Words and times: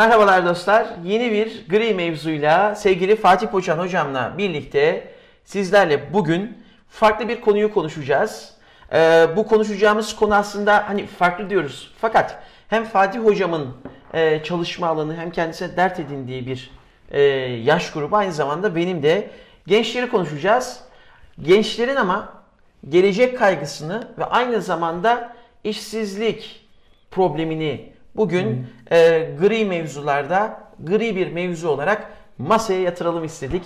Merhabalar 0.00 0.46
dostlar. 0.46 0.86
Yeni 1.04 1.32
bir 1.32 1.68
gri 1.68 1.94
mevzuyla 1.94 2.74
sevgili 2.74 3.16
Fatih 3.16 3.46
Poçan 3.46 3.78
hocamla 3.78 4.34
birlikte 4.38 5.08
sizlerle 5.44 6.12
bugün 6.12 6.64
farklı 6.88 7.28
bir 7.28 7.40
konuyu 7.40 7.74
konuşacağız. 7.74 8.54
Ee, 8.92 9.26
bu 9.36 9.46
konuşacağımız 9.46 10.16
konu 10.16 10.34
aslında 10.34 10.88
hani 10.88 11.06
farklı 11.06 11.50
diyoruz. 11.50 11.94
Fakat 12.00 12.42
hem 12.68 12.84
Fatih 12.84 13.20
hocamın 13.20 13.76
e, 14.14 14.42
çalışma 14.42 14.86
alanı 14.86 15.16
hem 15.16 15.30
kendisine 15.30 15.76
dert 15.76 16.00
edindiği 16.00 16.46
bir 16.46 16.70
e, 17.10 17.20
yaş 17.64 17.92
grubu 17.92 18.16
aynı 18.16 18.32
zamanda 18.32 18.76
benim 18.76 19.02
de 19.02 19.30
gençleri 19.66 20.10
konuşacağız. 20.10 20.80
Gençlerin 21.42 21.96
ama 21.96 22.32
gelecek 22.88 23.38
kaygısını 23.38 24.08
ve 24.18 24.24
aynı 24.24 24.62
zamanda 24.62 25.36
işsizlik 25.64 26.66
problemini 27.10 27.89
bugün 28.16 28.66
e, 28.92 29.28
gri 29.40 29.64
mevzularda 29.64 30.60
gri 30.84 31.16
bir 31.16 31.32
mevzu 31.32 31.68
olarak 31.68 32.12
masaya 32.38 32.80
yatıralım 32.80 33.24
istedik. 33.24 33.62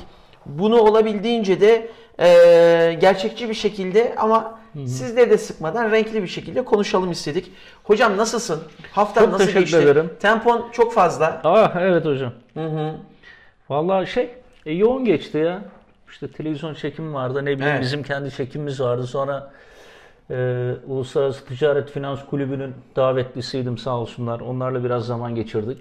Bunu 0.47 0.81
olabildiğince 0.81 1.61
de 1.61 1.89
e, 2.21 2.95
gerçekçi 3.01 3.49
bir 3.49 3.55
şekilde 3.55 4.15
ama 4.17 4.59
sizleri 4.75 5.31
de 5.31 5.39
sıkmadan 5.39 5.91
renkli 5.91 6.23
bir 6.23 6.29
şekilde 6.29 6.65
konuşalım 6.65 7.11
istedik. 7.11 7.53
Hocam 7.85 8.17
nasılsın? 8.17 8.63
Haftan 8.93 9.23
Çok 9.23 9.33
nasıl 9.33 9.45
teşekkür 9.47 9.61
geçti? 9.61 9.77
ederim. 9.77 10.11
Tempon 10.21 10.69
çok 10.73 10.93
fazla. 10.93 11.41
Ah 11.45 11.77
evet 11.81 12.05
hocam. 12.05 12.33
Hı 12.55 12.67
hı. 12.67 12.93
Vallahi 13.69 14.07
şey 14.07 14.31
e, 14.67 14.73
yoğun 14.73 15.05
geçti 15.05 15.39
ya. 15.39 15.63
İşte 16.11 16.29
televizyon 16.29 16.75
çekimi 16.75 17.15
vardı. 17.15 17.45
Ne 17.45 17.47
bileyim 17.47 17.63
Evet. 17.73 17.83
bizim 17.83 18.03
kendi 18.03 18.31
çekimimiz 18.31 18.81
vardı. 18.81 19.07
Sonra 19.07 19.53
e, 20.31 20.71
Uluslararası 20.87 21.45
Ticaret 21.45 21.91
Finans 21.91 22.21
Kulübü'nün 22.31 22.75
davetlisiydim 22.97 23.79
sağ 23.79 23.97
olsunlar. 23.99 24.41
Onlarla 24.41 24.85
biraz 24.85 25.07
zaman 25.07 25.35
geçirdik. 25.35 25.79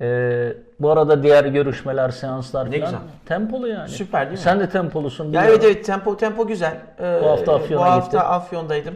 E, 0.00 0.52
bu 0.80 0.90
arada 0.90 1.22
diğer 1.22 1.44
görüşmeler, 1.44 2.08
seanslar 2.10 2.70
Ne 2.70 2.80
falan 2.80 2.84
güzel. 2.84 3.00
tempolu 3.26 3.68
yani. 3.68 3.88
Süper 3.88 4.20
değil 4.20 4.30
mi? 4.38 4.38
Sen 4.38 4.60
de 4.60 4.68
tempolusun. 4.68 5.24
Ya 5.24 5.30
biliyorum. 5.30 5.50
evet 5.52 5.64
evet 5.64 5.86
tempo 5.86 6.16
tempo 6.16 6.46
güzel. 6.46 6.76
Ee, 7.00 7.20
Bu 7.22 7.30
hafta 7.30 7.54
Afyon'a 7.54 7.80
Bu 7.80 7.90
hafta 7.90 8.18
gittim. 8.18 8.32
Afyon'daydım. 8.32 8.94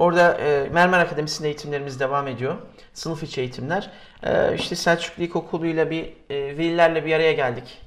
Orada 0.00 0.34
e, 0.34 0.68
Mermer 0.68 0.98
Akademisi'nde 0.98 1.48
eğitimlerimiz 1.48 2.00
devam 2.00 2.28
ediyor. 2.28 2.56
Sınıf 2.94 3.22
içi 3.22 3.40
eğitimler. 3.40 3.90
E, 4.22 4.54
işte 4.54 4.76
Selçuklu 4.76 5.22
İlkokulu'yla 5.22 5.90
bir 5.90 6.04
e, 6.30 6.58
velilerle 6.58 7.04
bir 7.04 7.12
araya 7.12 7.32
geldik. 7.32 7.82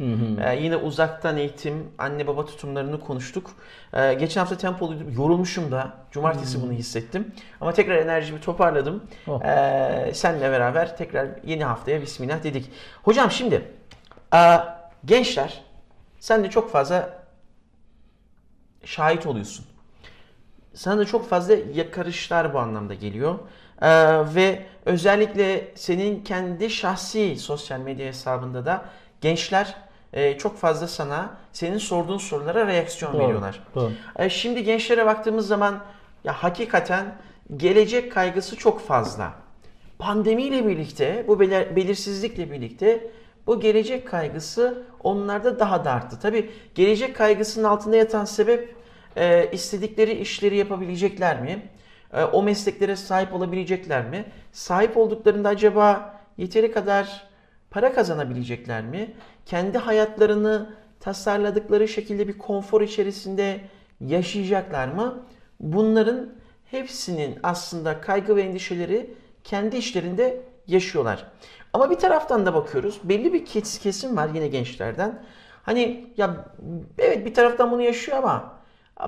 E, 0.46 0.56
yine 0.56 0.76
uzaktan 0.76 1.38
eğitim, 1.38 1.88
anne 1.98 2.28
baba 2.28 2.46
tutumlarını 2.46 3.00
konuştuk. 3.00 3.52
E, 3.94 4.14
geçen 4.14 4.42
hafta 4.42 4.58
tempoluydum. 4.58 5.14
Yorulmuşum 5.14 5.72
da. 5.72 5.94
Cumartesi 6.12 6.62
bunu 6.62 6.72
hissettim. 6.72 7.32
Ama 7.62 7.74
tekrar 7.74 7.96
enerjimi 7.96 8.42
toparladım. 8.42 9.04
Oh. 9.28 9.42
E, 9.44 10.12
senle 10.14 10.52
beraber 10.52 10.98
tekrar 10.98 11.28
yeni 11.44 11.64
haftaya 11.64 12.02
bismillah 12.02 12.44
dedik. 12.44 12.72
Hocam 13.04 13.32
şimdi 13.32 13.72
e, 14.36 14.60
gençler 15.06 15.64
sen 16.20 16.44
de 16.44 16.50
çok 16.50 16.72
fazla 16.72 17.10
şahit 18.86 19.26
oluyorsun. 19.26 19.73
Sana 20.74 20.98
da 21.00 21.06
çok 21.06 21.30
fazla 21.30 21.56
yakarışlar 21.74 22.54
bu 22.54 22.60
anlamda 22.60 22.94
geliyor. 22.94 23.36
Ee, 23.82 23.88
ve 24.36 24.66
özellikle 24.86 25.68
senin 25.76 26.24
kendi 26.24 26.70
şahsi 26.70 27.36
sosyal 27.38 27.80
medya 27.80 28.06
hesabında 28.08 28.66
da 28.66 28.86
gençler 29.22 29.76
e, 30.14 30.38
çok 30.38 30.58
fazla 30.58 30.88
sana 30.88 31.30
senin 31.54 31.78
sorduğun 31.78 32.18
sorulara 32.18 32.68
reaksiyon 32.68 33.14
Doğru, 33.14 33.24
veriyorlar. 33.24 33.60
doğru. 33.76 33.92
E, 34.16 34.30
şimdi 34.30 34.64
gençlere 34.64 35.06
baktığımız 35.06 35.48
zaman 35.48 35.80
ya 36.24 36.34
hakikaten 36.34 37.16
gelecek 37.58 38.12
kaygısı 38.12 38.56
çok 38.56 38.82
fazla. 38.88 39.34
Pandemiyle 40.00 40.68
birlikte, 40.68 41.26
bu 41.28 41.40
belir- 41.40 41.76
belirsizlikle 41.76 42.52
birlikte 42.52 43.12
bu 43.48 43.60
gelecek 43.60 44.08
kaygısı 44.08 44.84
onlarda 45.04 45.60
daha 45.60 45.86
da 45.86 45.92
arttı. 45.92 46.20
Tabii 46.22 46.52
gelecek 46.76 47.16
kaygısının 47.16 47.64
altında 47.64 47.96
yatan 47.96 48.26
sebep 48.26 48.76
e, 49.18 49.50
istedikleri 49.52 50.12
işleri 50.12 50.56
yapabilecekler 50.58 51.42
mi? 51.42 51.70
E, 52.14 52.24
o 52.24 52.44
mesleklere 52.44 52.96
sahip 52.96 53.34
olabilecekler 53.34 54.06
mi? 54.06 54.26
Sahip 54.52 54.98
olduklarında 54.98 55.50
acaba 55.50 56.20
yeteri 56.38 56.72
kadar 56.72 57.28
para 57.72 57.94
kazanabilecekler 57.94 58.84
mi? 58.84 59.14
Kendi 59.46 59.78
hayatlarını 59.78 60.76
tasarladıkları 61.00 61.88
şekilde 61.88 62.28
bir 62.28 62.38
konfor 62.38 62.82
içerisinde 62.82 63.62
yaşayacaklar 64.02 64.88
mı? 64.88 65.26
Bunların 65.60 66.30
hepsinin 66.72 67.40
aslında 67.44 68.02
kaygı 68.02 68.36
ve 68.36 68.42
endişeleri 68.42 69.14
kendi 69.44 69.78
işlerinde 69.78 70.42
yaşıyorlar. 70.68 71.28
Ama 71.74 71.90
bir 71.90 71.96
taraftan 71.96 72.46
da 72.46 72.54
bakıyoruz. 72.54 73.00
Belli 73.04 73.34
bir 73.34 73.46
kes- 73.46 73.80
kesim 73.80 74.18
var 74.18 74.30
yine 74.34 74.48
gençlerden. 74.48 75.24
Hani 75.64 76.14
ya 76.18 76.46
evet 76.98 77.26
bir 77.26 77.34
taraftan 77.34 77.72
bunu 77.72 77.82
yaşıyor 77.82 78.18
ama 78.18 78.63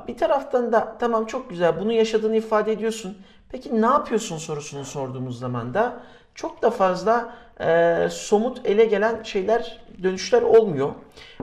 bir 0.07 0.17
taraftan 0.17 0.71
da 0.71 0.95
tamam 0.99 1.25
çok 1.25 1.49
güzel 1.49 1.79
bunu 1.79 1.91
yaşadığını 1.91 2.35
ifade 2.35 2.71
ediyorsun. 2.71 3.17
Peki 3.49 3.81
ne 3.81 3.85
yapıyorsun 3.85 4.37
sorusunu 4.37 4.85
sorduğumuz 4.85 5.39
zaman 5.39 5.73
da 5.73 5.99
çok 6.35 6.61
da 6.61 6.69
fazla 6.69 7.33
e, 7.59 8.07
somut 8.11 8.65
ele 8.65 8.85
gelen 8.85 9.23
şeyler 9.23 9.79
dönüşler 10.03 10.41
olmuyor. 10.41 10.89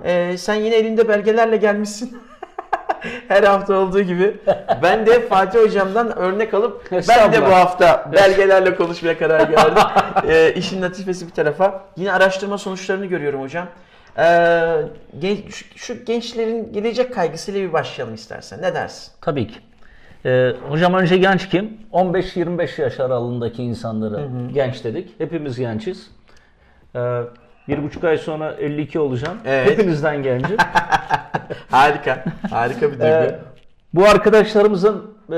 E, 0.05 0.37
sen 0.37 0.55
yine 0.55 0.77
elinde 0.77 1.09
belgelerle 1.09 1.57
gelmişsin. 1.57 2.23
Her 3.29 3.43
hafta 3.43 3.75
olduğu 3.75 4.01
gibi. 4.01 4.37
Ben 4.83 5.07
de 5.07 5.21
Fatih 5.21 5.59
Hocam'dan 5.59 6.19
örnek 6.19 6.55
alıp 6.55 6.89
ben 7.09 7.33
de 7.33 7.47
bu 7.47 7.51
hafta 7.53 8.11
belgelerle 8.13 8.77
konuşmaya 8.77 9.19
karar 9.19 9.53
verdim. 9.53 9.83
e, 10.29 10.55
işin 10.55 10.83
latifesi 10.83 11.27
bir 11.27 11.33
tarafa. 11.33 11.85
Yine 11.97 12.13
araştırma 12.13 12.59
sonuçlarını 12.59 13.07
görüyorum 13.07 13.43
hocam. 13.43 13.67
E, 14.19 14.25
gen- 15.19 15.39
şu, 15.77 16.05
gençlerin 16.05 16.73
gelecek 16.73 17.15
kaygısıyla 17.15 17.61
bir 17.61 17.73
başlayalım 17.73 18.15
istersen. 18.15 18.63
Ne 18.63 18.75
dersin? 18.75 19.13
Tabii 19.21 19.47
ki. 19.49 19.55
Ee, 20.27 20.53
hocam 20.69 20.95
önce 20.95 21.17
genç 21.17 21.49
kim? 21.49 21.79
15-25 21.93 22.81
yaş 22.83 23.01
aralığındaki 23.01 23.63
insanları 23.63 24.29
genç 24.55 24.85
dedik. 24.85 25.21
Hepimiz 25.21 25.59
gençiz. 25.59 26.11
Ee, 26.97 27.21
bir 27.69 27.83
buçuk 27.83 28.05
ay 28.05 28.19
sonra 28.19 28.53
52 28.53 28.99
olacağım. 29.01 29.39
Evet. 29.47 29.71
Hepinizden 29.71 30.23
gencim. 30.23 30.57
Harika. 31.71 32.25
Harika 32.51 32.87
bir 32.93 33.01
duygu. 33.01 33.05
Ee, 33.05 33.39
bu 33.95 34.05
arkadaşlarımızın 34.05 35.15
e, 35.33 35.37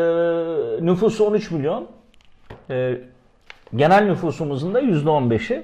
nüfusu 0.87 1.25
13 1.25 1.51
milyon. 1.51 1.89
E, 2.71 2.99
genel 3.77 4.05
nüfusumuzun 4.05 4.75
da 4.75 4.81
%15'i. 4.81 5.63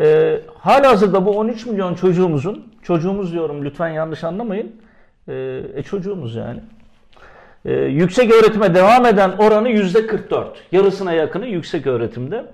E, 0.00 0.40
halihazırda 0.58 1.26
bu 1.26 1.38
13 1.38 1.66
milyon 1.66 1.94
çocuğumuzun, 1.94 2.72
çocuğumuz 2.82 3.32
diyorum 3.32 3.64
lütfen 3.64 3.88
yanlış 3.88 4.24
anlamayın, 4.24 4.72
e, 5.28 5.60
e, 5.74 5.82
çocuğumuz 5.82 6.34
yani. 6.34 6.60
E, 7.64 7.72
yüksek 7.74 8.32
öğretime 8.32 8.74
devam 8.74 9.06
eden 9.06 9.30
oranı 9.38 9.68
%44. 9.68 10.46
Yarısına 10.72 11.12
yakını 11.12 11.46
yüksek 11.46 11.86
öğretimde. 11.86 12.44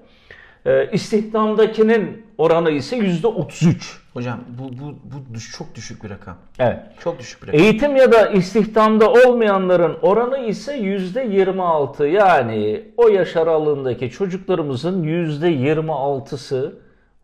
E, 0.67 0.91
istihdamdakinin 0.93 2.27
oranı 2.39 2.71
ise 2.71 2.97
%33. 2.97 3.99
Hocam 4.13 4.41
bu, 4.59 4.65
bu, 4.79 4.95
bu 5.05 5.35
düş- 5.35 5.53
çok 5.59 5.75
düşük 5.75 6.05
bir 6.05 6.11
rakam. 6.11 6.37
Evet. 6.59 6.79
Çok 7.01 7.19
düşük 7.19 7.43
bir 7.43 7.49
rakam. 7.49 7.61
Eğitim 7.61 7.97
ya 7.97 8.13
da 8.13 8.27
istihdamda 8.29 9.13
olmayanların 9.13 9.97
oranı 10.03 10.39
ise 10.39 10.75
yüzde 10.77 11.23
26. 11.25 12.07
Yani 12.07 12.83
o 12.97 13.09
yaş 13.09 13.37
aralığındaki 13.37 14.11
çocuklarımızın 14.11 15.03
yüzde 15.03 15.53
26'sı 15.53 16.73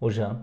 hocam. 0.04 0.36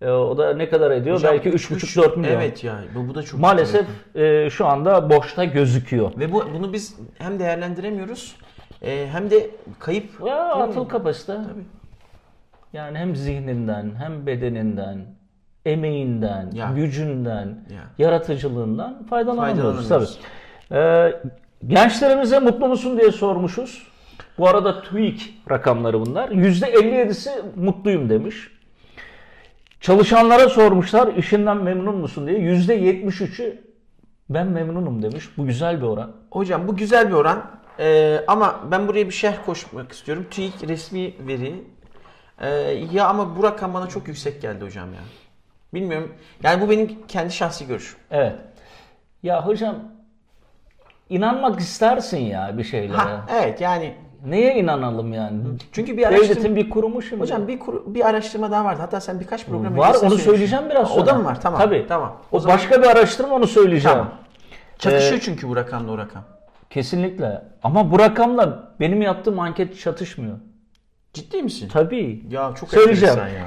e, 0.00 0.10
o 0.10 0.38
da 0.38 0.54
ne 0.54 0.68
kadar 0.68 0.90
ediyor? 0.90 1.16
Hocam, 1.16 1.32
Belki 1.32 1.48
üç- 1.48 1.70
3,5-4 1.70 2.16
milyon. 2.18 2.34
Evet 2.34 2.64
ya 2.64 2.78
bu, 2.94 3.08
bu 3.08 3.14
da 3.14 3.22
çok 3.22 3.40
Maalesef 3.40 3.86
e, 4.14 4.50
şu 4.50 4.66
anda 4.66 5.10
boşta 5.10 5.44
gözüküyor. 5.44 6.12
Ve 6.18 6.32
bu 6.32 6.44
bunu 6.54 6.72
biz 6.72 6.96
hem 7.18 7.38
değerlendiremiyoruz 7.38 8.36
e, 8.82 9.06
hem 9.12 9.30
de 9.30 9.50
kayıp. 9.78 10.10
Ya 10.26 10.48
atıl 10.48 10.84
kapasite. 10.84 11.32
Tabii. 11.34 11.64
Yani 12.72 12.98
hem 12.98 13.16
zihninden, 13.16 13.92
hem 13.98 14.26
bedeninden, 14.26 14.98
emeğinden, 15.66 16.50
Ya. 16.54 16.72
gücünden, 16.76 17.46
Ya. 17.46 17.82
yaratıcılığından. 17.98 19.06
Faydalanamıyoruz. 19.10 19.88
Tabii. 19.88 20.04
Ee, 20.72 21.12
gençlerimize 21.66 22.38
mutlu 22.38 22.68
musun 22.68 22.98
diye 22.98 23.10
sormuşuz. 23.12 23.86
Bu 24.38 24.48
arada 24.48 24.82
TÜİK 24.82 25.34
rakamları 25.50 26.00
bunlar. 26.00 26.28
%57'si 26.28 27.30
mutluyum 27.56 28.10
demiş. 28.10 28.50
Çalışanlara 29.82 30.48
sormuşlar 30.48 31.14
işinden 31.14 31.56
memnun 31.56 31.96
musun 31.96 32.26
diye. 32.26 32.38
%73'ü 32.38 33.60
ben 34.30 34.46
memnunum 34.46 35.02
demiş. 35.02 35.28
Bu 35.36 35.46
güzel 35.46 35.80
bir 35.80 35.86
oran. 35.86 36.12
Hocam 36.30 36.68
bu 36.68 36.76
güzel 36.76 37.08
bir 37.08 37.14
oran. 37.14 37.50
E, 37.78 38.18
ama 38.26 38.60
ben 38.70 38.88
buraya 38.88 39.06
bir 39.06 39.12
şerh 39.12 39.44
koşmak 39.46 39.92
istiyorum. 39.92 40.26
TÜİK 40.30 40.68
resmi 40.68 41.14
veri. 41.26 41.64
E, 42.40 42.48
ya 42.92 43.06
ama 43.06 43.36
bu 43.36 43.42
rakam 43.42 43.74
bana 43.74 43.88
çok 43.88 44.08
yüksek 44.08 44.42
geldi 44.42 44.64
hocam 44.64 44.94
ya. 44.94 45.00
Bilmiyorum. 45.74 46.14
Yani 46.42 46.60
bu 46.60 46.70
benim 46.70 47.06
kendi 47.08 47.32
şahsi 47.32 47.66
görüşüm. 47.66 47.98
Evet. 48.10 48.34
Ya 49.22 49.46
hocam 49.46 49.76
inanmak 51.10 51.60
istersin 51.60 52.18
ya 52.18 52.58
bir 52.58 52.64
şeylere. 52.64 52.96
Ha, 52.96 53.26
evet 53.32 53.60
yani 53.60 53.94
neye 54.26 54.54
inanalım 54.54 55.12
yani? 55.12 55.38
Çünkü 55.72 55.96
bir 55.96 56.06
araştırma... 56.06 56.34
Devletin 56.34 56.56
bir 56.56 56.70
kurumu 56.70 57.02
şimdi. 57.02 57.22
Hocam 57.22 57.48
bir 57.48 57.58
kuru- 57.58 57.94
bir 57.94 58.08
araştırma 58.08 58.50
daha 58.50 58.64
vardı. 58.64 58.80
Hatta 58.80 59.00
sen 59.00 59.20
birkaç 59.20 59.46
program 59.46 59.78
var 59.78 59.96
onu 60.02 60.18
söyleyeceğim 60.18 60.64
biraz 60.70 60.88
sonra. 60.88 61.02
O 61.02 61.06
da 61.06 61.14
mı 61.14 61.24
var? 61.24 61.40
Tamam. 61.40 61.60
Tabii. 61.60 61.84
Tamam. 61.88 62.16
O, 62.32 62.40
zaman- 62.40 62.56
başka 62.58 62.82
bir 62.82 62.86
araştırma 62.86 63.34
onu 63.34 63.46
söyleyeceğim. 63.46 63.98
Tamam. 63.98 64.12
Çatışıyor 64.78 65.20
Ee, 65.20 65.20
çünkü 65.24 65.48
bu 65.48 65.56
rakamla 65.56 65.92
o 65.92 65.98
rakam. 65.98 66.22
Kesinlikle. 66.70 67.42
Ama 67.62 67.90
bu 67.90 67.98
rakamla 67.98 68.74
benim 68.80 69.02
yaptığım 69.02 69.40
anket 69.40 69.78
çatışmıyor. 69.78 70.36
Ciddi 71.12 71.42
misin? 71.42 71.68
Tabii. 71.72 72.22
Ya 72.30 72.52
çok 72.60 72.70
Söyleyeceğim. 72.70 73.16
ya. 73.18 73.46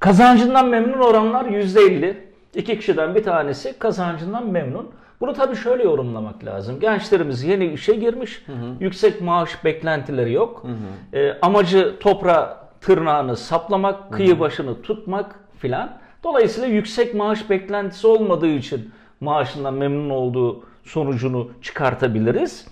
Kazancından 0.00 0.68
memnun 0.68 0.98
oranlar 0.98 1.44
%50. 1.44 2.16
İki 2.54 2.78
kişiden 2.78 3.14
bir 3.14 3.24
tanesi 3.24 3.78
kazancından 3.78 4.46
memnun. 4.46 4.90
Bunu 5.22 5.32
tabii 5.32 5.56
şöyle 5.56 5.82
yorumlamak 5.82 6.44
lazım. 6.44 6.80
Gençlerimiz 6.80 7.42
yeni 7.44 7.66
işe 7.66 7.94
girmiş. 7.94 8.44
Yüksek 8.80 9.20
maaş 9.20 9.64
beklentileri 9.64 10.32
yok. 10.32 10.66
Ee, 11.12 11.32
amacı 11.42 11.98
toprağa 12.00 12.68
tırnağını 12.80 13.36
saplamak, 13.36 14.12
kıyı 14.12 14.40
başını 14.40 14.82
tutmak 14.82 15.40
filan. 15.58 15.98
Dolayısıyla 16.24 16.68
yüksek 16.68 17.14
maaş 17.14 17.50
beklentisi 17.50 18.06
olmadığı 18.06 18.48
için 18.48 18.90
maaşından 19.20 19.74
memnun 19.74 20.10
olduğu 20.10 20.64
sonucunu 20.84 21.50
çıkartabiliriz. 21.62 22.68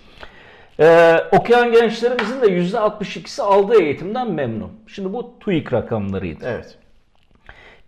Ee, 0.79 1.15
okuyan 1.31 1.71
gençlerimizin 1.71 2.41
de 2.41 2.45
%62'si 2.45 3.41
aldığı 3.41 3.81
eğitimden 3.81 4.31
memnun. 4.31 4.71
Şimdi 4.87 5.13
bu 5.13 5.33
TÜİK 5.39 5.73
rakamlarıydı. 5.73 6.45
Evet. 6.45 6.77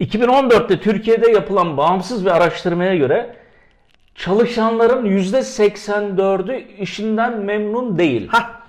2014'te 0.02 0.80
Türkiye'de 0.80 1.32
yapılan 1.32 1.78
bağımsız 1.78 2.26
bir 2.26 2.32
araştırmaya 2.32 2.96
göre 2.96 3.43
çalışanların 4.16 5.06
%84'ü 5.06 6.78
işinden 6.78 7.40
memnun 7.40 7.98
değil. 7.98 8.28
Ha. 8.28 8.64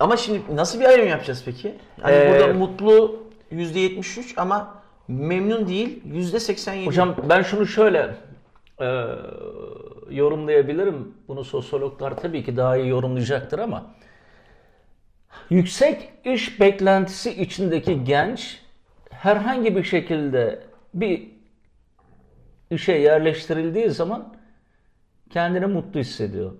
Ama 0.00 0.16
şimdi 0.16 0.40
nasıl 0.56 0.80
bir 0.80 0.84
ayrım 0.84 1.08
yapacağız 1.08 1.42
peki? 1.44 1.74
Hani 2.02 2.14
Ee, 2.14 2.30
burada 2.30 2.54
mutlu 2.54 3.22
%73 3.52 4.32
ama 4.36 4.74
memnun 5.08 5.68
değil 5.68 6.02
%87. 6.04 6.86
Hocam 6.86 7.16
ben 7.28 7.42
şunu 7.42 7.66
şöyle 7.66 8.14
e, 8.80 9.04
yorumlayabilirim. 10.10 11.14
Bunu 11.28 11.44
sosyologlar 11.44 12.16
tabii 12.16 12.44
ki 12.44 12.56
daha 12.56 12.76
iyi 12.76 12.88
yorumlayacaktır 12.88 13.58
ama 13.58 13.86
yüksek 15.50 16.08
iş 16.24 16.60
beklentisi 16.60 17.42
içindeki 17.42 18.04
genç 18.04 18.60
herhangi 19.10 19.76
bir 19.76 19.84
şekilde 19.84 20.62
bir 20.94 21.22
işe 22.70 22.92
yerleştirildiği 22.92 23.90
zaman 23.90 24.34
kendini 25.30 25.66
mutlu 25.66 26.00
hissediyor. 26.00 26.52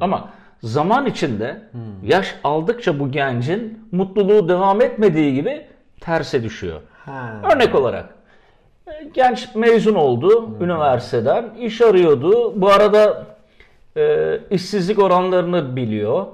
Ama 0.00 0.28
zaman 0.62 1.06
içinde 1.06 1.62
yaş 2.02 2.34
aldıkça 2.44 2.98
bu 2.98 3.10
gencin 3.10 3.88
mutluluğu 3.92 4.48
devam 4.48 4.80
etmediği 4.80 5.34
gibi 5.34 5.66
terse 6.00 6.42
düşüyor. 6.42 6.80
Ha. 7.04 7.42
Örnek 7.54 7.74
olarak 7.74 8.14
e, 8.86 8.90
genç 9.14 9.54
mezun 9.54 9.94
oldu 9.94 10.56
üniversiteden, 10.60 11.54
iş 11.54 11.80
arıyordu. 11.80 12.60
Bu 12.60 12.68
arada 12.68 13.26
e, 13.96 14.38
işsizlik 14.50 14.98
oranlarını 14.98 15.76
biliyor. 15.76 16.26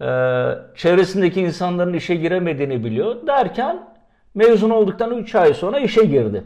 E, 0.00 0.08
çevresindeki 0.76 1.40
insanların 1.40 1.92
işe 1.92 2.14
giremediğini 2.14 2.84
biliyor. 2.84 3.26
Derken 3.26 3.88
mezun 4.34 4.70
olduktan 4.70 5.18
3 5.18 5.34
ay 5.34 5.54
sonra 5.54 5.78
işe 5.78 6.04
girdi. 6.04 6.44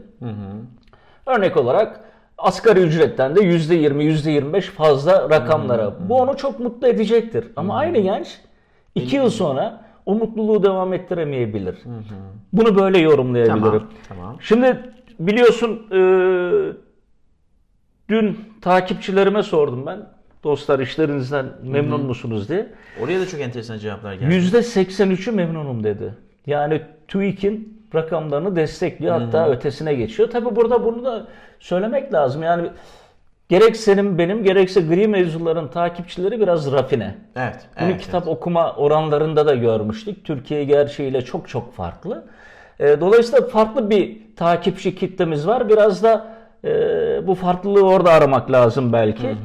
Örnek 1.25 1.57
olarak 1.57 1.99
asgari 2.37 2.79
ücretten 2.79 3.35
de 3.35 3.39
%20, 3.39 4.03
%25 4.03 4.61
fazla 4.61 5.29
rakamlara. 5.29 6.09
Bu 6.09 6.15
onu 6.15 6.37
çok 6.37 6.59
mutlu 6.59 6.87
edecektir. 6.87 7.47
Ama 7.55 7.75
aynı 7.77 7.99
genç 7.99 8.39
2 8.95 9.15
yıl 9.15 9.29
sonra 9.29 9.83
o 10.05 10.15
mutluluğu 10.15 10.63
devam 10.63 10.93
ettiremeyebilir. 10.93 11.75
Bunu 12.53 12.75
böyle 12.75 12.97
yorumlayabilirim. 12.99 13.61
Tamam, 13.61 13.87
tamam. 14.09 14.37
Şimdi 14.39 14.79
biliyorsun 15.19 15.87
e, 15.91 15.99
dün 18.09 18.39
takipçilerime 18.61 19.43
sordum 19.43 19.85
ben. 19.85 19.99
Dostlar 20.43 20.79
işlerinizden 20.79 21.45
memnun 21.63 22.05
musunuz 22.05 22.49
diye. 22.49 22.67
Oraya 23.03 23.19
da 23.19 23.27
çok 23.27 23.41
enteresan 23.41 23.77
cevaplar 23.77 24.13
geldi. 24.13 24.35
%83'ü 24.35 25.31
memnunum 25.31 25.83
dedi. 25.83 26.13
Yani 26.47 26.81
TÜİK'in 27.07 27.82
rakamlarını 27.95 28.55
destekliyor 28.55 29.21
hatta 29.21 29.49
ötesine 29.49 29.93
geçiyor. 29.93 30.29
Tabi 30.29 30.55
burada 30.55 30.85
bunu 30.85 31.05
da 31.05 31.27
söylemek 31.59 32.13
lazım. 32.13 32.43
Yani 32.43 32.69
gerek 33.49 33.77
senin 33.77 34.17
benim 34.17 34.43
gerekse 34.43 34.81
gri 34.81 35.07
mevzuların 35.07 35.67
takipçileri 35.67 36.39
biraz 36.39 36.71
rafine. 36.71 37.15
Evet. 37.35 37.55
Bunu 37.79 37.89
evet, 37.89 38.01
kitap 38.01 38.27
okuma 38.27 38.75
oranlarında 38.75 39.45
da 39.45 39.55
görmüştük. 39.55 40.25
Türkiye 40.25 40.63
gerçeğiyle 40.63 41.21
çok 41.21 41.49
çok 41.49 41.73
farklı. 41.73 42.25
E, 42.79 43.01
Dolayısıyla 43.01 43.47
farklı 43.47 43.89
bir 43.89 44.17
takipçi 44.35 44.95
kitlemiz 44.95 45.47
var. 45.47 45.69
Biraz 45.69 46.03
da 46.03 46.35
e, 46.63 46.69
bu 47.27 47.35
farklılığı 47.35 47.87
orada 47.87 48.11
aramak 48.11 48.51
lazım 48.51 48.93
belki. 48.93 49.35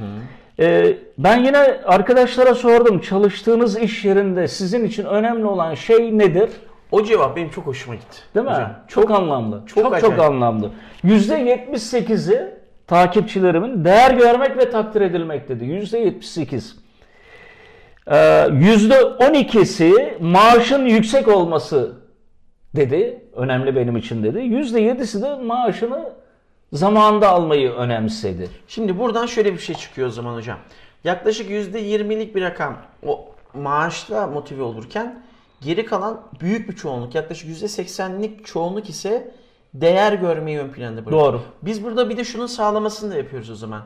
E, 0.61 0.97
ben 1.19 1.45
yine 1.45 1.81
arkadaşlara 1.85 2.55
sordum. 2.55 3.01
Çalıştığınız 3.01 3.79
iş 3.79 4.05
yerinde 4.05 4.49
sizin 4.49 4.85
için 4.85 5.05
önemli 5.05 5.47
olan 5.47 5.75
şey 5.75 6.19
nedir? 6.19 6.51
O 6.91 7.05
cevap 7.05 7.37
benim 7.37 7.51
çok 7.51 7.67
hoşuma 7.67 7.95
gitti. 7.95 8.19
Değil 8.35 8.47
mi? 8.47 8.53
Hocam. 8.53 8.73
çok, 8.89 9.11
anlamlı. 9.11 9.63
Çok 9.67 9.85
çok, 9.85 9.95
acayip. 9.95 10.21
anlamlı. 10.21 10.71
%78'i 11.05 12.55
takipçilerimin 12.87 13.85
değer 13.85 14.11
görmek 14.11 14.57
ve 14.57 14.71
takdir 14.71 15.01
edilmek 15.01 15.49
dedi. 15.49 15.65
%78. 15.65 16.73
Ee, 18.07 18.15
%12'si 18.15 20.19
maaşın 20.21 20.87
yüksek 20.87 21.29
olması 21.29 21.93
dedi. 22.77 23.25
Önemli 23.37 23.77
benim 23.77 23.97
için 23.97 24.23
dedi. 24.23 24.39
%7'si 24.39 25.23
de 25.23 25.45
maaşını 25.45 26.13
zamanında 26.73 27.29
almayı 27.29 27.71
önemsedi. 27.71 28.49
Şimdi 28.69 28.99
buradan 28.99 29.27
şöyle 29.27 29.53
bir 29.53 29.59
şey 29.59 29.75
çıkıyor 29.75 30.09
o 30.09 30.11
zaman 30.11 30.35
hocam. 30.35 30.59
Yaklaşık 31.05 31.51
%20'lik 31.51 32.35
bir 32.35 32.43
rakam 32.43 32.77
o 33.07 33.25
maaşla 33.55 34.27
motive 34.27 34.63
olurken 34.63 35.23
geri 35.61 35.85
kalan 35.87 36.21
büyük 36.41 36.69
bir 36.69 36.77
çoğunluk 36.77 37.15
yaklaşık 37.15 37.49
%80'lik 37.51 38.47
çoğunluk 38.47 38.89
ise 38.91 39.35
değer 39.75 40.13
görmeyi 40.13 40.59
ön 40.59 40.69
planda 40.69 40.97
bırakıyor. 41.07 41.21
Doğru. 41.33 41.41
Biz 41.63 41.85
burada 41.85 42.11
bir 42.11 42.17
de 42.17 42.25
şunun 42.25 42.47
sağlamasını 42.47 43.11
da 43.13 43.17
yapıyoruz 43.17 43.51
o 43.51 43.55
zaman. 43.55 43.83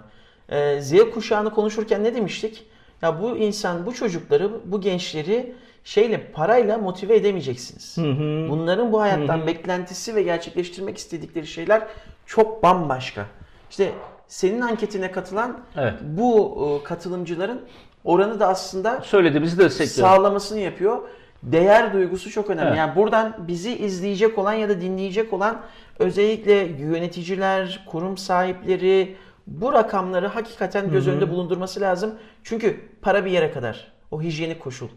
Ee, 0.49 0.81
Z 0.81 0.95
kuşağını 1.15 1.51
konuşurken 1.51 2.05
ne 2.05 2.15
demiştik? 2.15 2.65
Ya 3.03 3.23
bu 3.23 3.37
insan, 3.37 3.87
bu 3.87 3.95
çocukları, 3.95 4.51
bu 4.65 4.81
gençleri 4.81 5.55
şeyle 5.85 6.31
parayla 6.33 6.79
motive 6.79 7.17
edemeyeceksiniz. 7.17 7.95
Bunların 8.51 8.93
bu 8.93 9.01
hayattan 9.01 9.47
beklentisi 9.47 10.15
ve 10.15 10.23
gerçekleştirmek 10.23 10.99
istedikleri 10.99 11.47
şeyler 11.47 11.83
çok 12.27 12.63
bambaşka. 12.63 13.27
İşte 13.71 13.93
senin 14.29 14.61
anketine 14.61 15.13
katılan 15.13 15.61
Evet. 15.77 15.95
bu 16.03 16.59
e, 16.81 16.85
katılımcıların 16.85 17.61
oranı 18.05 18.41
da 18.41 18.49
aslında 18.49 19.01
Söylediğimizi 19.01 19.59
destekliyor. 19.59 20.09
sağlamasını 20.09 20.59
yapıyor. 20.61 20.99
Değer 21.43 21.93
duygusu 21.93 22.31
çok 22.31 22.51
önemli. 22.51 22.69
Evet. 22.69 22.79
Yani 22.79 22.97
buradan 22.97 23.35
bizi 23.39 23.77
izleyecek 23.79 24.39
olan 24.39 24.53
ya 24.53 24.69
da 24.69 24.81
dinleyecek 24.81 25.33
olan 25.33 25.61
özellikle 25.99 26.53
yöneticiler, 26.55 27.85
kurum 27.87 28.17
sahipleri 28.19 29.17
bu 29.47 29.73
rakamları 29.73 30.27
hakikaten 30.27 30.91
göz 30.91 31.09
önünde 31.09 31.31
bulundurması 31.31 31.81
lazım. 31.81 32.15
Çünkü 32.43 32.81
para 33.03 33.25
bir 33.25 33.31
yere 33.31 33.51
kadar. 33.51 33.93
O 34.11 34.23
hijyenik 34.23 34.61
koşul. 34.61 34.89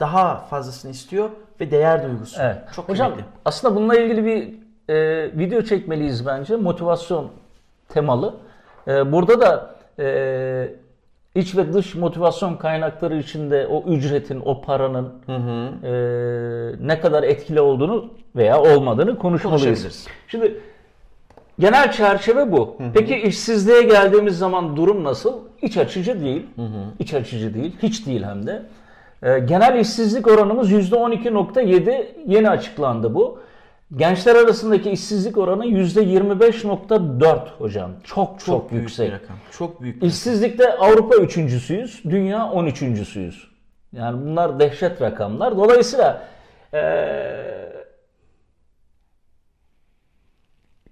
Daha 0.00 0.36
fazlasını 0.36 0.90
istiyor 0.90 1.30
ve 1.60 1.70
değer 1.70 2.04
duygusu. 2.04 2.42
Evet. 2.42 2.58
Çok 2.76 2.88
Hocam 2.88 3.12
kıymetli. 3.12 3.32
aslında 3.44 3.76
bununla 3.76 3.96
ilgili 3.96 4.24
bir 4.24 4.54
e, 4.94 5.38
video 5.38 5.62
çekmeliyiz 5.62 6.26
bence. 6.26 6.56
Motivasyon 6.56 7.30
temalı. 7.88 8.34
E, 8.88 9.12
burada 9.12 9.40
da 9.40 9.74
e, 9.98 10.74
iç 11.34 11.56
ve 11.56 11.72
dış 11.72 11.94
motivasyon 11.94 12.56
kaynakları 12.56 13.16
içinde 13.18 13.66
o 13.66 13.82
ücretin, 13.90 14.42
o 14.44 14.60
paranın 14.62 15.12
e, 15.82 15.92
ne 16.86 17.00
kadar 17.00 17.22
etkili 17.22 17.60
olduğunu 17.60 18.10
veya 18.36 18.60
olmadığını 18.62 19.18
konuşmalıyız. 19.18 20.06
Şimdi 20.28 20.60
genel 21.58 21.92
çerçeve 21.92 22.52
bu. 22.52 22.76
Peki 22.94 23.16
işsizliğe 23.16 23.82
geldiğimiz 23.82 24.38
zaman 24.38 24.76
durum 24.76 25.04
nasıl? 25.04 25.32
İç 25.62 25.76
açıcı 25.76 26.20
değil. 26.20 26.46
İç 26.98 27.14
açıcı 27.14 27.54
değil. 27.54 27.76
Hiç 27.82 28.06
değil 28.06 28.22
hem 28.22 28.46
de. 28.46 28.62
Ee, 29.22 29.38
genel 29.38 29.78
işsizlik 29.80 30.26
oranımız 30.28 30.72
%12.7 30.72 32.06
yeni 32.26 32.50
açıklandı 32.50 33.14
bu. 33.14 33.38
Gençler 33.96 34.36
arasındaki 34.36 34.90
işsizlik 34.90 35.38
oranı 35.38 35.66
%25.4 35.66 37.48
hocam. 37.58 37.90
Çok 38.04 38.40
çok, 38.40 38.70
büyük 38.70 38.82
yüksek. 38.82 39.08
bir 39.08 39.12
rakam. 39.12 39.36
Çok 39.58 39.82
büyük 39.82 40.02
bir 40.02 40.06
İşsizlikte 40.06 40.76
Avrupa 40.76 41.16
üçüncüsüyüz, 41.16 42.04
dünya 42.04 42.38
13.süyüz. 42.38 43.48
Yani 43.92 44.26
bunlar 44.26 44.60
dehşet 44.60 45.02
rakamlar. 45.02 45.56
Dolayısıyla 45.56 46.28
eee 46.74 47.72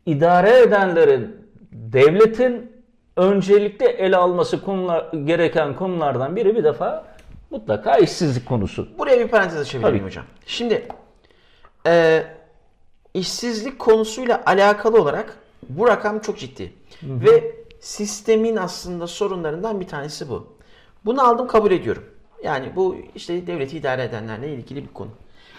idare 0.06 0.60
edenlerin, 0.60 1.36
devletin 1.72 2.72
öncelikle 3.16 3.86
ele 3.86 4.16
alması 4.16 4.64
konular, 4.64 5.12
gereken 5.12 5.76
konulardan 5.76 6.36
biri 6.36 6.56
bir 6.56 6.64
defa 6.64 7.04
Mutlaka 7.50 7.96
işsizlik 7.96 8.46
konusu. 8.46 8.88
Buraya 8.98 9.20
bir 9.20 9.28
parantez 9.28 9.60
açabilir 9.60 9.88
Tabii. 9.88 10.02
hocam? 10.02 10.24
Şimdi 10.46 10.88
e, 11.86 12.22
işsizlik 13.14 13.78
konusuyla 13.78 14.42
alakalı 14.46 15.02
olarak 15.02 15.38
bu 15.68 15.88
rakam 15.88 16.18
çok 16.20 16.38
ciddi. 16.38 16.72
Ve 17.02 17.56
sistemin 17.80 18.56
aslında 18.56 19.06
sorunlarından 19.06 19.80
bir 19.80 19.88
tanesi 19.88 20.28
bu. 20.28 20.46
Bunu 21.04 21.28
aldım 21.28 21.46
kabul 21.46 21.70
ediyorum. 21.70 22.04
Yani 22.44 22.76
bu 22.76 22.96
işte 23.14 23.46
devleti 23.46 23.76
idare 23.76 24.04
edenlerle 24.04 24.52
ilgili 24.54 24.82
bir 24.88 24.92
konu. 24.92 25.10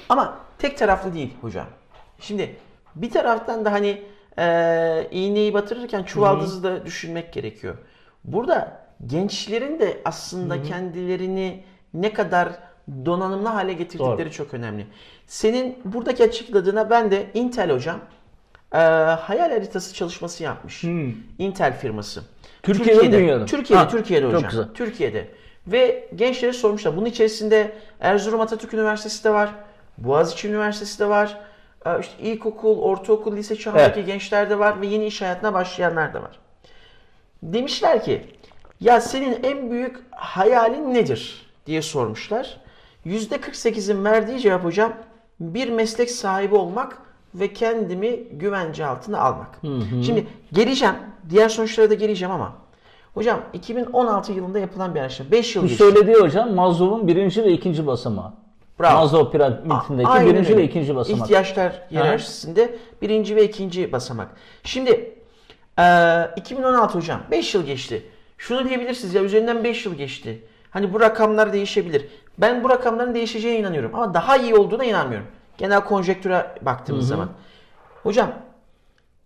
Ama 0.10 0.38
tek 0.58 0.78
taraflı 0.78 1.14
değil 1.14 1.34
hocam. 1.42 1.68
Şimdi 2.20 2.56
bir 2.96 3.12
taraftan 3.12 3.66
da 3.66 3.72
hani 3.72 4.02
e, 4.38 5.08
iğneyi 5.12 5.54
batırırken 5.54 6.04
çuvaldızı 6.04 6.64
da 6.64 6.86
düşünmek 6.86 7.34
gerekiyor. 7.34 7.78
Burada 8.24 8.82
gençlerin 9.06 9.80
de 9.80 10.02
aslında 10.06 10.64
kendilerini 10.64 11.64
ne 11.94 12.14
kadar 12.14 12.50
donanımlı 13.06 13.50
hale 13.50 13.74
getirdikleri 13.74 14.18
Doğru. 14.20 14.32
çok 14.32 14.54
önemli. 14.54 14.88
Senin 15.28 15.78
buradaki 15.86 16.24
açıkladığına 16.24 16.90
ben 16.90 17.12
de 17.12 17.26
Intel 17.34 17.72
hocam 17.72 18.00
e, 18.74 18.78
hayal 18.78 19.50
haritası 19.52 19.94
çalışması 19.94 20.44
yapmış. 20.44 20.84
Intel 21.38 21.78
firması. 21.80 22.24
Türkiye'de 22.64 23.02
mi, 23.02 23.12
dünyada? 23.12 23.46
Türkiye'de, 23.46 23.84
Ha, 23.84 23.90
Türkiye'de 23.90 24.26
çok 24.26 24.34
hocam. 24.36 24.50
güzel. 24.50 24.66
Türkiye'de. 24.74 25.28
Ve 25.68 26.10
gençlere 26.16 26.54
sormuşlar. 26.54 26.98
Bunun 26.98 27.06
içerisinde 27.06 27.72
Erzurum 28.00 28.42
Atatürk 28.42 28.74
Üniversitesi 28.74 29.24
de 29.24 29.30
var. 29.34 29.50
Boğaziçi 29.98 30.48
Üniversitesi 30.50 31.00
de 31.00 31.10
var. 31.10 31.38
Ee, 31.86 32.00
İşte 32.00 32.14
ilkokul, 32.24 32.80
ortaokul, 32.80 33.38
lise 33.38 33.56
çağındaki 33.56 34.00
Evet. 34.00 34.06
gençler 34.08 34.50
de 34.50 34.60
var 34.60 34.82
ve 34.82 34.88
yeni 34.88 35.06
iş 35.06 35.22
hayatına 35.22 35.54
başlayanlar 35.54 36.14
da 36.14 36.22
var. 36.22 36.40
Demişler 37.44 38.04
ki 38.04 38.22
ya 38.80 39.02
senin 39.02 39.44
en 39.44 39.72
büyük 39.72 39.96
hayalin 40.12 40.94
nedir 40.94 41.46
diye 41.66 41.82
sormuşlar. 41.82 42.58
%48'in 43.06 44.04
verdiği 44.06 44.40
cevap 44.40 44.64
hocam 44.64 44.94
bir 45.40 45.70
meslek 45.70 46.12
sahibi 46.12 46.56
olmak 46.56 46.98
ve 47.36 47.54
kendimi 47.54 48.16
güvence 48.32 48.86
altına 48.86 49.20
almak. 49.20 49.60
Şimdi 50.06 50.28
geleceğim. 50.54 50.96
Diğer 51.30 51.50
sonuçlara 51.50 51.90
da 51.90 51.94
geleceğim 51.94 52.32
ama 52.34 52.54
hocam 53.14 53.42
2016 53.54 54.32
yılında 54.32 54.60
yapılan 54.60 54.96
bir 54.96 55.00
araştırma. 55.00 55.32
5 55.32 55.56
yıl 55.56 55.64
Bu 55.64 55.68
geçti. 55.68 55.84
söylediği 55.84 56.16
hocam 56.16 56.54
Maslow'un 56.54 57.08
birinci 57.08 57.44
ve 57.44 57.52
ikinci 57.52 57.88
basamağı. 57.88 58.34
Bravo. 58.80 58.96
Maslow 58.96 59.32
piramidindeki 59.38 60.26
birinci 60.26 60.50
öyle. 60.50 60.58
ve 60.58 60.64
ikinci 60.64 60.96
basamak. 60.96 61.22
İhtiyaçlar 61.22 61.82
hiyerarşisinde 61.92 62.76
birinci 63.02 63.36
ve 63.36 63.44
ikinci 63.44 63.92
basamak. 63.92 64.28
Şimdi 64.64 65.14
e, 65.80 65.84
2016 66.36 66.98
hocam 66.98 67.22
5 67.32 67.56
yıl 67.56 67.66
geçti. 67.66 68.04
Şunu 68.38 68.70
diyebilirsiniz 68.70 69.14
ya 69.14 69.24
üzerinden 69.24 69.64
5 69.64 69.86
yıl 69.86 69.96
geçti. 69.96 70.44
Hani 70.70 70.94
bu 70.94 71.00
rakamlar 71.00 71.54
değişebilir. 71.54 72.06
Ben 72.38 72.64
bu 72.64 72.70
rakamların 72.70 73.16
değişeceğine 73.16 73.60
inanıyorum 73.60 73.96
ama 73.96 74.14
daha 74.14 74.38
iyi 74.38 74.56
olduğuna 74.56 74.84
inanmıyorum. 74.84 75.28
Genel 75.58 75.82
konjektüre 75.84 76.56
baktığımız 76.62 77.08
zaman. 77.08 77.30
Hocam 78.04 78.34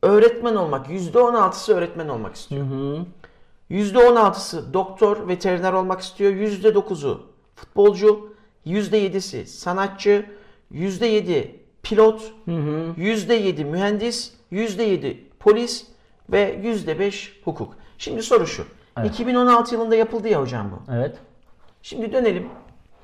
öğretmen 0.01 0.55
olmak 0.55 0.87
%16'sı 0.87 1.75
öğretmen 1.75 2.07
olmak 2.07 2.35
istiyor. 2.35 2.65
%16'sı 3.71 4.73
doktor, 4.73 5.27
veteriner 5.27 5.73
olmak 5.73 6.01
istiyor. 6.01 6.31
%9'u 6.31 7.21
futbolcu, 7.55 8.33
%7'si 8.65 9.45
sanatçı, 9.45 10.25
%7 10.73 11.51
pilot, 11.83 12.33
%7 12.47 13.65
mühendis, 13.65 14.33
%7 14.51 15.17
polis 15.39 15.87
ve 16.31 16.59
%5 16.63 17.31
hukuk. 17.43 17.73
Şimdi 17.97 18.23
soru 18.23 18.47
şu. 18.47 18.65
2016 19.05 19.75
yılında 19.75 19.95
yapıldı 19.95 20.27
ya 20.27 20.41
hocam 20.41 20.71
bu. 20.71 20.91
Evet. 20.93 21.17
Şimdi 21.81 22.13
dönelim 22.13 22.49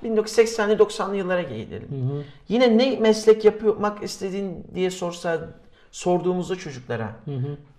1980'li 0.04 0.74
90'lı 0.74 1.16
yıllara 1.16 1.42
gidelim. 1.42 2.24
Yine 2.50 2.78
ne 2.78 3.00
meslek 3.00 3.46
yapmak 3.46 4.04
istediğin 4.04 4.68
diye 4.76 4.92
sorsa 4.92 5.40
sorduğumuzda 5.92 6.56
çocuklara 6.56 7.10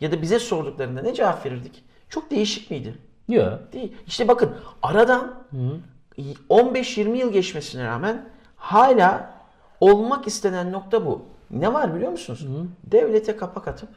ya 0.00 0.12
da 0.12 0.22
bize 0.22 0.38
sorduklarında 0.38 1.02
ne 1.02 1.14
cevap 1.14 1.46
verirdik? 1.46 1.84
Çok 2.08 2.30
değişik 2.30 2.70
miydi? 2.70 2.94
Yok. 3.28 3.58
Değil. 3.72 3.92
İşte 4.06 4.28
bakın 4.28 4.50
aradan 4.82 5.34
15-20 6.50 7.16
yıl 7.16 7.32
geçmesine 7.32 7.84
rağmen 7.84 8.28
hala 8.56 9.34
olmak 9.80 10.26
istenen 10.26 10.72
nokta 10.72 11.06
bu. 11.06 11.22
Ne 11.50 11.72
var 11.72 11.94
biliyor 11.94 12.10
musunuz? 12.10 12.46
Devlete 12.84 13.36
kapak 13.36 13.68
atıp 13.68 13.88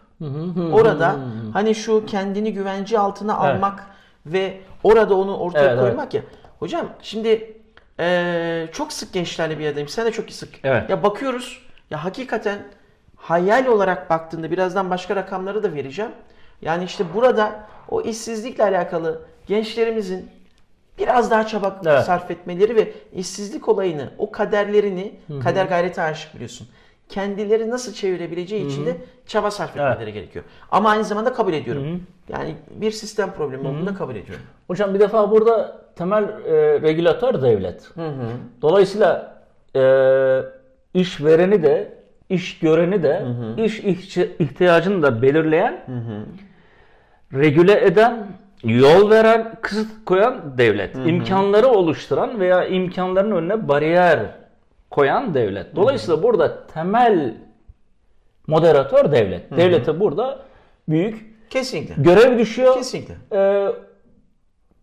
orada 0.74 1.16
hani 1.54 1.76
şu 1.76 2.06
kendini 2.06 2.54
güvence 2.54 3.00
altına 3.00 3.38
almak 3.38 3.88
ve 4.26 4.62
orada 4.84 5.16
onu 5.16 5.38
ortaya 5.38 5.72
Evet, 5.72 5.80
koymak 5.80 6.14
ya. 6.14 6.22
Hocam 6.60 6.86
şimdi 7.02 7.55
eee, 8.00 8.70
çok 8.74 8.94
sık 8.94 9.14
gençlerle 9.14 9.60
bir 9.60 9.68
aradayım. 9.68 9.88
Sen 9.90 10.06
de 10.06 10.12
çok 10.12 10.32
sık. 10.32 10.50
Evet. 10.64 10.90
Ya 10.90 11.04
bakıyoruz 11.04 11.62
ya 11.92 12.04
hakikaten 12.04 12.60
hayal 13.16 13.66
olarak 13.66 14.10
baktığında 14.10 14.52
birazdan 14.52 14.90
başka 14.90 15.16
rakamları 15.16 15.64
da 15.64 15.74
vereceğim. 15.74 16.12
Yani 16.62 16.84
işte 16.84 17.04
burada 17.14 17.60
o 17.90 18.02
işsizlikle 18.02 18.64
alakalı 18.64 19.22
gençlerimizin 19.48 20.30
biraz 20.98 21.32
daha 21.32 21.48
çaba 21.48 21.82
Evet. 21.86 22.06
sarf 22.06 22.32
etmeleri 22.32 22.76
ve 22.76 22.94
işsizlik 23.14 23.70
olayını, 23.70 24.10
o 24.18 24.32
kaderlerini, 24.32 25.20
kader 25.44 25.66
gayrete 25.66 26.02
aşık 26.02 26.34
biliyorsun. 26.36 26.68
Kendileri 27.10 27.70
nasıl 27.70 27.94
çevirebileceği 27.94 28.66
için 28.68 28.86
de 28.86 28.98
çaba 29.28 29.52
sarf 29.52 29.76
etmeleri 29.94 30.14
gerekiyor. 30.14 30.46
Ama 30.72 30.90
aynı 30.90 31.04
zamanda 31.04 31.34
kabul 31.34 31.54
ediyorum. 31.54 32.04
Yani 32.30 32.56
bir 32.70 32.92
sistem 32.92 33.32
problemi 33.32 33.68
olduğunu 33.68 33.86
da 33.86 33.94
kabul 33.94 34.16
ediyorum. 34.16 34.46
Hocam 34.68 34.94
bir 34.94 35.00
defa 35.00 35.32
burada 35.32 35.82
temel 35.96 36.24
e, 36.24 36.82
regülatör 36.82 37.42
devlet. 37.42 37.92
Dolayısıyla 38.62 39.36
e, 39.76 39.82
işvereni 40.94 41.64
de, 41.64 41.94
iş 42.30 42.60
göreni 42.60 43.04
de, 43.04 43.24
iş 43.58 43.80
ihti- 43.80 44.32
ihtiyacını 44.40 45.04
da 45.04 45.22
belirleyen, 45.22 45.82
regüle 47.34 47.86
eden, 47.86 48.28
yol 48.64 49.10
veren, 49.10 49.56
kısıt 49.62 50.06
koyan 50.06 50.58
devlet. 50.58 50.96
İmkanları 50.96 51.68
oluşturan 51.68 52.40
veya 52.40 52.66
imkanların 52.68 53.32
önüne 53.32 53.68
bariyer 53.68 54.20
koyan 54.92 55.34
devlet. 55.34 55.76
Dolayısıyla 55.76 56.24
burada 56.24 56.68
temel 56.68 57.34
moderatör 58.48 59.12
devlet. 59.12 59.58
Devlete 59.58 60.00
burada 60.00 60.40
büyük 60.90 61.36
Kesinlikle. 61.50 62.04
görev 62.04 62.40
düşüyor. 62.40 62.74
Kesinlikle. 62.76 63.16
Ee, 63.34 63.68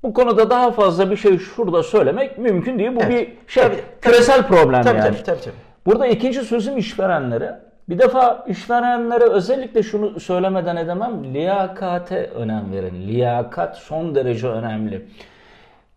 bu 0.02 0.14
konuda 0.14 0.50
daha 0.50 0.70
fazla 0.70 1.10
bir 1.10 1.16
şey 1.16 1.38
şurada 1.38 1.82
söylemek 1.82 2.38
mümkün 2.38 2.78
değil. 2.78 2.94
Bu 2.96 3.00
Evet. 3.02 3.10
bir 3.10 3.50
şey 3.52 3.62
Tabii, 3.62 3.74
tabii. 3.76 3.84
küresel 4.00 4.46
problem 4.46 4.82
Tabii, 4.82 4.98
yani. 4.98 5.08
tabii 5.08 5.22
tabii 5.24 5.40
tabii. 5.40 5.54
Burada 5.86 6.06
ikinci 6.06 6.40
sözüm 6.40 6.78
işverenlere. 6.78 7.60
Bir 7.88 7.98
defa 7.98 8.44
işverenlere 8.48 9.24
özellikle 9.24 9.82
şunu 9.82 10.20
söylemeden 10.20 10.76
edemem. 10.76 11.34
Liyakate 11.34 12.26
önem 12.34 12.72
verin. 12.72 13.08
Liyakat 13.08 13.76
son 13.78 14.14
derece 14.14 14.48
önemli. 14.48 15.06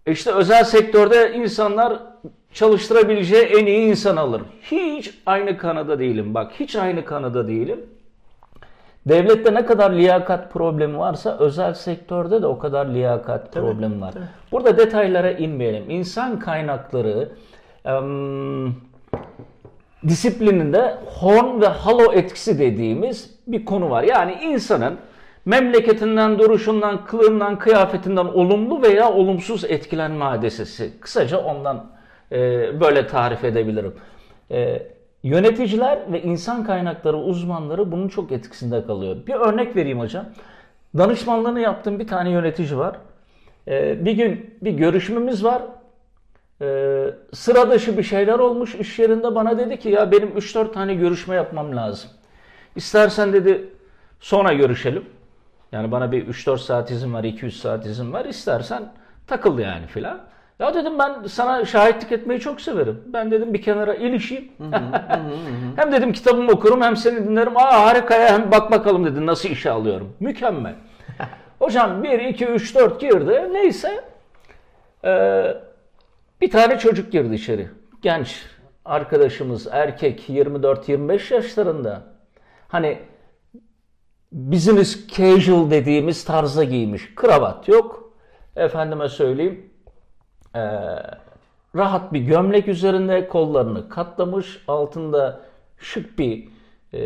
İşte 0.07 0.31
özel 0.31 0.63
sektörde 0.63 1.33
insanlar 1.33 1.99
çalıştırabileceği 2.53 3.43
en 3.43 3.65
iyi 3.65 3.89
insan 3.89 4.17
alır. 4.17 4.41
Hiç 4.61 5.13
aynı 5.25 5.57
kanıda 5.57 5.99
değilim. 5.99 6.33
Bak 6.33 6.51
hiç 6.59 6.75
aynı 6.75 7.05
kanıda 7.05 7.47
değilim. 7.47 7.79
Devlette 9.05 9.53
ne 9.53 9.65
kadar 9.65 9.91
liyakat 9.91 10.53
problemi 10.53 10.97
varsa 10.97 11.37
özel 11.39 11.73
sektörde 11.73 12.41
de 12.41 12.47
o 12.47 12.59
kadar 12.59 12.85
liyakat 12.85 13.53
problemi 13.53 14.01
var. 14.01 14.13
Burada 14.51 14.77
detaylara 14.77 15.31
inmeyelim. 15.31 15.89
İnsan 15.89 16.39
kaynakları 16.39 17.29
em, 17.85 18.75
disiplininde 20.07 20.97
horn 21.05 21.61
ve 21.61 21.67
halo 21.67 22.13
etkisi 22.13 22.59
dediğimiz 22.59 23.39
bir 23.47 23.65
konu 23.65 23.89
var. 23.89 24.03
Yani 24.03 24.33
insanın 24.41 24.97
memleketinden, 25.45 26.39
duruşundan, 26.39 27.05
kılığından, 27.05 27.59
kıyafetinden 27.59 28.25
olumlu 28.25 28.81
veya 28.81 29.11
olumsuz 29.11 29.63
etkilenme 29.63 30.25
hadisesi. 30.25 30.99
Kısaca 30.99 31.37
ondan 31.37 31.85
e, 32.31 32.37
böyle 32.79 33.07
tarif 33.07 33.43
edebilirim. 33.43 33.93
E, 34.51 34.87
yöneticiler 35.23 35.99
ve 36.11 36.21
insan 36.21 36.63
kaynakları 36.63 37.17
uzmanları 37.17 37.91
bunun 37.91 38.07
çok 38.07 38.31
etkisinde 38.31 38.85
kalıyor. 38.85 39.17
Bir 39.27 39.33
örnek 39.33 39.75
vereyim 39.75 39.99
hocam. 39.99 40.25
Danışmanlığını 40.97 41.59
yaptığım 41.59 41.99
bir 41.99 42.07
tane 42.07 42.29
yönetici 42.29 42.77
var. 42.77 42.95
E, 43.67 44.05
bir 44.05 44.11
gün 44.11 44.55
bir 44.61 44.71
görüşmemiz 44.71 45.43
var. 45.43 45.61
Ee, 46.61 47.13
sıra 47.33 47.71
dışı 47.71 47.97
bir 47.97 48.03
şeyler 48.03 48.39
olmuş 48.39 48.75
iş 48.75 48.99
yerinde 48.99 49.35
bana 49.35 49.57
dedi 49.57 49.79
ki 49.79 49.89
ya 49.89 50.11
benim 50.11 50.27
3-4 50.27 50.73
tane 50.73 50.93
görüşme 50.93 51.35
yapmam 51.35 51.75
lazım. 51.75 52.09
İstersen 52.75 53.33
dedi 53.33 53.69
sonra 54.19 54.53
görüşelim. 54.53 55.05
Yani 55.71 55.91
bana 55.91 56.11
bir 56.11 56.27
3-4 56.27 56.57
saat 56.57 56.91
izin 56.91 57.13
var, 57.13 57.23
200 57.23 57.61
saat 57.61 57.85
izin 57.85 58.13
var. 58.13 58.25
İstersen 58.25 58.83
takıl 59.27 59.59
yani 59.59 59.87
filan. 59.87 60.19
Ya 60.59 60.73
dedim 60.73 60.99
ben 60.99 61.23
sana 61.27 61.65
şahitlik 61.65 62.11
etmeyi 62.11 62.39
çok 62.39 62.61
severim. 62.61 63.01
Ben 63.13 63.31
dedim 63.31 63.53
bir 63.53 63.61
kenara 63.61 63.93
ilişeyim. 63.95 64.51
hem 65.75 65.91
dedim 65.91 66.13
kitabımı 66.13 66.51
okurum 66.51 66.81
hem 66.81 66.95
seni 66.97 67.25
dinlerim. 67.27 67.57
Aa 67.57 67.85
harika 67.85 68.15
ya 68.15 68.33
hem 68.33 68.51
bak 68.51 68.71
bakalım 68.71 69.05
dedi 69.05 69.25
nasıl 69.25 69.49
işe 69.49 69.71
alıyorum. 69.71 70.13
Mükemmel. 70.19 70.75
Hocam 71.59 72.03
1, 72.03 72.19
2, 72.19 72.45
3, 72.45 72.75
4 72.75 73.01
girdi. 73.01 73.49
Neyse. 73.51 74.03
Ee, 75.05 75.57
Bir 76.41 76.51
tane 76.51 76.77
çocuk 76.79 77.11
girdi 77.11 77.35
içeri. 77.35 77.67
Genç 78.01 78.45
arkadaşımız 78.85 79.67
erkek 79.71 80.29
24-25 80.29 81.33
yaşlarında. 81.33 82.01
Hani 82.67 82.99
business 84.35 85.07
casual 85.07 85.71
dediğimiz 85.71 86.25
tarza 86.25 86.63
giymiş. 86.63 87.15
Kravat 87.15 87.67
yok. 87.67 88.13
Efendime 88.55 89.09
söyleyeyim. 89.09 89.69
Ee, 90.55 90.59
rahat 91.75 92.13
bir 92.13 92.19
gömlek 92.19 92.67
üzerinde 92.67 93.27
kollarını 93.27 93.89
katlamış. 93.89 94.63
Altında 94.67 95.39
şık 95.77 96.19
bir 96.19 96.47
e, 96.93 96.99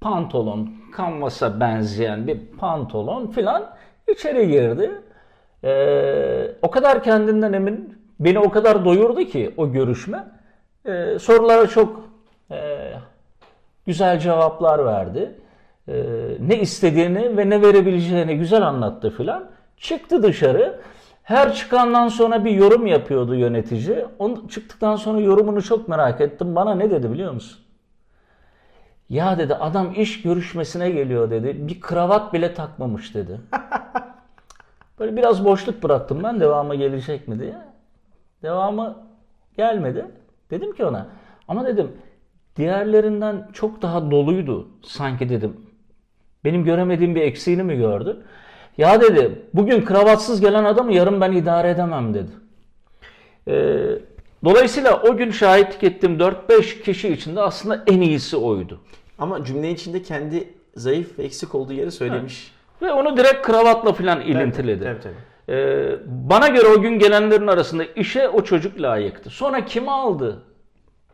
pantolon, 0.00 0.74
kanvasa 0.92 1.60
benzeyen 1.60 2.26
bir 2.26 2.38
pantolon 2.58 3.26
filan 3.26 3.70
içeri 4.08 4.48
girdi. 4.48 4.90
Ee, 5.64 6.50
o 6.62 6.70
kadar 6.70 7.02
kendinden 7.02 7.52
emin, 7.52 7.98
beni 8.20 8.38
o 8.38 8.50
kadar 8.50 8.84
doyurdu 8.84 9.24
ki 9.24 9.54
o 9.56 9.72
görüşme. 9.72 10.24
Ee, 10.86 11.18
sorulara 11.20 11.66
çok 11.66 12.10
e, 12.50 12.90
güzel 13.86 14.18
cevaplar 14.18 14.84
verdi. 14.84 15.34
Ee, 15.88 16.04
ne 16.40 16.60
istediğini 16.60 17.36
ve 17.36 17.50
ne 17.50 17.62
verebileceğini 17.62 18.38
güzel 18.38 18.62
anlattı 18.62 19.10
filan. 19.10 19.50
Çıktı 19.76 20.22
dışarı. 20.22 20.80
Her 21.22 21.54
çıkandan 21.54 22.08
sonra 22.08 22.44
bir 22.44 22.50
yorum 22.50 22.86
yapıyordu 22.86 23.34
yönetici. 23.34 24.04
Onu 24.18 24.48
çıktıktan 24.48 24.96
sonra 24.96 25.20
yorumunu 25.20 25.62
çok 25.62 25.88
merak 25.88 26.20
ettim. 26.20 26.54
Bana 26.54 26.74
ne 26.74 26.90
dedi 26.90 27.12
biliyor 27.12 27.32
musun? 27.32 27.58
Ya 29.08 29.38
dedi 29.38 29.54
adam 29.54 29.92
iş 29.96 30.22
görüşmesine 30.22 30.90
geliyor 30.90 31.30
dedi. 31.30 31.68
Bir 31.68 31.80
kravat 31.80 32.32
bile 32.32 32.54
takmamış 32.54 33.14
dedi. 33.14 33.40
Böyle 34.98 35.16
biraz 35.16 35.44
boşluk 35.44 35.82
bıraktım 35.82 36.22
ben 36.22 36.40
devamı 36.40 36.74
gelecek 36.74 37.28
mi 37.28 37.38
diye. 37.38 37.56
Devamı 38.42 38.96
gelmedi. 39.56 40.06
Dedim 40.50 40.74
ki 40.74 40.84
ona 40.84 41.06
ama 41.48 41.66
dedim 41.66 41.92
diğerlerinden 42.56 43.48
çok 43.52 43.82
daha 43.82 44.10
doluydu 44.10 44.68
sanki 44.82 45.28
dedim. 45.28 45.56
Benim 46.44 46.64
göremediğim 46.64 47.14
bir 47.14 47.22
eksiğini 47.22 47.62
mi 47.62 47.76
gördün? 47.76 48.16
Ya 48.78 49.00
dedi 49.00 49.42
bugün 49.54 49.84
kravatsız 49.84 50.40
gelen 50.40 50.64
adamı 50.64 50.94
yarın 50.94 51.20
ben 51.20 51.32
idare 51.32 51.70
edemem 51.70 52.14
dedi. 52.14 52.30
Ee, 53.48 53.98
dolayısıyla 54.44 55.02
o 55.02 55.16
gün 55.16 55.30
şahitlik 55.30 55.84
ettiğim 55.84 56.18
4-5 56.18 56.82
kişi 56.82 57.08
içinde 57.08 57.40
aslında 57.40 57.84
en 57.86 58.00
iyisi 58.00 58.36
oydu. 58.36 58.80
Ama 59.18 59.44
cümle 59.44 59.70
içinde 59.70 60.02
kendi 60.02 60.48
zayıf 60.76 61.18
ve 61.18 61.22
eksik 61.22 61.54
olduğu 61.54 61.72
yeri 61.72 61.90
söylemiş. 61.90 62.52
Ve 62.82 62.92
onu 62.92 63.16
direkt 63.16 63.46
kravatla 63.46 63.92
falan 63.92 64.20
ilintiledi. 64.20 64.84
Tabii 64.84 65.00
tabii. 65.00 65.58
Ee, 65.58 65.96
bana 66.06 66.48
göre 66.48 66.66
o 66.66 66.80
gün 66.80 66.98
gelenlerin 66.98 67.46
arasında 67.46 67.84
işe 67.84 68.28
o 68.28 68.44
çocuk 68.44 68.80
layıktı. 68.80 69.30
Sonra 69.30 69.64
kimi 69.64 69.90
aldı? 69.90 70.42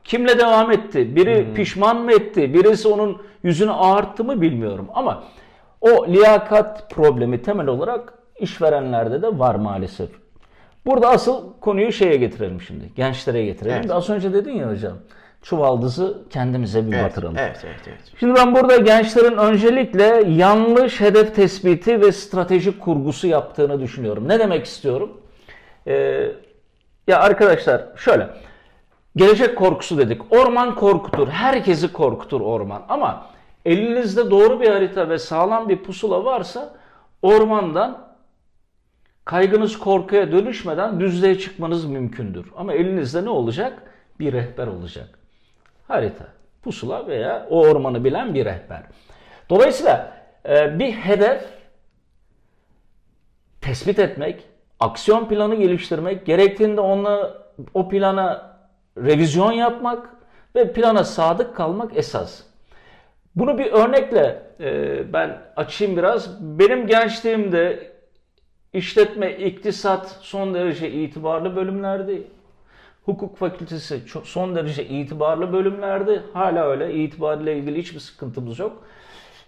Kimle 0.04 0.38
devam 0.38 0.73
etti? 0.73 1.16
Biri 1.16 1.54
pişman 1.54 1.97
mı 2.02 2.12
etti? 2.12 2.54
Birisi 2.54 2.88
onun 2.88 3.23
yüzünü 3.42 3.71
ağarttı 3.73 4.25
mı 4.25 4.40
bilmiyorum. 4.40 4.88
Ama 4.95 5.25
o 5.80 6.07
liyakat 6.09 6.90
problemi 6.90 7.42
temel 7.42 7.66
olarak 7.66 8.14
işverenlerde 8.40 9.23
de 9.23 9.38
var 9.38 9.54
maalesef. 9.54 10.09
Burada 10.87 11.09
asıl 11.09 11.52
konuyu 11.61 11.92
şeye 11.92 12.16
getirelim 12.16 12.61
şimdi. 12.61 12.85
Gençlere 12.97 13.45
getirelim. 13.45 13.76
Evet. 13.80 13.90
Az 13.90 14.11
önce 14.11 14.33
dedin 14.33 14.52
ya 14.52 14.71
hocam. 14.71 14.97
Çuvaldızı 15.42 16.19
kendimize 16.30 16.87
bir 16.87 16.92
Evet, 16.92 17.04
batıralım. 17.04 17.37
evet, 17.38 17.61
evet, 17.64 17.80
evet. 17.88 18.00
Şimdi 18.21 18.35
ben 18.35 18.54
burada 18.54 18.76
gençlerin 18.76 19.37
öncelikle 19.37 20.25
yanlış 20.28 21.00
hedef 21.00 21.35
tespiti 21.37 22.00
ve 22.00 22.12
stratejik 22.12 22.80
kurgusu 22.80 23.26
yaptığını 23.26 23.80
düşünüyorum. 23.80 24.28
Ne 24.28 24.38
demek 24.38 24.64
istiyorum? 24.64 25.21
Ee, 25.87 26.26
ya 27.09 27.19
arkadaşlar 27.21 27.85
şöyle. 27.97 28.26
Gelecek 29.17 29.57
korkusu 29.57 29.99
dedik. 29.99 30.33
Orman 30.33 30.75
korkutur. 30.75 31.29
Herkesi 31.29 31.92
korkutur 31.92 32.40
orman. 32.40 32.83
Ama 32.88 33.27
elinizde 33.64 34.31
doğru 34.31 34.61
bir 34.61 34.68
harita 34.68 35.09
ve 35.09 35.18
sağlam 35.18 35.68
bir 35.68 35.77
pusula 35.77 36.25
varsa 36.25 36.75
ormandan 37.23 38.11
kaygınız 39.25 39.79
korkuya 39.79 40.33
dönüşmeden 40.33 41.01
düzlüğe 41.01 41.38
çıkmanız 41.38 41.85
mümkündür. 41.85 42.46
Ama 42.57 42.73
elinizde 42.73 43.25
ne 43.25 43.31
olacak? 43.31 43.83
Bir 44.20 44.33
rehber 44.33 44.66
olacak. 44.66 45.18
Harita, 45.88 46.27
pusula 46.62 47.07
veya 47.07 47.46
o 47.51 47.61
ormanı 47.61 48.05
bilen 48.05 48.35
bir 48.35 48.44
rehber. 48.44 48.83
Dolayısıyla 49.51 50.12
e, 50.49 50.79
bir 50.79 50.92
hedef 50.92 51.44
tespit 53.61 53.99
etmek, 53.99 54.44
aksiyon 54.81 55.29
planı 55.29 55.55
geliştirmek, 55.55 56.27
gerektiğinde 56.27 56.81
onunla 56.81 57.44
o 57.75 57.88
plana 57.88 58.50
revizyon 59.05 59.53
yapmak 59.53 60.09
ve 60.55 60.73
plana 60.73 61.05
sadık 61.05 61.57
kalmak 61.57 61.97
esas. 61.97 62.43
Bunu 63.37 63.59
bir 63.59 63.73
örnekle 63.73 64.43
e, 64.61 65.13
ben 65.13 65.43
açayım 65.57 65.97
biraz. 65.97 66.43
Benim 66.59 66.87
gençliğimde 66.87 67.93
işletme, 68.73 69.33
iktisat 69.33 70.19
son 70.21 70.55
derece 70.55 70.91
itibarlı 70.91 71.57
bölümlerdi. 71.57 72.23
Hukuk 73.05 73.37
fakültesi 73.37 74.03
son 74.25 74.55
derece 74.55 74.87
itibarlı 74.87 75.53
bölümlerdi. 75.53 76.23
Hala 76.33 76.67
öyle. 76.67 76.95
İtibarıyla 76.95 77.53
ilgili 77.53 77.79
hiçbir 77.79 78.01
sıkıntımız 78.01 78.59
yok. 78.59 78.85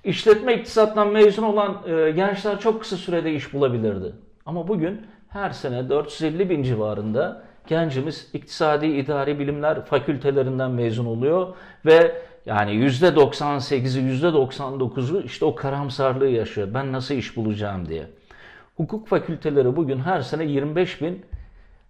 İşletme 0.05 0.55
iktisattan 0.55 1.09
mezun 1.09 1.43
olan 1.43 1.83
e, 1.87 2.11
gençler 2.11 2.61
çok 2.61 2.81
kısa 2.81 2.97
sürede 2.97 3.33
iş 3.33 3.55
bulabilirdi. 3.55 4.12
Ama 4.47 4.69
bugün 4.69 5.07
her 5.29 5.51
sene 5.51 5.88
450 5.88 6.51
bin 6.51 6.62
civarında 6.62 7.43
gencimiz 7.66 8.29
iktisadi 8.33 8.87
idari 8.87 9.38
bilimler 9.38 9.85
fakültelerinden 9.85 10.70
mezun 10.70 11.07
oluyor 11.07 11.55
ve 11.87 12.22
yani 12.46 12.70
%98'i 12.70 14.22
%99'u 14.22 15.22
işte 15.22 15.44
o 15.44 15.55
karamsarlığı 15.55 16.29
yaşıyor. 16.29 16.68
Ben 16.75 16.92
nasıl 16.92 17.14
iş 17.14 17.37
bulacağım 17.37 17.88
diye. 17.88 18.07
Hukuk 18.77 19.09
fakülteleri 19.09 19.77
bugün 19.77 19.98
her 19.98 20.20
sene 20.20 20.44
25 20.44 21.01
bin 21.03 21.27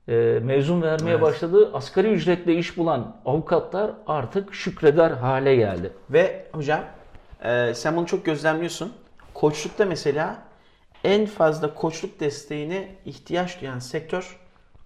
e, 0.09 0.39
mezun 0.43 0.83
vermeye 0.83 1.11
Evet. 1.11 1.23
başladı. 1.23 1.71
Asgari 1.75 2.09
ücretle 2.09 2.55
iş 2.55 2.77
bulan 2.77 3.17
avukatlar 3.25 3.91
artık 4.07 4.55
şükreder 4.55 5.11
hale 5.11 5.57
geldi. 5.57 5.91
Ve 6.11 6.47
hocam 6.53 6.81
e, 7.45 7.75
sen 7.75 7.97
bunu 7.97 8.07
çok 8.07 8.25
gözlemliyorsun. 8.25 8.93
Koçlukta 9.35 9.85
mesela 9.85 10.43
en 11.05 11.27
fazla 11.27 11.75
koçluk 11.75 12.21
desteğine 12.21 12.89
ihtiyaç 13.05 13.61
duyan 13.61 13.79
sektör 13.79 14.42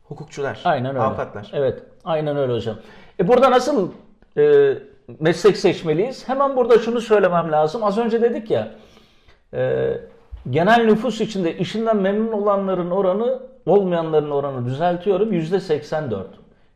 hukukçular, 0.09 0.61
Aynen 0.65 0.91
öyle. 0.91 1.01
avukatlar. 1.01 1.51
Evet, 1.53 1.83
aynen 2.05 2.37
öyle 2.37 2.53
hocam. 2.53 2.77
E 3.21 3.29
burada 3.29 3.51
nasıl 3.51 3.91
e, 4.37 4.75
meslek 5.21 5.57
seçmeliyiz? 5.57 6.29
Hemen 6.29 6.57
burada 6.57 6.79
şunu 6.79 7.01
söylemem 7.01 7.53
lazım. 7.53 7.85
Az 7.85 7.99
önce 7.99 8.23
dedik 8.23 8.51
ya, 8.51 8.69
e, 9.55 9.93
genel 10.51 10.85
nüfus 10.85 11.21
içinde 11.21 11.59
işinden 11.59 11.97
memnun 11.97 12.33
olanların 12.33 12.91
oranı, 12.91 13.39
olmayanların 13.67 14.31
oranı 14.31 14.67
düzeltiyorum 14.67 15.33
yüzde 15.33 15.61
84. 15.61 16.27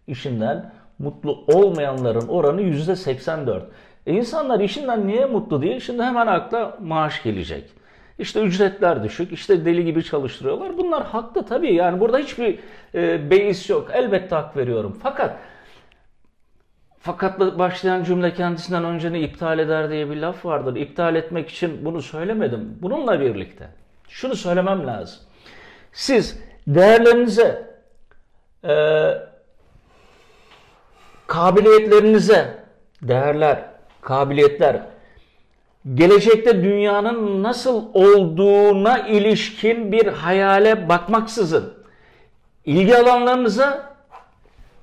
İşinden 0.06 0.72
mutlu 0.98 1.44
olmayanların 1.54 2.28
oranı 2.28 2.62
yüzde 2.62 2.96
84. 2.96 3.64
E 4.06 4.12
insanlar 4.12 4.60
işinden 4.60 5.06
niye 5.06 5.26
mutlu 5.26 5.62
değil? 5.62 5.80
Şimdi 5.80 6.02
hemen 6.02 6.26
akla 6.26 6.76
maaş 6.80 7.22
gelecek. 7.22 7.70
İşte 8.20 8.40
ücretler 8.40 9.04
düşük, 9.04 9.32
işte 9.32 9.64
deli 9.64 9.84
gibi 9.84 10.04
çalıştırıyorlar. 10.04 10.78
Bunlar 10.78 11.06
haklı 11.06 11.46
tabii. 11.46 11.74
Yani 11.74 12.00
burada 12.00 12.18
hiçbir 12.18 12.58
e, 12.94 13.30
beis 13.30 13.70
yok. 13.70 13.90
Elbette 13.92 14.34
hak 14.34 14.56
veriyorum. 14.56 14.98
Fakat 15.02 15.36
fakatla 17.00 17.58
başlayan 17.58 18.04
cümle 18.04 18.34
kendisinden 18.34 18.84
önceni 18.84 19.20
iptal 19.20 19.58
eder 19.58 19.90
diye 19.90 20.10
bir 20.10 20.16
laf 20.16 20.44
vardır. 20.44 20.76
İptal 20.76 21.16
etmek 21.16 21.48
için 21.48 21.84
bunu 21.84 22.02
söylemedim. 22.02 22.78
Bununla 22.82 23.20
birlikte 23.20 23.68
şunu 24.08 24.36
söylemem 24.36 24.86
lazım. 24.86 25.20
Siz 25.92 26.42
değerlerinize, 26.66 27.70
e, 28.64 28.74
kabiliyetlerinize, 31.26 32.64
değerler, 33.02 33.64
kabiliyetler, 34.00 34.80
gelecekte 35.94 36.62
dünyanın 36.62 37.42
nasıl 37.42 37.84
olduğuna 37.94 38.98
ilişkin 38.98 39.92
bir 39.92 40.06
hayale 40.06 40.88
bakmaksızın 40.88 41.72
ilgi 42.64 42.96
alanlarınıza 42.96 43.96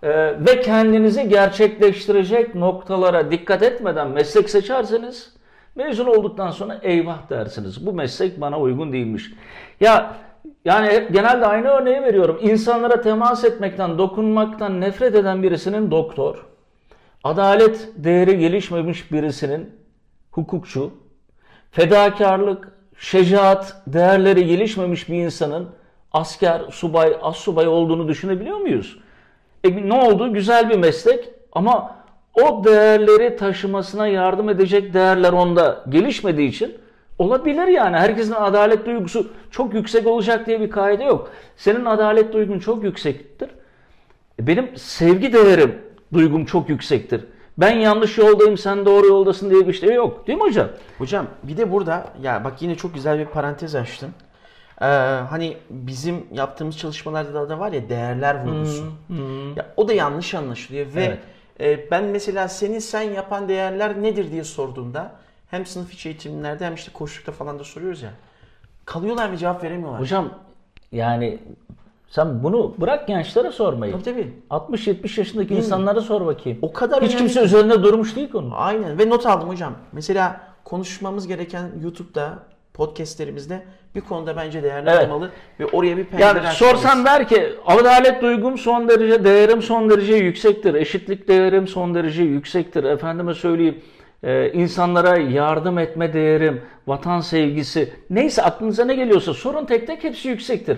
e, 0.04 0.10
ve 0.46 0.62
kendinizi 0.62 1.30
gerçekleştirecek 1.30 2.56
noktalara 2.56 3.32
dikkat 3.32 3.64
etmeden 3.64 4.08
meslek 4.08 4.50
seçerseniz 4.50 5.34
mezun 5.76 6.06
olduktan 6.06 6.52
sonra 6.52 6.80
eyvah 6.82 7.30
dersiniz. 7.30 7.86
Bu 7.86 7.94
meslek 7.94 8.42
bana 8.42 8.60
uygun 8.60 8.94
değilmiş. 8.94 9.32
Ya 9.80 10.18
yani 10.66 11.08
genelde 11.12 11.46
aynı 11.46 11.68
örneği 11.68 12.02
veriyorum. 12.02 12.40
İnsanlara 12.42 13.02
temas 13.02 13.44
etmekten, 13.44 13.98
dokunmaktan 13.98 14.82
nefret 14.82 15.16
eden 15.16 15.44
birisinin 15.44 15.92
doktor, 15.92 16.46
adalet 17.24 17.90
değeri 17.96 18.40
gelişmemiş 18.40 19.12
birisinin 19.12 19.70
hukukçu, 20.38 20.92
fedakarlık, 21.72 22.72
şecaat 22.98 23.82
değerleri 23.88 24.46
gelişmemiş 24.46 25.10
bir 25.10 25.16
insanın 25.16 25.70
asker, 26.14 26.62
subay, 26.72 27.18
assubay 27.22 27.68
olduğunu 27.68 28.08
düşünebiliyor 28.08 28.58
muyuz? 28.58 29.00
E, 29.64 29.90
ne 29.90 29.94
oldu? 29.94 30.34
Güzel 30.34 30.70
bir 30.70 30.78
meslek 30.78 31.30
ama 31.52 31.96
o 32.34 32.64
değerleri 32.64 33.36
taşımasına 33.36 34.08
yardım 34.08 34.50
edecek 34.50 34.94
değerler 34.94 35.34
onda 35.34 35.84
gelişmediği 35.90 36.50
için 36.50 36.78
olabilir 37.20 37.68
yani. 37.68 37.98
Herkesin 37.98 38.34
adalet 38.34 38.86
duygusu 38.86 39.32
çok 39.52 39.74
yüksek 39.74 40.08
olacak 40.08 40.48
diye 40.48 40.62
bir 40.62 40.70
kaide 40.70 41.04
yok. 41.04 41.32
Senin 41.58 41.86
adalet 41.86 42.34
duygun 42.34 42.60
çok 42.60 42.84
yüksektir. 42.84 43.50
E, 44.40 44.48
Benim 44.48 44.78
sevgi 44.78 45.34
değerim, 45.34 45.76
duygum 46.14 46.46
çok 46.46 46.70
yüksektir. 46.70 47.22
Ben 47.58 47.76
yanlış 47.76 48.18
yoldayım, 48.18 48.58
sen 48.58 48.86
doğru 48.86 49.08
yoldasın 49.08 49.50
diye 49.50 49.68
bir 49.68 49.74
şey 49.74 49.94
yok. 49.94 50.28
Değil 50.28 50.38
mi 50.38 50.44
hocam? 50.44 50.70
Hocam 50.98 51.28
bir 51.44 51.58
de 51.58 51.72
burada 51.72 52.08
ya 52.22 52.44
bak 52.44 52.62
yine 52.62 52.76
çok 52.76 52.94
güzel 52.94 53.20
bir 53.20 53.26
parantez 53.26 53.76
açtın. 53.76 54.10
Ee, 54.82 54.86
hani 55.30 55.58
bizim 55.70 56.26
yaptığımız 56.32 56.78
çalışmalarda 56.78 57.50
da 57.50 57.60
var 57.60 57.72
ya 57.72 57.90
değerler 57.90 58.46
vurgusu. 58.46 58.84
Ya, 59.56 59.66
o 59.78 59.88
da 59.88 59.94
yanlış 59.94 60.34
anlaşılıyor 60.34 60.86
ve 60.96 61.18
e, 61.60 61.92
ben 61.92 62.04
mesela 62.04 62.48
senin 62.48 62.80
sen 62.80 63.02
yapan 63.02 63.50
değerler 63.50 64.04
nedir 64.04 64.32
diye 64.32 64.44
sorduğumda 64.44 65.12
hem 65.52 65.66
sınıf 65.66 65.94
içi 65.94 66.10
eğitimlerde 66.10 66.66
hem 66.66 66.76
işte 66.76 66.92
koşulukta 66.94 67.32
falan 67.32 67.60
da 67.60 67.64
soruyoruz 67.64 68.02
ya. 68.02 68.12
Kalıyorlar 68.86 69.32
ve 69.32 69.38
cevap 69.38 69.64
veremiyorlar. 69.64 70.02
Hocam 70.02 70.30
yani 70.92 71.40
sen 72.10 72.44
bunu 72.44 72.76
bırak 72.78 73.08
gençlere 73.08 73.52
sormayı. 73.52 73.92
Tabii 73.92 74.04
tabii. 74.04 74.34
60-70 74.50 75.20
yaşındaki 75.20 75.56
insanlara 75.56 76.02
sor 76.02 76.26
bakayım. 76.26 76.60
O 76.62 76.74
kadar 76.74 77.04
Hiç 77.04 77.18
kimse 77.18 77.40
ki. 77.40 77.46
üzerinde 77.46 77.84
durmuş 77.84 78.16
değil 78.16 78.32
konu. 78.32 78.52
Aynen 78.56 79.00
ve 79.00 79.10
not 79.10 79.26
aldım 79.26 79.50
hocam. 79.50 79.74
Mesela 79.92 80.42
konuşmamız 80.64 81.28
gereken 81.28 81.70
YouTube'da 81.84 82.34
podcastlerimizde 82.74 83.64
bir 83.96 84.02
konuda 84.02 84.36
bence 84.38 84.64
değerli 84.64 84.90
Evet. 84.90 85.06
olmalı 85.10 85.30
ve 85.60 85.66
oraya 85.66 85.98
bir 85.98 86.04
pencere 86.06 86.28
Yani 86.28 86.40
açmalıyız. 86.48 86.58
sorsan 86.82 87.06
der 87.06 87.28
ki 87.28 87.50
adalet 87.66 88.22
duygum 88.22 88.58
son 88.58 88.90
derece, 88.90 89.24
değerim 89.24 89.62
son 89.62 89.90
derece 89.90 90.16
yüksektir. 90.16 90.74
Eşitlik 90.74 91.28
değerim 91.28 91.68
son 91.68 91.96
derece 91.96 92.24
yüksektir. 92.24 92.84
Efendime 92.84 93.34
söyleyeyim 93.34 93.82
e, 94.24 94.52
insanlara 94.52 95.18
yardım 95.18 95.80
etme 95.80 96.14
değerim, 96.14 96.62
vatan 96.88 97.20
sevgisi 97.22 97.94
neyse 98.10 98.44
aklınıza 98.44 98.86
ne 98.86 98.96
geliyorsa 98.96 99.34
sorun 99.34 99.66
tek 99.66 99.88
tek 99.88 100.04
hepsi 100.04 100.28
yüksektir. 100.30 100.78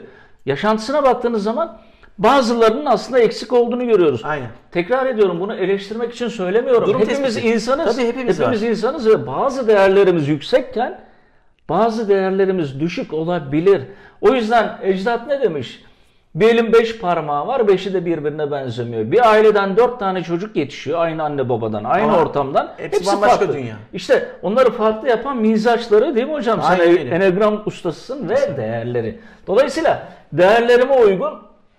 Yaşantısına 0.50 1.04
baktığınız 1.04 1.44
zaman 1.44 1.78
bazılarının 2.18 2.86
aslında 2.86 3.20
eksik 3.20 3.54
olduğunu 3.54 3.86
görüyoruz. 3.86 4.22
Aynen. 4.24 4.50
Tekrar 4.72 5.06
ediyorum 5.06 5.40
bunu 5.40 5.56
eleştirmek 5.56 6.14
için 6.14 6.28
söylemiyorum. 6.28 6.88
Durum 6.88 7.02
hepimiz 7.02 7.36
tespiti. 7.36 7.54
insanız. 7.54 7.96
Tabii 7.96 8.08
hepimiz 8.08 8.42
var. 8.42 8.54
insanız 8.54 9.08
ve 9.08 9.28
bazı 9.28 9.68
değerlerimiz 9.68 10.28
yüksekken 10.28 11.02
bazı 11.70 12.10
değerlerimiz 12.10 12.80
düşük 12.80 13.14
olabilir. 13.14 13.82
O 14.22 14.34
yüzden 14.34 14.80
ecdat 14.84 15.28
ne 15.28 15.42
demiş? 15.42 15.84
Bir 16.40 16.50
elin 16.50 16.74
beş 16.74 16.98
parmağı 16.98 17.48
var, 17.48 17.68
beşi 17.68 17.94
de 17.94 18.06
birbirine 18.06 18.52
benzemiyor. 18.52 19.12
Bir 19.12 19.30
aileden 19.32 19.78
dört 19.78 20.00
tane 20.00 20.24
çocuk 20.24 20.56
yetişiyor, 20.56 21.00
aynı 21.00 21.24
anne 21.24 21.50
babadan, 21.50 21.84
aynı 21.84 22.04
Ama 22.12 22.18
ortamdan. 22.22 22.74
hepsi 22.78 23.06
bambaşka 23.06 23.38
farklı. 23.38 23.54
dünya. 23.54 23.76
İşte 23.94 24.30
onları 24.42 24.72
farklı 24.72 25.10
yapan 25.10 25.38
mizaçları 25.38 26.16
değil 26.16 26.28
mi 26.28 26.34
hocam? 26.34 26.62
Sen 26.62 26.70
Aynen 26.70 26.88
öyle. 26.88 27.16
enegram 27.16 27.62
ustasısın 27.66 28.30
ve 28.30 28.58
değerleri. 28.58 29.20
Dolayısıyla 29.48 30.08
değerlerime 30.34 30.94
uygun 31.00 31.34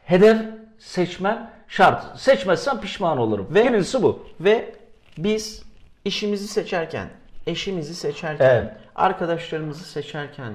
hedef 0.05 0.37
seçmen 0.79 1.51
şart. 1.69 2.05
Seçmezsen 2.21 2.81
pişman 2.81 3.19
olurum. 3.19 3.47
Ve- 3.51 3.65
Birincisi 3.65 4.03
bu. 4.03 4.27
Ve 4.41 4.75
biz 5.19 5.63
işimizi 6.05 6.49
seçerken, 6.49 7.07
eşimizi 7.47 7.95
seçerken, 7.95 8.45
Evet. 8.51 8.73
arkadaşlarımızı 8.97 9.85
seçerken, 9.85 10.53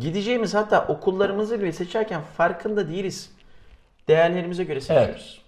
gideceğimiz 0.00 0.54
hatta 0.54 0.84
okullarımızı 0.88 1.60
bile 1.62 1.72
seçerken 1.72 2.20
farkında 2.36 2.88
değiliz. 2.88 3.30
Değerlerimize 4.08 4.64
göre 4.64 4.80
seçiyoruz. 4.80 5.42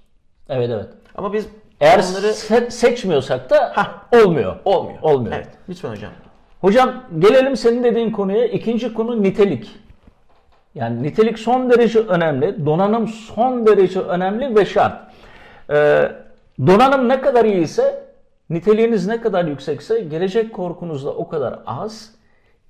Evet 0.49 0.71
evet. 0.71 0.89
Ama 1.15 1.33
biz 1.33 1.47
Eğer 1.81 1.99
onları 1.99 2.27
se- 2.27 2.71
seçmiyorsak 2.71 3.51
da 3.51 3.73
Hah. 3.75 4.03
olmuyor. 4.25 4.57
olmuyor. 4.65 4.99
Olmuyor. 5.03 5.37
Evet, 5.37 5.49
lütfen 5.69 5.91
hocam. 5.91 6.13
Hocam 6.61 7.05
gelelim 7.19 7.57
senin 7.57 7.85
dediğin 7.85 8.11
konuya. 8.11 8.47
İkinci 8.47 8.95
konu 8.95 9.23
nitelik. 9.23 9.71
Yani 10.75 11.03
nitelik 11.03 11.39
son 11.39 11.71
derece 11.71 11.99
önemli. 11.99 12.67
Donanım 12.67 13.09
son 13.09 13.67
derece 13.67 14.01
önemli 14.01 14.57
ve 14.57 14.65
şart. 14.67 15.01
Ee, 15.71 16.13
donanım 16.67 17.09
ne 17.09 17.21
kadar 17.21 17.45
iyiyse, 17.45 18.05
niteliğiniz 18.51 19.07
ne 19.07 19.21
kadar 19.21 19.45
yüksekse 19.45 20.01
gelecek 20.01 20.53
korkunuz 20.53 21.05
da 21.05 21.11
o 21.11 21.29
kadar 21.29 21.59
az. 21.67 22.11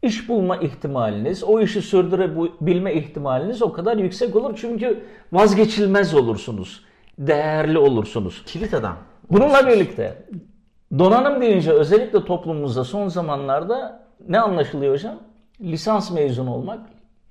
İş 0.02 0.28
bulma 0.28 0.56
ihtimaliniz, 0.56 1.44
o 1.44 1.60
işi 1.60 1.82
sürdürebilme 1.82 2.94
ihtimaliniz 2.94 3.62
o 3.62 3.72
kadar 3.72 3.96
yüksek 3.96 4.36
olur. 4.36 4.58
Çünkü 4.60 5.04
vazgeçilmez 5.32 6.14
olursunuz. 6.14 6.84
Değerli 7.18 7.78
olursunuz. 7.78 8.42
Kilit 8.46 8.74
adam. 8.74 8.96
Bununla 9.30 9.66
birlikte 9.66 10.24
donanım 10.98 11.40
deyince 11.40 11.72
özellikle 11.72 12.24
toplumumuzda 12.24 12.84
son 12.84 13.08
zamanlarda 13.08 14.06
ne 14.28 14.40
anlaşılıyor 14.40 14.94
hocam? 14.94 15.18
Lisans 15.60 16.10
mezunu 16.10 16.54
olmak, 16.54 16.80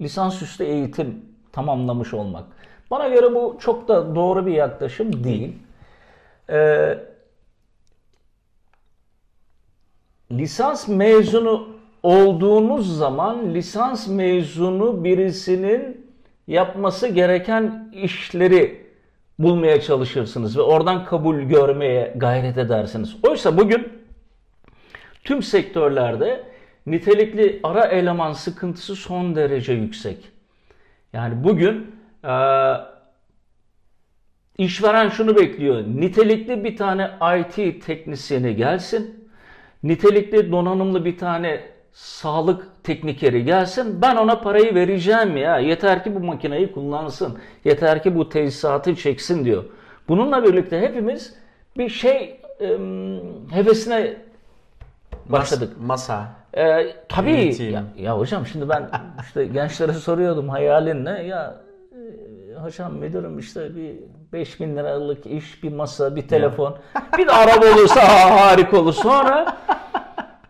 lisansüstü 0.01 0.63
eğitim 0.63 1.25
tamamlamış 1.51 2.13
olmak. 2.13 2.43
Bana 2.91 3.07
göre 3.07 3.35
bu 3.35 3.57
çok 3.59 3.87
da 3.87 4.15
doğru 4.15 4.45
bir 4.45 4.53
yaklaşım 4.53 5.23
değil. 5.23 5.57
Ee, 6.49 6.99
lisans 10.31 10.87
mezunu 10.87 11.70
olduğunuz 12.03 12.97
zaman 12.97 13.53
lisans 13.53 14.07
mezunu 14.07 15.03
birisinin 15.03 16.11
yapması 16.47 17.07
gereken 17.07 17.91
işleri 17.93 18.87
bulmaya 19.39 19.81
çalışırsınız 19.81 20.57
ve 20.57 20.61
oradan 20.61 21.05
kabul 21.05 21.39
görmeye 21.39 22.13
gayret 22.15 22.57
edersiniz. 22.57 23.15
Oysa 23.27 23.57
bugün 23.57 23.87
tüm 25.23 25.43
sektörlerde 25.43 26.43
nitelikli 26.85 27.59
ara 27.63 27.85
eleman 27.85 28.33
sıkıntısı 28.33 28.95
son 28.95 29.35
derece 29.35 29.73
yüksek. 29.73 30.31
Yani 31.13 31.43
bugün 31.43 31.95
e, 32.23 32.35
işveren 34.57 35.09
şunu 35.09 35.35
bekliyor. 35.35 35.83
Nitelikli 35.87 36.63
bir 36.63 36.75
tane 36.75 37.11
IT 37.39 37.85
teknisyeni 37.85 38.55
gelsin. 38.55 39.29
Nitelikli 39.83 40.51
donanımlı 40.51 41.05
bir 41.05 41.17
tane 41.17 41.70
sağlık 41.93 42.83
teknikeri 42.83 43.45
gelsin. 43.45 44.01
Ben 44.01 44.15
ona 44.15 44.39
parayı 44.41 44.75
vereceğim 44.75 45.37
ya. 45.37 45.59
Yeter 45.59 46.03
ki 46.03 46.15
bu 46.15 46.19
makineyi 46.19 46.71
kullansın. 46.71 47.37
Yeter 47.63 48.03
ki 48.03 48.15
bu 48.15 48.29
tesisatı 48.29 48.95
çeksin 48.95 49.45
diyor. 49.45 49.63
Bununla 50.07 50.43
birlikte 50.43 50.79
hepimiz 50.81 51.33
bir 51.77 51.89
şey 51.89 52.39
e, 52.61 52.77
hevesine 53.51 54.13
başladık. 55.25 55.73
Mas- 55.81 55.85
masa. 55.87 56.27
Ee, 56.57 56.87
tabii 57.09 57.31
Yönetim. 57.31 57.73
ya, 57.73 57.83
ya 57.97 58.19
hocam 58.19 58.45
şimdi 58.45 58.69
ben 58.69 58.89
işte 59.21 59.45
gençlere 59.45 59.93
soruyordum 59.93 60.49
hayalin 60.49 61.05
ne 61.05 61.23
ya 61.23 61.61
e, 61.91 62.55
hocam 62.55 62.93
müdürüm 62.93 63.39
işte 63.39 63.75
bir 63.75 63.95
5000 64.33 64.75
liralık 64.77 65.25
iş 65.25 65.63
bir 65.63 65.71
masa 65.73 66.15
bir 66.15 66.27
telefon 66.27 66.77
bir 67.17 67.27
de 67.27 67.31
araba 67.31 67.65
olursa 67.65 68.01
ha, 68.01 68.41
harika 68.41 68.79
olur 68.79 68.93
sonra 68.93 69.57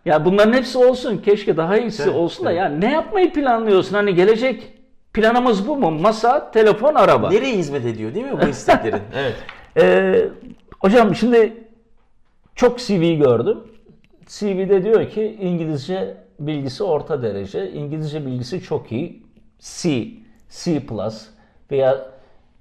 ya 0.04 0.24
bunların 0.24 0.52
hepsi 0.52 0.78
olsun 0.78 1.18
keşke 1.18 1.56
daha 1.56 1.78
iyisi 1.78 2.02
Evet, 2.02 2.14
olsun 2.14 2.46
da 2.46 2.52
evet. 2.52 2.60
ya 2.60 2.68
ne 2.68 2.92
yapmayı 2.92 3.32
planlıyorsun 3.32 3.94
hani 3.94 4.14
gelecek 4.14 4.72
planımız 5.14 5.68
bu 5.68 5.76
mu 5.76 5.90
masa 5.90 6.50
telefon 6.50 6.94
araba 6.94 7.30
Nereye 7.30 7.56
hizmet 7.56 7.86
ediyor 7.86 8.14
değil 8.14 8.26
mi 8.26 8.40
bu 8.42 8.48
isteklerin? 8.48 9.00
evet. 9.14 9.34
ee, 9.76 10.28
hocam 10.80 11.14
şimdi 11.14 11.64
çok 12.54 12.78
CV 12.78 13.18
gördüm. 13.18 13.58
CV'de 14.26 14.84
diyor 14.84 15.10
ki 15.10 15.38
İngilizce 15.40 16.16
bilgisi 16.40 16.84
orta 16.84 17.22
derece, 17.22 17.70
İngilizce 17.72 18.26
bilgisi 18.26 18.62
çok 18.62 18.92
iyi. 18.92 19.22
C, 19.58 20.08
C++ 20.50 20.82
veya 21.70 22.06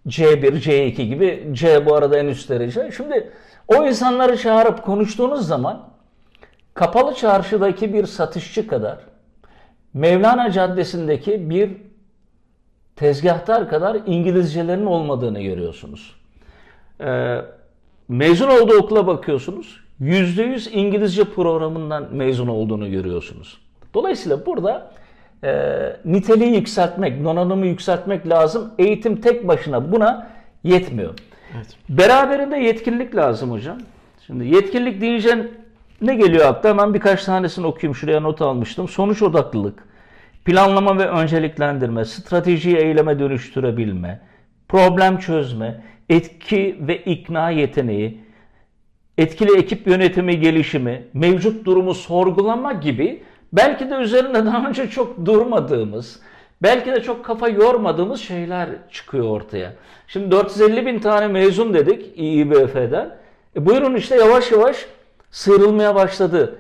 C1, 0.08 0.62
C2 0.62 1.02
gibi 1.02 1.48
C 1.52 1.86
bu 1.86 1.96
arada 1.96 2.18
en 2.18 2.26
üst 2.26 2.50
derece. 2.50 2.92
Şimdi 2.98 3.32
o 3.68 3.86
insanları 3.86 4.38
çağırıp 4.38 4.84
konuştuğunuz 4.84 5.48
zaman 5.48 5.91
kapalı 6.74 7.16
çarşıdaki 7.16 7.94
bir 7.94 8.06
satışçı 8.06 8.68
kadar 8.68 8.98
Mevlana 9.94 10.52
Caddesi'ndeki 10.52 11.50
bir 11.50 11.72
tezgahtar 12.96 13.70
kadar 13.70 13.98
İngilizcelerin 14.06 14.86
olmadığını 14.86 15.42
görüyorsunuz. 15.42 16.16
Ee, 17.02 17.38
mezun 18.08 18.48
olduğu 18.48 18.78
okula 18.78 19.08
bakıyorsunuz. 19.08 19.80
%100 20.02 20.70
İngilizce 20.70 21.24
programından 21.24 22.16
mezun 22.16 22.48
olduğunu 22.48 22.92
görüyorsunuz. 22.92 23.62
Dolayısıyla 23.94 24.46
burada 24.46 24.92
e, 25.44 25.54
niteliği 26.06 26.56
yükseltmek, 26.56 27.24
donanımı 27.24 27.66
yükseltmek 27.66 28.30
lazım. 28.30 28.72
Eğitim 28.80 29.22
tek 29.22 29.48
başına 29.48 29.92
buna 29.92 30.28
yetmiyor. 30.64 31.14
Evet. 31.56 31.78
Beraberinde 31.90 32.58
yetkinlik 32.58 33.16
lazım 33.16 33.52
hocam. 33.52 33.78
Şimdi 34.28 34.48
yetkinlik 34.48 35.02
deyince 35.02 35.48
ne 36.02 36.16
geliyor 36.16 36.46
akla? 36.46 36.70
Hemen 36.70 36.94
birkaç 36.94 37.24
tanesini 37.24 37.68
okuyayım. 37.68 37.96
Şuraya 37.96 38.20
not 38.20 38.42
almıştım. 38.42 38.88
Sonuç 38.88 39.22
odaklılık, 39.22 39.84
planlama 40.46 40.98
ve 40.98 41.08
önceliklendirme, 41.08 42.06
stratejiyi 42.06 42.78
eyleme 42.78 43.20
dönüştürebilme, 43.20 44.22
problem 44.68 45.18
çözme, 45.18 45.84
etki 46.10 46.78
ve 46.82 46.98
ikna 46.98 47.50
yeteneği, 47.50 48.22
etkili 49.18 49.58
ekip 49.58 49.88
yönetimi 49.88 50.40
gelişimi, 50.40 51.04
mevcut 51.14 51.66
durumu 51.66 51.94
sorgulama 51.94 52.74
gibi 52.74 53.24
belki 53.54 53.90
de 53.90 53.96
üzerinde 53.96 54.46
daha 54.46 54.70
önce 54.70 54.90
çok 54.90 55.26
durmadığımız, 55.26 56.20
belki 56.64 56.92
de 56.92 57.02
çok 57.02 57.26
kafa 57.26 57.50
yormadığımız 57.50 58.22
şeyler 58.22 58.70
çıkıyor 58.92 59.26
ortaya. 59.26 59.74
Şimdi 60.08 60.32
450 60.32 60.86
bin 60.86 61.00
tane 61.00 61.28
mezun 61.28 61.74
dedik 61.74 62.20
İİBF'den. 62.20 63.18
E 63.56 63.66
buyurun 63.66 63.96
işte 63.96 64.16
yavaş 64.16 64.52
yavaş 64.52 64.86
sıyrılmaya 65.32 65.96
başladı. 65.96 66.60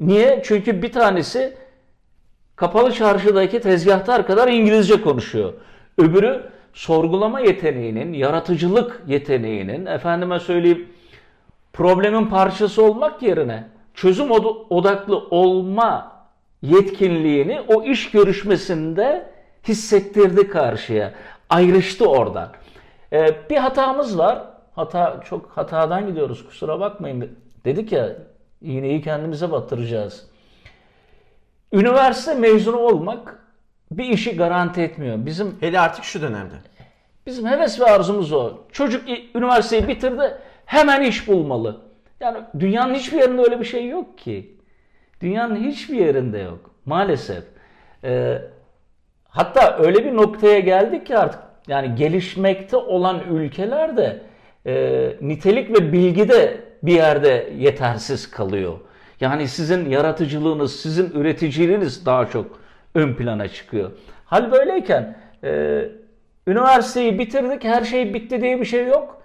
Niye? 0.00 0.42
Çünkü 0.44 0.82
bir 0.82 0.92
tanesi 0.92 1.56
kapalı 2.56 2.92
çarşıdaki 2.92 3.60
tezgahtar 3.60 4.26
kadar 4.26 4.48
İngilizce 4.48 5.02
konuşuyor. 5.02 5.52
Öbürü 5.98 6.42
sorgulama 6.72 7.40
yeteneğinin, 7.40 8.12
yaratıcılık 8.12 9.02
yeteneğinin, 9.06 9.86
efendime 9.86 10.40
söyleyeyim 10.40 10.88
problemin 11.72 12.26
parçası 12.26 12.84
olmak 12.84 13.22
yerine 13.22 13.64
çözüm 13.94 14.30
odaklı 14.70 15.18
olma 15.18 16.12
yetkinliğini 16.62 17.60
o 17.68 17.82
iş 17.82 18.10
görüşmesinde 18.10 19.30
hissettirdi 19.68 20.48
karşıya. 20.48 21.12
Ayrıştı 21.50 22.10
oradan. 22.10 22.48
Ee, 23.12 23.50
bir 23.50 23.56
hatamız 23.56 24.18
var. 24.18 24.42
Hata 24.74 25.20
çok 25.28 25.50
hatadan 25.54 26.06
gidiyoruz 26.06 26.46
kusura 26.46 26.80
bakmayın. 26.80 27.38
Dedik 27.64 27.92
ya 27.92 28.08
iğneyi 28.62 29.02
kendimize 29.02 29.52
batıracağız. 29.52 30.26
Üniversite 31.72 32.34
mezunu 32.34 32.76
olmak 32.76 33.38
bir 33.90 34.04
işi 34.04 34.36
garanti 34.36 34.80
etmiyor. 34.82 35.26
Bizim 35.26 35.56
Hele 35.60 35.80
artık 35.80 36.04
şu 36.04 36.22
dönemde. 36.22 36.54
bizim 37.26 37.46
heves 37.46 37.80
ve 37.80 37.84
arzumuz 37.84 38.32
o. 38.32 38.52
Çocuk 38.72 39.08
üniversiteyi 39.34 39.88
bitirdi, 39.88 40.38
hemen 40.66 41.02
iş 41.02 41.28
bulmalı. 41.28 41.80
Yani 42.20 42.38
dünyanın 42.58 42.94
hiçbir 42.94 43.18
yerinde 43.18 43.42
öyle 43.42 43.60
bir 43.60 43.64
şey 43.64 43.88
yok 43.88 44.18
ki. 44.18 44.56
Dünyanın 45.20 45.56
hiçbir 45.56 45.96
yerinde 45.96 46.38
yok. 46.38 46.70
Maalesef. 46.84 47.44
Ee, 48.04 48.42
hatta 49.28 49.78
öyle 49.78 50.04
bir 50.04 50.16
noktaya 50.16 50.60
geldik 50.60 51.06
ki 51.06 51.18
artık 51.18 51.40
yani 51.68 51.94
gelişmekte 51.94 52.76
olan 52.76 53.20
ülkeler 53.30 53.96
de 53.96 54.22
e, 54.66 55.16
nitelik 55.20 55.70
ve 55.70 55.92
bilgi 55.92 56.28
de 56.28 56.63
bir 56.86 56.92
yerde 56.94 57.52
yetersiz 57.58 58.30
kalıyor. 58.30 58.72
Yani 59.20 59.48
sizin 59.48 59.90
yaratıcılığınız, 59.90 60.80
sizin 60.80 61.10
üreticiliğiniz 61.10 62.06
daha 62.06 62.30
çok 62.30 62.46
ön 62.94 63.14
plana 63.14 63.48
çıkıyor. 63.48 63.90
Hal 64.24 64.52
böyleyken 64.52 65.16
e, 65.44 65.82
üniversiteyi 66.46 67.18
bitirdik, 67.18 67.64
her 67.64 67.84
şey 67.84 68.14
bitti 68.14 68.40
diye 68.40 68.60
bir 68.60 68.64
şey 68.64 68.86
yok. 68.86 69.22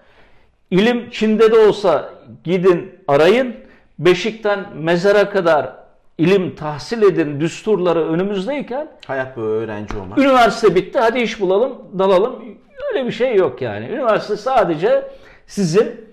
İlim 0.72 1.10
Çin'de 1.10 1.52
de 1.52 1.60
olsa 1.60 2.10
gidin 2.44 2.96
arayın. 3.08 3.56
Beşikten 4.00 4.60
mezara 4.78 5.30
kadar 5.30 5.74
ilim 6.18 6.56
tahsil 6.56 7.02
edin 7.02 7.40
düsturları 7.40 8.10
önümüzdeyken 8.10 8.88
Hayat 9.08 9.38
bu 9.38 9.42
öğrenci 9.42 9.98
olmak. 9.98 10.18
üniversite 10.18 10.76
bitti 10.76 11.00
hadi 11.00 11.20
iş 11.20 11.42
bulalım 11.42 11.78
dalalım. 12.00 12.44
Öyle 12.90 13.06
bir 13.08 13.12
şey 13.12 13.36
yok 13.36 13.62
yani. 13.62 13.86
Üniversite 13.86 14.38
sadece 14.38 15.04
sizin 15.48 16.09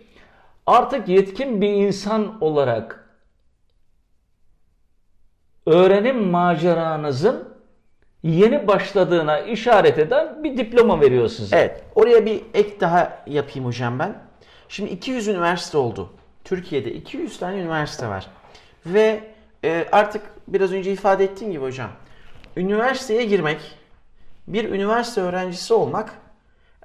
artık 0.66 1.08
yetkin 1.08 1.60
bir 1.60 1.68
insan 1.68 2.42
olarak 2.42 3.08
öğrenim 5.66 6.24
maceranızın 6.30 7.56
yeni 8.22 8.66
başladığına 8.66 9.40
işaret 9.40 9.98
eden 9.98 10.44
bir 10.44 10.56
diploma 10.56 11.00
veriyor 11.00 11.28
size. 11.28 11.56
Evet. 11.56 11.84
Oraya 11.94 12.26
bir 12.26 12.42
ek 12.54 12.80
daha 12.80 13.22
yapayım 13.26 13.66
hocam 13.66 13.98
ben. 13.98 14.14
Şimdi 14.68 14.90
200 14.90 15.28
üniversite 15.28 15.78
oldu. 15.78 16.10
Türkiye'de 16.44 16.92
200 16.92 17.38
tane 17.38 17.60
üniversite 17.60 18.08
var. 18.08 18.26
Ve 18.86 19.20
e, 19.64 19.86
artık 19.92 20.22
biraz 20.48 20.72
önce 20.72 20.92
ifade 20.92 21.24
ettiğim 21.24 21.52
gibi 21.52 21.62
hocam. 21.62 21.90
Üniversiteye 22.56 23.24
girmek, 23.24 23.58
bir 24.46 24.70
üniversite 24.70 25.20
öğrencisi 25.20 25.74
olmak 25.74 26.14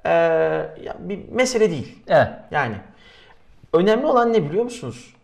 e, 0.04 0.10
ya 0.82 0.96
bir 0.98 1.28
mesele 1.28 1.70
değil. 1.70 1.98
Evet. 2.08 2.28
Yani 2.50 2.74
önemli 3.72 4.06
olan 4.06 4.32
ne 4.32 4.48
biliyor 4.48 4.64
musunuz? 4.64 5.14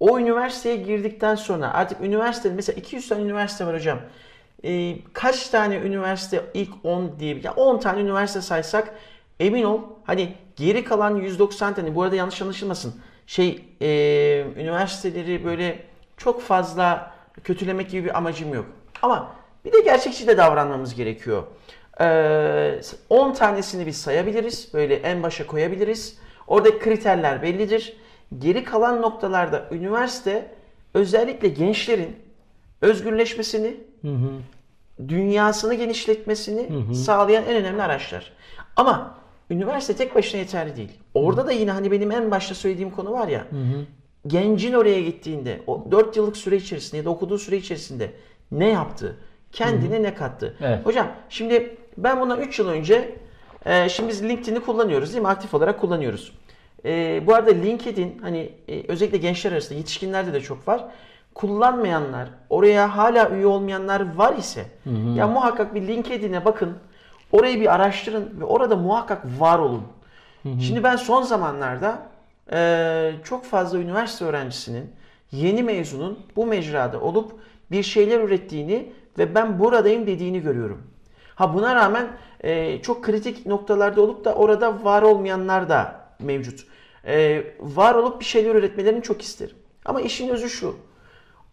O 0.00 0.18
üniversiteye 0.18 0.76
girdikten 0.76 1.34
sonra 1.34 1.74
artık 1.74 2.00
üniversite 2.00 2.50
mesela 2.50 2.80
200 2.80 3.08
tane 3.08 3.22
üniversite 3.22 3.66
var 3.66 3.74
hocam. 3.74 3.98
Ee, 4.64 4.96
kaç 5.12 5.48
tane 5.48 5.76
üniversite 5.76 6.44
ilk 6.54 6.70
10 6.84 7.18
diye 7.18 7.40
ya 7.42 7.54
10 7.54 7.78
tane 7.78 8.00
üniversite 8.00 8.40
saysak 8.40 8.94
emin 9.40 9.62
ol 9.62 9.80
hani 10.04 10.34
geri 10.56 10.84
kalan 10.84 11.16
190 11.16 11.74
tane 11.74 11.94
bu 11.94 12.02
arada 12.02 12.16
yanlış 12.16 12.42
anlaşılmasın. 12.42 12.94
Şey 13.26 13.64
e, 13.80 13.86
üniversiteleri 14.56 15.44
böyle 15.44 15.78
çok 16.16 16.42
fazla 16.42 17.14
kötülemek 17.44 17.90
gibi 17.90 18.04
bir 18.04 18.18
amacım 18.18 18.54
yok. 18.54 18.66
Ama 19.02 19.32
bir 19.64 19.72
de 19.72 19.80
gerçekçi 19.80 20.26
de 20.26 20.36
davranmamız 20.36 20.94
gerekiyor. 20.94 21.42
Ee, 22.00 22.80
10 23.10 23.32
tanesini 23.32 23.86
biz 23.86 23.96
sayabiliriz. 23.96 24.74
Böyle 24.74 24.94
en 24.94 25.22
başa 25.22 25.46
koyabiliriz. 25.46 26.18
Orada 26.48 26.78
kriterler 26.78 27.42
bellidir. 27.42 27.96
Geri 28.38 28.64
kalan 28.64 29.02
noktalarda 29.02 29.68
üniversite 29.70 30.54
özellikle 30.94 31.48
gençlerin 31.48 32.16
özgürleşmesini, 32.82 33.76
dünyasını 35.08 35.74
genişletmesini 35.74 36.94
sağlayan 36.94 37.44
en 37.44 37.56
önemli 37.56 37.82
araçlar. 37.82 38.32
Ama 38.76 39.18
üniversite 39.50 39.96
tek 39.96 40.14
başına 40.14 40.40
yeterli 40.40 40.76
değil. 40.76 40.92
Orada 41.14 41.46
da 41.46 41.52
yine 41.52 41.70
hani 41.70 41.90
benim 41.90 42.10
en 42.12 42.30
başta 42.30 42.54
söylediğim 42.54 42.90
konu 42.90 43.12
var 43.12 43.28
ya. 43.28 43.46
Gencin 44.26 44.72
oraya 44.72 45.00
gittiğinde 45.00 45.60
o 45.66 45.84
4 45.90 46.16
yıllık 46.16 46.36
süre 46.36 46.56
içerisinde 46.56 46.96
ya 46.96 47.04
da 47.04 47.10
okuduğu 47.10 47.38
süre 47.38 47.56
içerisinde 47.56 48.10
ne 48.52 48.68
yaptı? 48.68 49.16
Kendine 49.52 50.02
ne 50.02 50.14
kattı? 50.14 50.56
Evet. 50.60 50.86
Hocam 50.86 51.06
şimdi 51.28 51.76
ben 51.96 52.20
bundan 52.20 52.40
3 52.40 52.58
yıl 52.58 52.68
önce 52.68 53.14
e, 53.68 53.88
şimdi 53.88 54.08
biz 54.08 54.22
LinkedIn'i 54.22 54.60
kullanıyoruz 54.60 55.12
değil 55.12 55.22
mi? 55.22 55.28
Aktif 55.28 55.54
olarak 55.54 55.80
kullanıyoruz. 55.80 56.32
E, 56.84 57.22
bu 57.26 57.34
arada 57.34 57.50
LinkedIn 57.50 58.18
hani 58.22 58.52
e, 58.68 58.82
özellikle 58.88 59.18
gençler 59.18 59.52
arasında 59.52 59.78
yetişkinlerde 59.78 60.32
de 60.32 60.40
çok 60.40 60.68
var. 60.68 60.84
Kullanmayanlar, 61.34 62.28
oraya 62.50 62.96
hala 62.96 63.30
üye 63.30 63.46
olmayanlar 63.46 64.16
var 64.16 64.36
ise 64.36 64.66
ya 65.14 65.26
muhakkak 65.26 65.74
bir 65.74 65.88
LinkedIn'e 65.88 66.44
bakın. 66.44 66.78
Orayı 67.32 67.60
bir 67.60 67.74
araştırın 67.74 68.40
ve 68.40 68.44
orada 68.44 68.76
muhakkak 68.76 69.24
var 69.38 69.58
olun. 69.58 69.82
Şimdi 70.60 70.82
ben 70.82 70.96
son 70.96 71.22
zamanlarda 71.22 71.98
e, 72.52 73.12
çok 73.24 73.44
fazla 73.44 73.78
üniversite 73.78 74.24
öğrencisinin, 74.24 74.90
yeni 75.32 75.62
mezunun 75.62 76.18
bu 76.36 76.46
mecrada 76.46 77.00
olup 77.00 77.32
bir 77.70 77.82
şeyler 77.82 78.20
ürettiğini 78.20 78.92
ve 79.18 79.34
ben 79.34 79.58
buradayım 79.58 80.06
dediğini 80.06 80.40
görüyorum. 80.40 80.82
Ha 81.34 81.54
buna 81.54 81.74
rağmen 81.74 82.06
e, 82.40 82.82
çok 82.82 83.04
kritik 83.04 83.46
noktalarda 83.46 84.02
olup 84.02 84.24
da 84.24 84.34
orada 84.34 84.84
var 84.84 85.02
olmayanlar 85.02 85.68
da 85.68 86.08
mevcut. 86.18 86.66
E, 87.06 87.44
var 87.60 87.94
olup 87.94 88.20
bir 88.20 88.24
şeyler 88.24 88.54
üretmelerini 88.54 89.02
çok 89.02 89.22
isterim. 89.22 89.56
Ama 89.84 90.00
işin 90.00 90.28
özü 90.28 90.50
şu. 90.50 90.76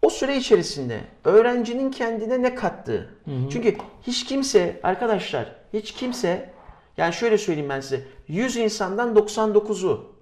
O 0.02 0.10
süre 0.10 0.38
içerisinde 0.38 1.00
öğrencinin 1.24 1.91
kendine 1.91 2.41
ne 2.41 2.56
kattığı. 2.56 3.10
Çünkü 3.52 3.76
hiç 4.08 4.26
kimse 4.26 4.80
arkadaşlar 4.84 5.56
hiç 5.74 5.91
kimse 5.91 6.50
yani 6.98 7.13
şöyle 7.13 7.38
söyleyeyim 7.38 7.69
ben 7.69 7.80
size 7.80 8.02
100 8.28 8.58
insandan 8.58 9.15
99'u 9.15 10.15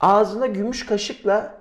ağzına 0.00 0.46
gümüş 0.46 0.86
kaşıkla 0.86 1.54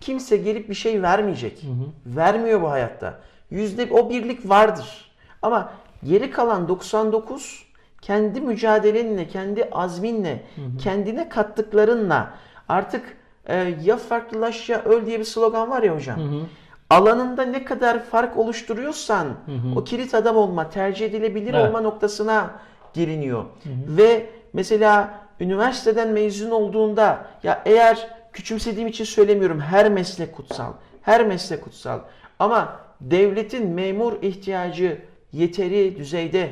kimse 0.00 0.36
gelip 0.36 0.68
bir 0.68 0.74
şey 0.74 1.02
vermeyecek. 1.02 1.62
Vermiyor 2.06 2.62
bu 2.62 2.70
hayatta. 2.70 3.20
Yüzde 3.50 3.88
o 3.90 4.10
birlik 4.10 4.48
vardır. 4.48 5.10
Ama 5.42 5.72
geri 6.04 6.30
kalan 6.30 6.68
99 6.68 7.66
kendi 8.00 8.40
mücadelenle, 8.40 9.28
kendi 9.28 9.68
azminle, 9.72 10.42
kendine 10.78 11.28
kattıklarınla 11.28 12.34
artık 12.68 13.16
e, 13.46 13.74
ya 13.84 13.96
farklılaş 13.96 14.68
ya 14.68 14.82
öl 14.82 15.06
diye 15.06 15.18
bir 15.18 15.24
slogan 15.24 15.70
var 15.70 15.82
ya 15.82 15.94
hocam. 15.94 16.18
Alanında 16.90 17.42
ne 17.42 17.64
kadar 17.64 18.02
fark 18.04 18.36
oluşturuyorsan 18.38 19.26
o 19.76 19.84
kilit 19.84 20.14
adam 20.14 20.36
olma, 20.36 20.70
tercih 20.70 21.06
edilebilir 21.06 21.54
Evet. 21.54 21.68
olma 21.68 21.80
noktasına 21.80 22.50
geliniyor. 22.92 23.44
Ve 23.88 24.26
mesela 24.52 25.14
üniversiteden 25.40 26.08
mezun 26.08 26.50
olduğunda 26.50 27.26
ya 27.42 27.62
eğer 27.66 28.08
küçümsediğim 28.32 28.88
için 28.88 29.04
söylemiyorum 29.04 29.60
her 29.60 29.90
meslek 29.90 30.32
kutsal. 30.36 30.72
Her 31.02 31.26
meslek 31.26 31.64
kutsal. 31.64 31.98
Ama 32.38 32.76
devletin 33.00 33.68
memur 33.68 34.12
ihtiyacı 34.22 34.98
yeteri 35.32 35.96
düzeyde 35.96 36.50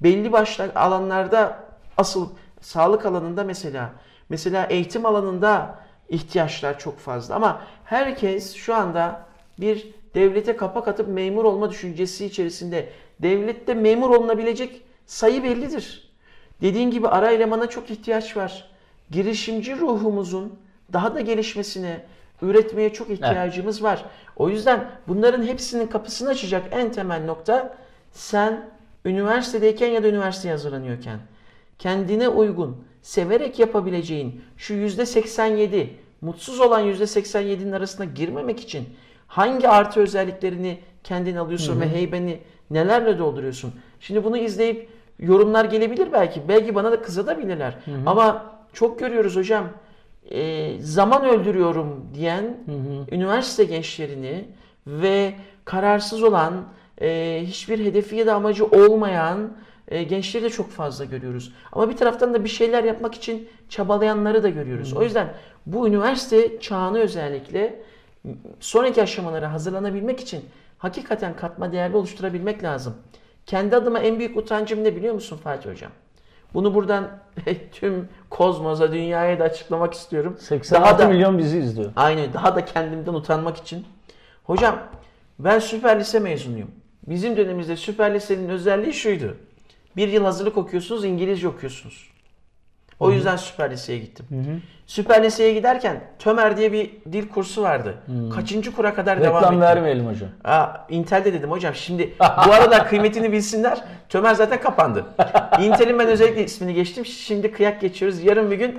belli 0.00 0.32
başlı 0.32 0.72
alanlarda 0.74 1.64
asıl 1.96 2.28
sağlık 2.60 3.06
alanında 3.06 3.44
mesela 3.44 3.92
mesela 4.28 4.66
eğitim 4.66 5.06
alanında 5.06 5.78
ihtiyaçlar 6.08 6.78
çok 6.78 6.98
fazla 6.98 7.34
ama 7.34 7.62
herkes 7.84 8.54
şu 8.54 8.74
anda 8.74 9.26
bir 9.60 9.94
devlete 10.14 10.56
kapak 10.56 10.88
atıp 10.88 11.08
memur 11.08 11.44
olma 11.44 11.70
düşüncesi 11.70 12.26
içerisinde 12.26 12.88
devlette 13.22 13.74
memur 13.74 14.10
olunabilecek 14.10 14.82
sayı 15.06 15.42
bellidir. 15.42 16.12
Dediğin 16.60 16.90
gibi 16.90 17.08
ara 17.08 17.30
elemana 17.30 17.66
çok 17.66 17.90
ihtiyaç 17.90 18.36
var. 18.36 18.72
girişimci 19.10 19.76
ruhumuzun 19.76 20.58
daha 20.92 21.14
da 21.14 21.20
gelişmesine, 21.20 22.04
üretmeye 22.42 22.92
çok 22.92 23.10
ihtiyacımız 23.10 23.82
var. 23.82 24.04
O 24.36 24.48
yüzden 24.48 24.90
bunların 25.08 25.46
hepsinin 25.46 25.86
kapısını 25.86 26.28
açacak 26.30 26.64
en 26.70 26.92
temel 26.92 27.24
nokta 27.24 27.76
sen 28.12 28.70
üniversitedeyken 29.04 29.88
ya 29.88 30.02
da 30.02 30.08
üniversiteye 30.08 30.52
hazırlanıyorken 30.54 31.18
kendine 31.78 32.28
uygun, 32.28 32.84
severek 33.02 33.58
yapabileceğin 33.58 34.44
şu 34.56 34.74
yüzde 34.74 35.06
87, 35.06 35.96
mutsuz 36.20 36.60
olan 36.60 36.80
yüzde 36.80 37.04
87'nin 37.04 37.72
arasına 37.72 38.04
girmemek 38.04 38.60
için 38.60 38.88
hangi 39.26 39.68
artı 39.68 40.00
özelliklerini 40.00 40.78
kendin 41.04 41.36
alıyorsun 41.36 41.80
ve 41.80 41.88
heybeni 41.88 42.40
nelerle 42.70 43.18
dolduruyorsun? 43.18 43.72
Şimdi 44.00 44.24
bunu 44.24 44.36
izleyip 44.36 44.88
yorumlar 45.18 45.64
gelebilir 45.64 46.12
belki. 46.12 46.48
Belki 46.48 46.74
bana 46.74 46.92
da 46.92 47.02
kızabilirler. 47.02 47.78
Ama 48.06 48.52
çok 48.72 48.98
görüyoruz 48.98 49.36
hocam. 49.36 49.68
e, 50.30 50.72
zaman 50.80 51.24
öldürüyorum 51.24 52.06
diyen 52.14 52.56
üniversite 53.10 53.64
gençlerini 53.64 54.44
ve 54.86 55.34
kararsız 55.64 56.22
olan, 56.22 56.64
e, 57.02 57.40
hiçbir 57.46 57.84
hedefi 57.84 58.16
ya 58.16 58.26
da 58.26 58.34
amacı 58.34 58.66
olmayan 58.66 59.52
e, 59.88 60.02
gençleri 60.02 60.44
de 60.44 60.50
çok 60.50 60.70
fazla 60.70 61.04
görüyoruz. 61.04 61.52
Ama 61.72 61.90
bir 61.90 61.96
taraftan 61.96 62.34
da 62.34 62.44
bir 62.44 62.48
şeyler 62.48 62.84
yapmak 62.84 63.14
için 63.14 63.48
çabalayanları 63.68 64.42
da 64.42 64.48
görüyoruz. 64.48 64.92
O 64.92 65.02
yüzden 65.02 65.34
bu 65.66 65.88
üniversite 65.88 66.60
çağını 66.60 66.98
özellikle 66.98 67.82
sonraki 68.60 69.02
aşamalara 69.02 69.52
hazırlanabilmek 69.52 70.20
için 70.20 70.44
hakikaten 70.78 71.36
katma 71.36 71.72
değerli 71.72 71.96
oluşturabilmek 71.96 72.62
lazım. 72.62 72.94
Kendi 73.46 73.76
adıma 73.76 73.98
en 73.98 74.18
büyük 74.18 74.36
utancım 74.36 74.84
ne 74.84 74.96
biliyor 74.96 75.14
musun 75.14 75.40
Fatih 75.44 75.70
Hocam? 75.70 75.92
Bunu 76.54 76.74
buradan 76.74 77.10
tüm 77.72 78.08
kozmosa, 78.30 78.92
dünyaya 78.92 79.38
da 79.38 79.44
açıklamak 79.44 79.94
istiyorum. 79.94 80.36
86 80.38 80.84
Daha 80.84 80.98
da, 80.98 81.08
milyon 81.08 81.38
bizi 81.38 81.58
izliyor. 81.58 81.92
Aynen 81.96 82.32
daha 82.32 82.56
da 82.56 82.64
kendimden 82.64 83.14
utanmak 83.14 83.56
için. 83.56 83.86
Hocam 84.44 84.78
ben 85.38 85.58
süper 85.58 86.00
lise 86.00 86.18
mezunuyum. 86.18 86.70
Bizim 87.06 87.36
dönemimizde 87.36 87.76
süper 87.76 88.14
lisenin 88.14 88.48
özelliği 88.48 88.92
şuydu. 88.94 89.36
Bir 89.96 90.08
yıl 90.08 90.24
hazırlık 90.24 90.56
okuyorsunuz, 90.56 91.04
İngilizce 91.04 91.48
okuyorsunuz. 91.48 92.12
O 93.00 93.10
yüzden 93.10 93.36
süper 93.36 93.70
liseye 93.70 93.98
gittim. 93.98 94.26
Süper 94.86 95.22
liseye 95.22 95.52
giderken 95.54 96.04
Tömer 96.18 96.56
diye 96.56 96.72
bir 96.72 96.90
dil 97.12 97.28
kursu 97.28 97.62
vardı. 97.62 97.94
Kaçıncı 98.34 98.72
kura 98.74 98.94
kadar 98.94 99.20
devam 99.20 99.36
Reklam 99.36 99.54
etti. 99.54 99.62
vermeyelim 99.62 100.06
hocam. 100.06 100.28
Aa, 100.44 100.66
Intel'de 100.88 101.32
dedim 101.32 101.50
hocam. 101.50 101.74
Şimdi 101.74 102.14
bu 102.20 102.52
arada 102.52 102.84
kıymetini 102.88 103.32
bilsinler. 103.32 103.84
Tömer 104.08 104.34
zaten 104.34 104.60
kapandı. 104.60 105.04
Intel'in 105.60 105.98
ben 105.98 106.06
özellikle 106.08 106.44
ismini 106.44 106.74
geçtim. 106.74 107.06
Şimdi 107.06 107.52
kıyak 107.52 107.80
geçiyoruz. 107.80 108.22
Yarın 108.22 108.50
bir 108.50 108.56
gün 108.56 108.78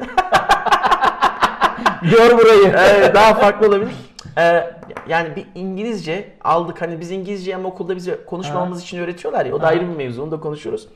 Gör 2.12 2.38
burayı. 2.38 2.74
Evet, 2.78 3.16
daha 3.16 3.34
farklı 3.34 3.68
olabilir. 3.68 3.92
Ee, 4.38 4.74
yani 5.08 5.36
bir 5.36 5.46
İngilizce 5.56 6.32
aldık. 6.44 6.82
Hani 6.82 7.00
biz 7.00 7.12
İngilizce 7.12 7.56
ama 7.56 7.70
okulda 7.70 7.96
bize 7.96 8.26
konuşmamamız 8.26 8.82
için 8.82 9.00
öğretiyorlar 9.00 9.46
ya. 9.46 9.56
O 9.56 9.62
da 9.62 9.68
ayrı 9.68 9.82
bir 9.82 9.96
mevzu. 9.96 10.24
Onu 10.24 10.32
da 10.32 10.40
konuşuyoruz. 10.40 10.88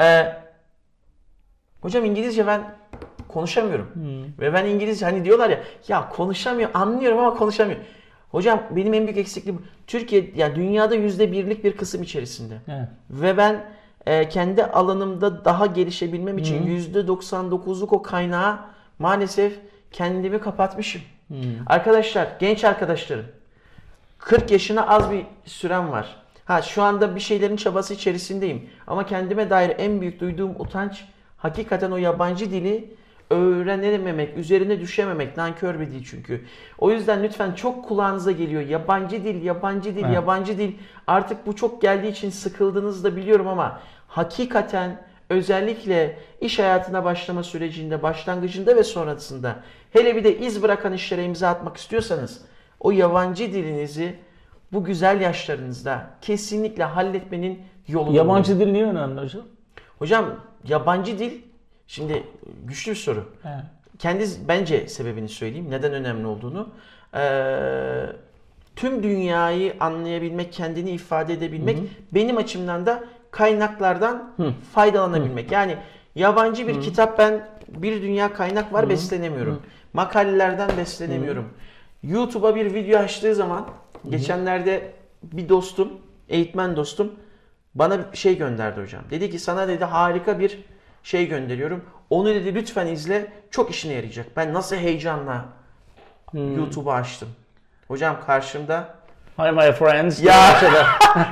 Ee, 0.00 0.36
hocam 1.80 2.04
İngilizce 2.04 2.46
ben 2.46 2.74
konuşamıyorum. 3.28 3.90
Ve 4.40 4.52
ben 4.52 4.66
İngilizce 4.66 5.04
hani 5.06 5.24
diyorlar 5.24 5.50
ya 5.50 5.60
ya 5.88 6.08
konuşamıyor 6.08 6.70
anlıyorum 6.74 7.18
ama 7.18 7.34
konuşamıyor. 7.34 7.80
Hocam 8.30 8.62
benim 8.70 8.94
en 8.94 9.04
büyük 9.04 9.18
eksikliğim. 9.18 9.62
Türkiye 9.86 10.32
ya 10.36 10.56
dünyada 10.56 10.94
yüzde 10.94 11.32
birlik 11.32 11.64
bir 11.64 11.76
kısım 11.76 12.02
içerisinde. 12.02 12.54
Evet. 12.68 12.88
Ve 13.10 13.36
ben 13.36 13.64
e, 14.06 14.28
kendi 14.28 14.64
alanımda 14.64 15.44
daha 15.44 15.66
gelişebilmem 15.66 16.38
için 16.38 16.62
yüzde 16.66 16.98
99'luk 16.98 17.94
o 17.94 18.02
kaynağı 18.02 18.58
maalesef 18.98 19.58
kendimi 19.92 20.40
kapatmışım. 20.40 21.02
Arkadaşlar, 21.66 22.28
genç 22.38 22.64
arkadaşlarım 22.64 23.26
40 24.18 24.50
yaşına 24.50 24.88
az 24.88 25.10
bir 25.10 25.24
sürem 25.44 25.90
var. 25.90 26.16
Ha 26.44 26.62
şu 26.62 26.82
anda 26.82 27.14
bir 27.14 27.20
şeylerin 27.20 27.56
çabası 27.56 27.94
içerisindeyim. 27.94 28.70
Ama 28.86 29.06
kendime 29.06 29.50
dair 29.50 29.74
en 29.78 30.00
büyük 30.00 30.20
duyduğum 30.20 30.60
utanç 30.60 31.04
hakikaten 31.36 31.90
o 31.90 31.96
yabancı 31.96 32.50
dili 32.50 32.94
öğrenememek, 33.30 34.38
üzerine 34.38 34.80
düşememek. 34.80 35.36
Nankör 35.36 35.80
bir 35.80 35.90
dil 35.90 36.04
çünkü. 36.04 36.44
O 36.78 36.90
yüzden 36.90 37.22
lütfen 37.22 37.52
çok 37.52 37.84
kulağınıza 37.84 38.32
geliyor. 38.32 38.62
Yabancı 38.62 39.24
dil, 39.24 39.42
yabancı 39.42 39.96
dil, 39.96 40.04
Evet. 40.04 40.14
yabancı 40.14 40.58
dil. 40.58 40.72
Artık 41.06 41.46
bu 41.46 41.56
çok 41.56 41.82
geldiği 41.82 42.08
için 42.08 42.30
sıkıldığınızı 42.30 43.04
da 43.04 43.16
biliyorum 43.16 43.48
ama 43.48 43.80
hakikaten 44.08 45.02
özellikle 45.32 46.18
iş 46.40 46.58
hayatına 46.58 47.04
başlama 47.04 47.42
sürecinde, 47.42 48.02
başlangıcında 48.02 48.76
ve 48.76 48.82
sonrasında 48.82 49.56
hele 49.90 50.16
bir 50.16 50.24
de 50.24 50.38
iz 50.38 50.62
bırakan 50.62 50.92
işlere 50.92 51.24
imza 51.24 51.48
atmak 51.48 51.76
istiyorsanız 51.76 52.40
o 52.80 52.90
yabancı 52.90 53.52
dilinizi 53.52 54.14
bu 54.72 54.84
güzel 54.84 55.20
yaşlarınızda 55.20 56.10
kesinlikle 56.20 56.84
halletmenin 56.84 57.62
yolu. 57.88 58.12
Yabancı 58.12 58.60
dil 58.60 58.66
niye 58.66 58.84
önemli 58.84 59.20
hocam? 59.20 59.42
Hocam 59.98 60.40
yabancı 60.68 61.18
dil 61.18 61.32
şimdi 61.86 62.22
güçlü 62.64 62.90
bir 62.90 62.96
soru. 62.96 63.24
Evet. 63.44 63.64
Kendi 63.98 64.24
bence 64.48 64.88
sebebini 64.88 65.28
söyleyeyim. 65.28 65.66
Neden 65.70 65.92
önemli 65.92 66.26
olduğunu. 66.26 66.68
Ee, 67.14 68.06
tüm 68.76 69.02
dünyayı 69.02 69.74
anlayabilmek, 69.80 70.52
kendini 70.52 70.90
ifade 70.90 71.32
edebilmek 71.32 71.78
benim 72.14 72.36
açımdan 72.36 72.86
da 72.86 73.04
kaynaklardan 73.32 74.32
faydalanabilmek. 74.74 75.52
Yani 75.52 75.76
yabancı 76.14 76.68
bir 76.68 76.80
kitap 76.80 77.18
ben 77.18 77.48
bir 77.68 78.02
dünya 78.02 78.32
kaynak 78.32 78.72
var 78.72 78.88
beslenemiyorum. 78.88 79.62
Makalelerden 79.92 80.70
beslenemiyorum. 80.76 81.48
YouTube'a 82.02 82.54
bir 82.54 82.74
video 82.74 82.98
açtığı 83.00 83.34
zaman 83.34 83.66
geçenlerde 84.08 84.92
bir 85.22 85.48
dostum, 85.48 85.92
eğitmen 86.28 86.76
dostum 86.76 87.12
bana 87.74 88.12
bir 88.12 88.16
şey 88.16 88.38
gönderdi 88.38 88.80
hocam. 88.80 89.02
Dedi 89.10 89.30
ki 89.30 89.38
sana 89.38 89.68
dedi 89.68 89.84
harika 89.84 90.38
bir 90.38 90.64
şey 91.02 91.28
gönderiyorum. 91.28 91.84
Onu 92.10 92.28
dedi 92.28 92.54
lütfen 92.54 92.86
izle. 92.86 93.32
Çok 93.50 93.70
işine 93.70 93.92
yarayacak. 93.92 94.26
Ben 94.36 94.54
nasıl 94.54 94.76
heyecanla 94.76 95.44
YouTube'u 96.34 96.92
açtım. 96.92 97.28
Hocam 97.88 98.16
karşımda 98.26 98.94
Hi 99.36 99.50
my 99.52 99.72
friends. 99.72 100.22
Ya. 100.22 100.34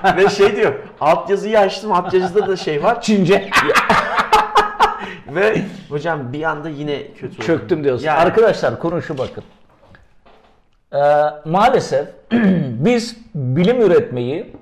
Ve 0.16 0.28
şey 0.28 0.56
diyor. 0.56 0.72
Altyazıyı 1.00 1.58
açtım. 1.60 1.92
Altyazıda 1.92 2.46
da 2.48 2.56
şey 2.56 2.82
var. 2.82 3.00
Çince. 3.02 3.50
Ve 5.28 5.62
hocam 5.88 6.32
bir 6.32 6.42
anda 6.42 6.68
yine 6.68 7.06
kötü 7.12 7.26
oldum. 7.34 7.46
Çöktüm 7.46 7.84
diyorsun. 7.84 8.06
Yani- 8.06 8.18
Arkadaşlar 8.18 8.78
konu 8.78 9.02
şu 9.02 9.18
bakın. 9.18 9.44
Ee, 10.94 10.98
maalesef 11.44 12.08
biz 12.84 13.16
bilim 13.34 13.80
üretmeyi, 13.80 14.56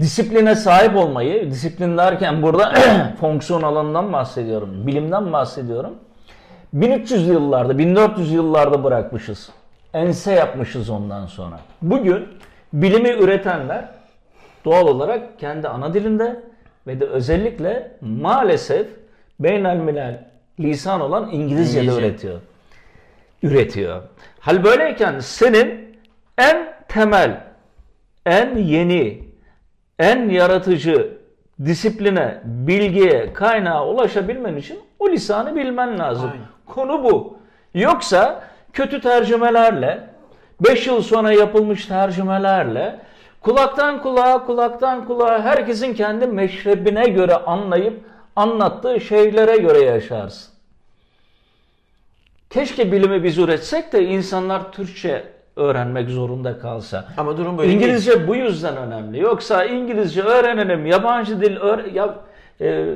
disipline 0.00 0.54
sahip 0.54 0.96
olmayı, 0.96 1.50
disiplin 1.50 1.98
derken 1.98 2.42
burada 2.42 2.74
fonksiyon 3.20 3.62
alanından 3.62 4.12
bahsediyorum, 4.12 4.86
bilimden 4.86 5.32
bahsediyorum. 5.32 5.94
1300 6.72 7.28
yıllarda, 7.28 7.78
1400 7.78 8.32
yıllarda 8.32 8.84
bırakmışız. 8.84 9.50
Ense 9.94 10.32
yapmışız 10.32 10.90
ondan 10.90 11.26
sonra. 11.26 11.60
Bugün 11.82 12.28
bilimi 12.72 13.08
üretenler 13.08 13.88
doğal 14.64 14.86
olarak 14.86 15.38
kendi 15.38 15.68
ana 15.68 15.94
dilinde 15.94 16.40
ve 16.86 17.00
de 17.00 17.04
özellikle 17.04 17.92
maalesef 18.00 18.86
beynelmilel 19.40 20.30
lisan 20.60 21.00
olan 21.00 21.30
İngilizce'de 21.30 21.84
İngilizce. 21.84 22.06
üretiyor. 22.06 22.40
Üretiyor. 23.42 24.02
Hal 24.40 24.64
böyleyken 24.64 25.18
senin 25.18 25.98
en 26.38 26.74
temel, 26.88 27.40
en 28.26 28.56
yeni, 28.56 29.24
en 29.98 30.28
yaratıcı 30.28 31.18
disipline, 31.64 32.40
bilgiye, 32.44 33.32
kaynağa 33.32 33.86
ulaşabilmen 33.86 34.56
için 34.56 34.78
o 34.98 35.08
lisanı 35.10 35.56
bilmen 35.56 35.98
lazım. 35.98 36.30
Aynen. 36.32 36.46
Konu 36.66 37.04
bu. 37.04 37.38
Yoksa 37.74 38.47
kötü 38.78 39.00
tercümelerle, 39.00 40.00
5 40.60 40.86
yıl 40.86 41.02
sonra 41.02 41.32
yapılmış 41.32 41.86
tercümelerle 41.86 42.98
kulaktan 43.40 44.02
kulağa, 44.02 44.44
kulaktan 44.46 45.04
kulağa 45.04 45.42
herkesin 45.42 45.94
kendi 45.94 46.26
meşrebine 46.26 47.08
göre 47.08 47.34
anlayıp 47.34 48.00
anlattığı 48.36 49.00
şeylere 49.00 49.56
göre 49.56 49.80
yaşarsın. 49.80 50.54
Keşke 52.50 52.92
bilimi 52.92 53.24
biz 53.24 53.38
üretsek 53.38 53.92
de 53.92 54.04
insanlar 54.04 54.72
Türkçe 54.72 55.24
öğrenmek 55.56 56.08
zorunda 56.08 56.58
kalsa. 56.58 57.08
Ama 57.16 57.36
durum 57.36 57.58
böyle 57.58 57.68
değil. 57.68 57.80
İngilizce 57.80 58.28
bu 58.28 58.36
yüzden 58.36 58.76
önemli. 58.76 59.20
Yoksa 59.20 59.64
İngilizce 59.64 60.22
öğrenelim, 60.22 60.86
yabancı 60.86 61.40
dil 61.40 61.56
öğre 61.56 61.90
ya 61.90 62.14
e, 62.60 62.94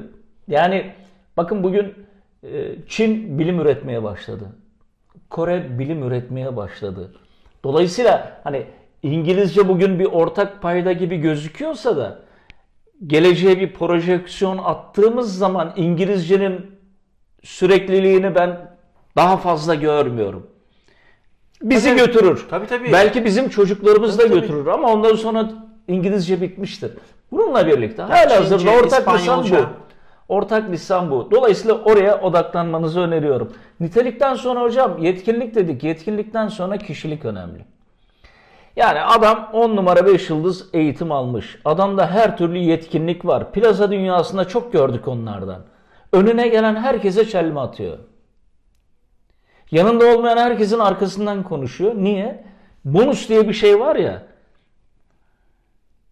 yani 0.49 0.93
bakın 1.37 1.62
bugün 1.62 1.95
e, 2.43 2.74
Çin 2.89 3.39
bilim 3.39 3.61
üretmeye 3.61 4.03
başladı. 4.03 4.45
Kore 5.33 5.78
bilim 5.78 6.03
üretmeye 6.03 6.57
başladı. 6.57 7.11
Dolayısıyla 7.64 8.41
hani 8.45 8.66
İngilizce 9.03 9.68
bugün 9.68 9.99
bir 9.99 10.05
ortak 10.05 10.62
payda 10.62 10.93
gibi 10.93 11.16
gözüküyorsa 11.16 11.97
da 11.97 12.18
geleceğe 13.07 13.61
bir 13.61 13.72
projeksiyon 13.72 14.59
attığımız 14.59 15.39
zaman 15.39 15.72
İngilizcenin 15.76 16.70
sürekliliğini 17.43 18.35
ben 18.35 18.70
daha 19.16 19.37
fazla 19.37 19.74
görmüyorum. 19.74 20.47
Bizi 21.62 21.89
Tabii. 21.89 22.01
götürür. 22.01 22.47
Tabii, 22.51 22.66
tabii. 22.66 22.93
Belki 22.93 23.24
bizim 23.24 23.49
çocuklarımız 23.49 24.18
da 24.18 24.22
Tabii, 24.22 24.33
tabii. 24.33 24.41
götürür 24.41 24.66
ama 24.66 24.93
ondan 24.93 25.14
sonra 25.14 25.51
İngilizce 25.89 26.41
bitmiştir. 26.41 26.91
Bununla 27.33 27.66
birlikte 27.66 28.03
halihazırda 28.03 28.59
Çince, 28.59 28.78
ortak 28.78 29.14
lisan 29.14 29.45
bu. 29.51 29.57
Ortak 30.33 30.70
lisan 30.70 31.11
bu. 31.11 31.30
Dolayısıyla 31.30 31.74
oraya 31.74 32.20
odaklanmanızı 32.20 33.01
öneriyorum. 33.01 33.53
Nitelikten 33.80 34.35
sonra 34.35 34.62
hocam 34.62 34.99
yetkinlik 34.99 35.55
dedik. 35.55 35.85
Yetkinlikten 35.85 36.49
sonra 36.49 36.76
kişilik 36.76 37.24
önemli. 37.24 37.64
Yani 38.76 39.01
adam 39.01 39.51
10 39.53 39.76
numara 39.76 40.07
5 40.07 40.30
yıldız 40.30 40.68
eğitim 40.72 41.12
almış. 41.12 41.59
Adamda 41.64 42.11
her 42.11 42.37
türlü 42.37 42.59
yetkinlik 42.59 43.26
var. 43.26 43.53
Plaza 43.53 43.91
dünyasında 43.91 44.49
çok 44.49 44.72
gördük 44.72 45.09
onlardan. 45.09 45.62
Önüne 46.12 46.49
gelen 46.49 46.76
herkese 46.76 47.28
çelme 47.28 47.61
atıyor. 47.61 47.99
Yanında 49.70 50.07
olmayan 50.07 50.37
herkesin 50.37 50.78
arkasından 50.78 51.43
konuşuyor. 51.43 51.95
Niye? 51.95 52.45
Bonus 52.85 53.28
diye 53.28 53.49
bir 53.49 53.55
şey 53.55 53.80
var 53.80 53.97
ya. 53.97 54.22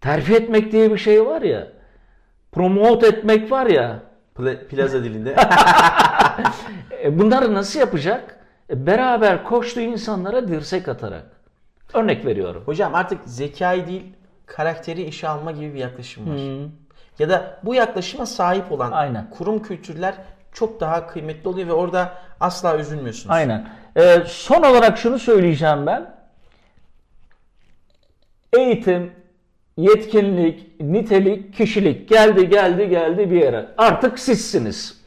Terfi 0.01 0.35
etmek 0.35 0.73
diye 0.73 0.93
bir 0.93 0.99
şey 0.99 1.27
var 1.27 1.43
ya. 1.43 1.69
Promote 2.53 3.07
etmek 3.07 3.51
var 3.51 3.67
ya. 3.67 4.10
Pla- 4.41 4.67
plaza 4.69 5.05
dilinde. 5.05 5.37
E 7.05 7.19
bunları 7.19 7.55
nasıl 7.55 7.81
yapacak? 7.81 8.37
E 8.71 8.87
beraber 8.87 9.45
koştuğu 9.45 9.81
insanlara 9.81 10.49
dirsek 10.49 10.89
atarak. 10.89 11.25
Örnek 11.95 12.27
veriyorum. 12.27 12.63
Hocam 12.67 12.95
artık 12.95 13.21
zekayı 13.25 13.87
değil 13.87 14.13
karakteri 14.47 15.03
işe 15.03 15.29
alma 15.29 15.53
gibi 15.53 15.75
bir 15.75 15.79
yaklaşım 15.79 16.31
var. 16.31 16.39
Ya 17.19 17.29
da 17.29 17.59
bu 17.63 17.75
yaklaşıma 17.75 18.27
sahip 18.27 18.73
olan 18.73 18.93
Aynen. 18.93 19.31
kurum 19.31 19.63
kültürler 19.63 20.15
çok 20.53 20.81
daha 20.81 21.07
kıymetli 21.07 21.49
oluyor 21.49 21.69
ve 21.69 21.73
orada 21.73 22.13
asla 22.41 22.79
üzülmüyorsunuz. 22.79 23.31
Aynen. 23.35 23.69
E, 23.97 24.23
son 24.27 24.63
olarak 24.63 24.99
şunu 24.99 25.19
söyleyeceğim 25.19 25.87
ben. 25.87 26.15
Eğitim, 28.53 29.13
yetkinlik, 29.83 30.81
nitelik, 30.81 31.55
kişilik 31.55 32.09
geldi 32.09 32.49
geldi 32.49 32.89
geldi 32.89 33.31
bir 33.31 33.41
yere. 33.41 33.67
Artık 33.79 34.19
sizsiniz. 34.19 35.01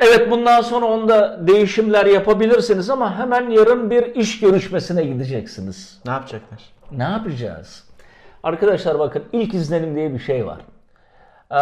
Evet 0.00 0.30
bundan 0.30 0.60
sonra 0.60 0.86
onda 0.86 1.46
değişimler 1.46 2.06
yapabilirsiniz 2.06 2.90
ama 2.90 3.18
hemen 3.18 3.50
yarın 3.50 3.90
bir 3.90 4.14
iş 4.14 4.40
görüşmesine 4.40 5.04
gideceksiniz. 5.04 6.00
Ne 6.06 6.12
yapacaklar? 6.12 6.60
Ne 6.92 7.02
yapacağız? 7.02 7.84
Arkadaşlar 8.42 8.98
bakın 8.98 9.24
ilk 9.32 9.54
izlenim 9.54 9.96
diye 9.96 10.14
bir 10.14 10.18
şey 10.18 10.46
var. 10.46 10.58
Ee, 11.52 11.56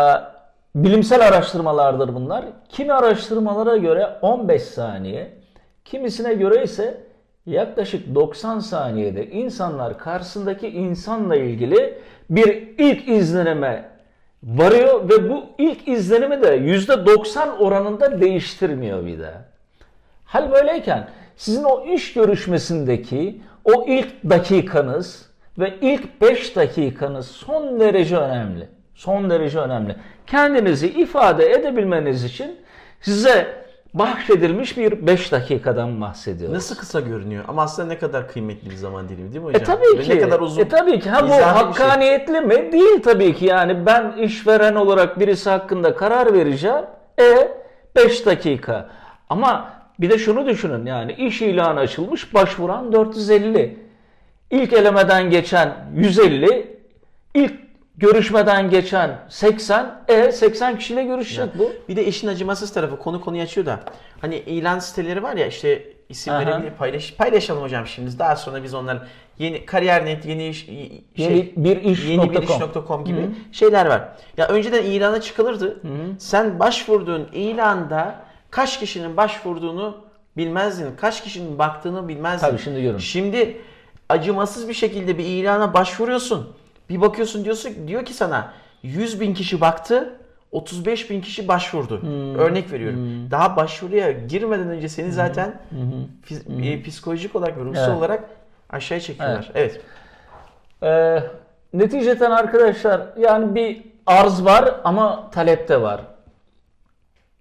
bilimsel 0.75 1.29
araştırmalardır 1.29 2.15
bunlar. 2.15 2.45
Kimi 2.69 2.93
araştırmalara 2.93 3.77
göre 3.77 4.19
15 4.23 4.63
saniye, 4.63 5.31
kimisine 5.85 6.35
göre 6.35 6.63
ise 6.63 7.01
yaklaşık 7.47 8.15
90 8.15 8.59
saniyede 8.59 9.31
insanlar 9.31 9.99
karşısındaki 9.99 10.69
insanla 10.69 11.37
ilgili 11.37 11.99
bir 12.31 12.69
ilk 12.79 13.09
izlenime 13.09 13.85
varıyor 14.43 15.09
ve 15.09 15.31
bu 15.31 15.47
ilk 15.59 15.89
izlenimi 15.89 16.43
de 16.43 16.57
%90 16.57 17.57
oranında 17.57 18.21
değiştirmiyor 18.21 19.07
bir 19.07 19.19
daha. 19.21 19.45
Hal 20.25 20.53
böyleyken 20.53 21.09
sizin 21.37 21.65
o 21.65 21.87
iş 21.87 22.13
görüşmesindeki 22.13 23.41
o 23.65 23.85
ilk 23.89 24.31
dakikanız 24.31 25.31
ve 25.59 25.75
ilk 25.81 26.21
5 26.21 26.57
dakikanız 26.57 27.27
son 27.27 27.81
derece 27.81 28.17
önemli. 28.17 28.69
Son 28.95 29.31
derece 29.31 29.59
önemli. 29.59 29.97
Kendinizi 30.27 30.89
ifade 30.89 31.51
edebilmeniz 31.53 32.25
için 32.25 32.57
size 33.01 33.47
bahşedilmiş 33.95 34.77
bir 34.77 35.07
5 35.07 35.33
dakikadan 35.33 36.01
bahsediyoruz. 36.01 36.55
Nasıl 36.55 36.77
kısa 36.77 37.01
görünüyor 37.01 37.45
ama 37.49 37.63
aslında 37.63 37.89
ne 37.89 37.99
kadar 37.99 38.29
kıymetli 38.29 38.71
bir 38.71 38.77
zaman 38.77 39.09
dilimi 39.09 39.33
değil 39.33 39.45
mi 39.45 39.49
hocam? 39.49 39.63
E 39.63 39.65
tabii 39.65 39.99
Ve 39.99 40.03
ki. 40.03 40.11
Ne 40.11 40.19
kadar 40.19 40.41
uzun. 40.41 40.63
E 40.63 40.69
tabii 40.69 41.01
ki. 41.01 41.11
Ha 41.11 41.25
bu 41.25 41.33
şey. 41.33 41.41
hakkaniyetli 41.41 42.41
mi? 42.41 42.73
Değil 42.73 43.03
tabii 43.05 43.35
ki. 43.35 43.45
Yani 43.45 43.87
ben 43.87 44.13
işveren 44.13 44.75
olarak 44.75 45.21
birisi 45.21 45.51
hakkında 45.51 45.97
karar 45.97 46.33
vereceğim. 46.33 46.85
E 47.21 47.49
5 47.97 48.27
dakika. 48.27 48.91
Ama 49.29 49.71
bir 50.01 50.11
de 50.11 50.19
şunu 50.19 50.47
düşünün 50.47 50.87
yani 50.87 51.13
iş 51.13 51.43
ilanı 51.43 51.81
açılmış 51.81 52.35
başvuran 52.35 52.93
450. 52.93 53.79
İlk 54.51 54.73
elemeden 54.73 55.31
geçen 55.31 55.75
150, 55.95 56.77
ilk 57.35 57.70
görüşmeden 58.01 58.71
geçen 58.71 59.19
80, 59.29 60.03
e 60.09 60.33
80 60.33 60.79
kişiyle 60.79 61.05
görüşecek 61.05 61.59
bu. 61.59 61.73
Bir 61.89 61.97
de 61.97 62.07
işin 62.07 62.29
acımasız 62.29 62.73
tarafı 62.73 62.99
konu 62.99 63.21
konuyu 63.21 63.43
açıyor 63.43 63.67
da 63.67 63.81
hani 64.21 64.37
ilan 64.37 64.79
siteleri 64.79 65.23
var 65.23 65.37
ya 65.37 65.47
işte 65.47 65.93
isimleri 66.09 66.55
Aha. 66.55 66.63
paylaş 66.79 67.15
paylaşalım 67.15 67.63
hocam 67.63 67.87
şimdi. 67.87 68.19
Daha 68.19 68.37
sonra 68.37 68.63
biz 68.63 68.75
onlar 68.75 69.03
yeni 69.39 69.67
kariyer.net 69.67 70.27
yeni 70.27 70.49
iş 70.49 70.67
şey, 70.67 71.03
Yeni 71.17 71.53
bir 71.57 71.77
iş 71.77 72.05
yeni 72.05 72.31
bir 72.31 72.47
com. 72.47 72.63
iş.com 72.63 73.05
gibi 73.05 73.31
şeyler 73.53 73.87
var. 73.87 74.09
Ya 74.37 74.49
önceden 74.49 74.83
ilana 74.83 75.21
çıkılırdı. 75.21 75.81
Sen 76.19 76.59
başvurduğun 76.59 77.29
ilanda 77.33 78.15
kaç 78.51 78.81
kişinin 78.81 79.17
başvurduğunu 79.17 79.97
bilmezdin. 80.37 80.97
Kaç 80.97 81.23
kişinin 81.23 81.59
baktığını 81.59 82.09
bilmezdin. 82.09 82.47
Tabii 82.47 82.59
şimdi 82.59 82.83
görün. 82.83 82.99
Şimdi 82.99 83.61
acımasız 84.09 84.69
bir 84.69 84.75
şekilde 84.75 85.19
bir 85.19 85.25
ilana 85.25 85.75
başvuruyorsun. 85.75 86.57
Bir 86.91 87.01
bakıyorsun 87.01 87.45
diyorsun 87.45 87.89
diyor 87.89 88.05
ki 88.05 88.15
sana 88.15 88.53
100 88.83 89.21
bin 89.21 89.35
kişi 89.35 89.61
baktı. 89.61 90.17
35 90.53 91.11
bin 91.11 91.21
kişi 91.21 91.49
başvurdu. 91.49 92.03
Hmm. 92.03 92.35
Örnek 92.35 92.73
veriyorum. 92.73 93.31
Daha 93.31 93.57
başvuruya 93.57 94.11
girmeden 94.13 94.69
önce 94.69 94.89
seni 94.89 95.13
zaten 95.13 95.61
fiz- 96.25 96.67
e, 96.73 96.83
psikolojik 96.83 97.37
olarak 97.37 97.59
ve 97.59 97.65
ruhsal 97.65 97.89
Evet. 97.89 97.99
olarak 97.99 98.25
aşağıya 98.71 99.01
çekiyorlar. 99.01 99.51
Evet. 99.55 99.81
Ee, 100.83 101.23
neticeten 101.75 102.31
arkadaşlar 102.31 103.01
yani 103.19 103.55
bir 103.55 103.83
arz 104.07 104.45
var 104.45 104.81
ama 104.85 105.31
talep 105.31 105.69
de 105.69 105.83
var. 105.83 106.01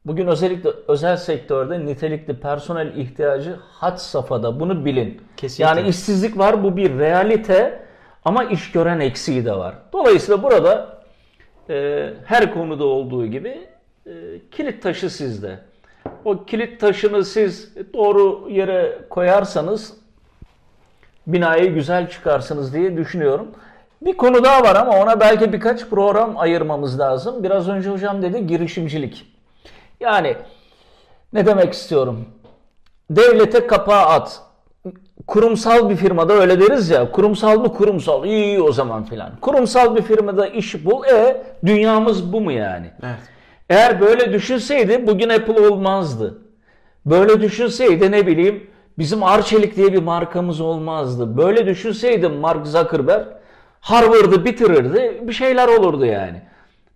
Bugün 0.06 0.28
özellikle 0.28 0.70
özel 0.88 1.18
sektörde 1.18 1.86
nitelikli 1.86 2.34
personel 2.40 2.96
ihtiyacı 2.96 3.56
had 3.72 3.98
safhada. 3.98 4.60
Bunu 4.60 4.86
bilin. 4.86 5.22
Kesinlikle. 5.38 5.80
Yani 5.80 5.90
işsizlik 5.90 6.38
var 6.38 6.64
bu 6.64 6.78
bir 6.78 7.00
realite 7.00 7.84
ama 8.26 8.44
iş 8.44 8.72
gören 8.72 9.00
eksiği 9.00 9.46
de 9.46 9.52
var. 9.52 9.76
Dolayısıyla 9.94 10.44
burada 10.44 11.00
e, 11.70 12.10
her 12.26 12.54
konuda 12.54 12.86
olduğu 12.86 13.28
gibi 13.28 13.68
e, 14.06 14.12
kilit 14.52 14.84
taşı 14.84 15.10
sizde. 15.10 15.60
O 16.26 16.46
kilit 16.46 16.82
taşını 16.82 17.26
siz 17.26 17.76
doğru 17.94 18.48
yere 18.50 19.00
koyarsanız 19.10 19.94
binayı 21.28 21.74
güzel 21.74 22.10
çıkarsınız 22.10 22.74
diye 22.74 22.98
düşünüyorum. 22.98 23.48
Bir 24.02 24.18
konu 24.18 24.44
daha 24.44 24.64
var 24.64 24.76
ama 24.76 25.00
ona 25.00 25.20
belki 25.20 25.54
birkaç 25.54 25.86
program 25.86 26.38
ayırmamız 26.38 27.00
lazım. 27.00 27.44
Biraz 27.44 27.70
önce 27.70 27.90
hocam 27.90 28.22
dedi 28.22 28.48
girişimcilik. 28.48 29.26
Yani 30.00 30.36
ne 31.34 31.46
demek 31.46 31.74
istiyorum? 31.74 32.26
Devlete 33.10 33.68
kapağı 33.68 34.06
at. 34.06 34.42
Kurumsal 35.30 35.90
bir 35.90 35.96
firmada 35.96 36.34
öyle 36.34 36.60
deriz 36.60 36.90
ya. 36.90 37.12
Kurumsal 37.12 37.60
mı 37.60 37.74
kurumsal? 37.74 38.26
İyi, 38.26 38.46
iyi 38.46 38.62
o 38.62 38.72
zaman 38.72 39.04
filan. 39.04 39.32
Kurumsal 39.42 39.96
bir 39.96 40.02
firmada 40.02 40.48
iş 40.48 40.86
bul. 40.86 41.06
E 41.06 41.44
dünyamız 41.66 42.34
bu 42.34 42.42
mu 42.42 42.52
yani? 42.52 42.92
Evet. 43.04 43.20
Eğer 43.70 44.02
böyle 44.02 44.34
düşünseydi 44.34 45.08
bugün 45.08 45.30
Apple 45.30 45.70
olmazdı. 45.70 46.38
Böyle 47.06 47.42
düşünseydi 47.42 48.12
ne 48.12 48.28
bileyim 48.28 48.68
bizim 48.98 49.24
Arçelik 49.24 49.76
diye 49.76 49.94
bir 49.94 50.02
markamız 50.02 50.62
olmazdı. 50.62 51.38
Böyle 51.38 51.66
düşünseydi 51.66 52.28
Mark 52.28 52.68
Zuckerberg 52.68 53.28
Harvard'ı 53.80 54.46
bitirirdi 54.46 55.22
bir 55.22 55.34
şeyler 55.34 55.68
olurdu 55.68 56.06
yani. 56.06 56.42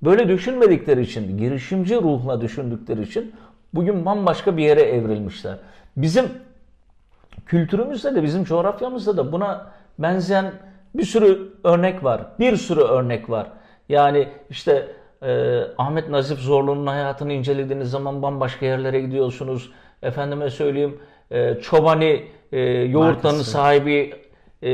Böyle 0.02 0.28
düşünmedikleri 0.28 1.02
için, 1.02 1.38
girişimci 1.38 1.96
ruhla 1.96 2.42
düşündükleri 2.42 3.02
için 3.02 3.32
bugün 3.74 4.06
bambaşka 4.06 4.58
bir 4.58 4.64
yere 4.64 4.82
evrilmişler. 4.82 5.58
Bizim 5.98 6.26
kültürümüzde 7.46 8.16
de 8.16 8.24
bizim 8.24 8.44
coğrafyamızda 8.44 9.18
da 9.18 9.32
buna 9.32 9.72
benzeyen 10.00 10.52
bir 10.96 11.04
sürü 11.04 11.54
örnek 11.64 12.04
var. 12.04 12.22
Bir 12.40 12.56
sürü 12.56 12.80
örnek 12.82 13.30
var. 13.30 13.48
Yani 13.90 14.28
işte 14.50 14.88
e, 15.24 15.60
Ahmet 15.78 16.10
Nazif 16.10 16.40
Zorlu'nun 16.40 16.88
hayatını 16.88 17.34
incelediğiniz 17.34 17.90
zaman 17.92 18.22
bambaşka 18.22 18.66
yerlere 18.66 19.02
gidiyorsunuz. 19.02 19.72
Efendime 20.02 20.50
söyleyeyim 20.50 21.00
e, 21.32 21.56
Çobani 21.62 22.26
e, 22.52 22.60
yoğurtlarının 22.70 23.22
Markası. 23.24 23.52
sahibi 23.52 24.14
e, 24.62 24.68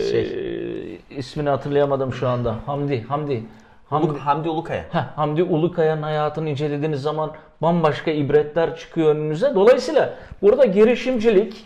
Şey. 0.00 1.00
ismini 1.10 1.48
hatırlayamadım 1.48 2.12
şu 2.12 2.28
anda. 2.28 2.54
Hamdi, 2.66 3.02
Hamdi. 3.02 3.42
Hamdi, 3.90 4.18
Hamdi 4.18 4.48
Ulukaya. 4.48 4.84
Heh, 4.92 5.16
Hamdi 5.16 5.42
Ulukaya'nın 5.42 6.02
hayatını 6.02 6.48
incelediğiniz 6.48 7.02
zaman 7.02 7.32
bambaşka 7.62 8.10
ibretler 8.10 8.76
çıkıyor 8.76 9.14
önünüze. 9.14 9.54
Dolayısıyla 9.54 10.14
burada 10.42 10.64
girişimcilik 10.64 11.64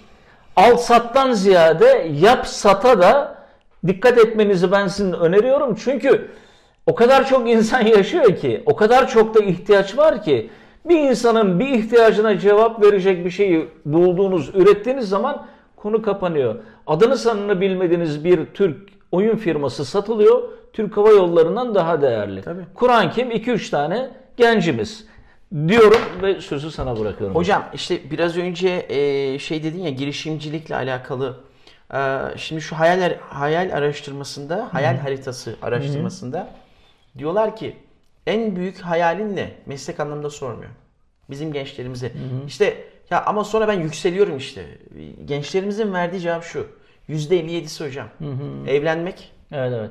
al 0.56 0.76
sattan 0.76 1.32
ziyade 1.32 2.10
yap 2.20 2.46
sata 2.46 3.00
da 3.00 3.36
dikkat 3.86 4.18
etmenizi 4.18 4.72
ben 4.72 4.86
sizin 4.86 5.12
öneriyorum. 5.12 5.74
Çünkü 5.74 6.30
o 6.86 6.94
kadar 6.94 7.26
çok 7.26 7.50
insan 7.50 7.80
yaşıyor 7.86 8.36
ki, 8.36 8.62
o 8.66 8.76
kadar 8.76 9.08
çok 9.08 9.34
da 9.34 9.40
ihtiyaç 9.40 9.98
var 9.98 10.22
ki 10.22 10.50
Bir 10.84 10.98
insanın 10.98 11.60
bir 11.60 11.68
ihtiyacına 11.68 12.38
cevap 12.38 12.82
verecek 12.84 13.24
bir 13.24 13.30
şeyi 13.30 13.68
bulduğunuz, 13.84 14.54
ürettiğiniz 14.54 15.08
zaman 15.08 15.46
konu 15.76 16.02
kapanıyor. 16.02 16.54
Adını 16.86 17.16
sanını 17.16 17.60
bilmediğiniz 17.60 18.24
bir 18.24 18.46
Türk 18.46 18.88
oyun 19.12 19.36
firması 19.36 19.84
satılıyor. 19.84 20.42
Türk 20.72 20.96
Hava 20.96 21.10
Yolları'ndan 21.10 21.74
daha 21.74 22.02
değerli. 22.02 22.42
Tabii. 22.42 22.62
Kur'an 22.74 23.10
kim? 23.10 23.30
2-3 23.30 23.70
tane 23.70 24.10
gencimiz 24.36 25.06
diyorum 25.68 26.00
ve 26.22 26.40
sözü 26.40 26.70
sana 26.70 26.98
bırakıyorum. 26.98 27.36
Hocam 27.36 27.64
işte 27.74 28.10
biraz 28.10 28.36
önce 28.38 28.86
e, 28.88 29.38
şey 29.38 29.62
dedin 29.62 29.82
ya 29.82 29.90
girişimcilikle 29.90 30.76
alakalı. 30.76 31.40
E, 31.94 32.18
şimdi 32.36 32.62
şu 32.62 32.78
hayal 32.78 33.14
hayal 33.20 33.70
araştırmasında, 33.76 34.68
hayal 34.72 34.96
haritası 34.98 35.56
araştırmasında 35.62 36.48
diyorlar 37.18 37.56
ki 37.56 37.76
en 38.26 38.56
büyük 38.56 38.80
hayalin 38.80 39.36
ne? 39.36 39.50
Meslek 39.66 40.00
anlamında 40.00 40.30
sormuyor. 40.30 40.70
Bizim 41.30 41.52
gençlerimize. 41.52 42.12
İşte 42.46 42.84
ya 43.10 43.24
ama 43.24 43.44
sonra 43.44 43.68
ben 43.68 43.80
yükseliyorum 43.80 44.36
işte. 44.36 44.64
Gençlerimizin 45.24 45.94
verdiği 45.94 46.20
cevap 46.20 46.44
şu. 46.44 46.66
%57'si 47.08 47.86
hocam. 47.86 48.08
Evlenmek. 48.68 49.32
Evet 49.52 49.72
evet. 49.76 49.90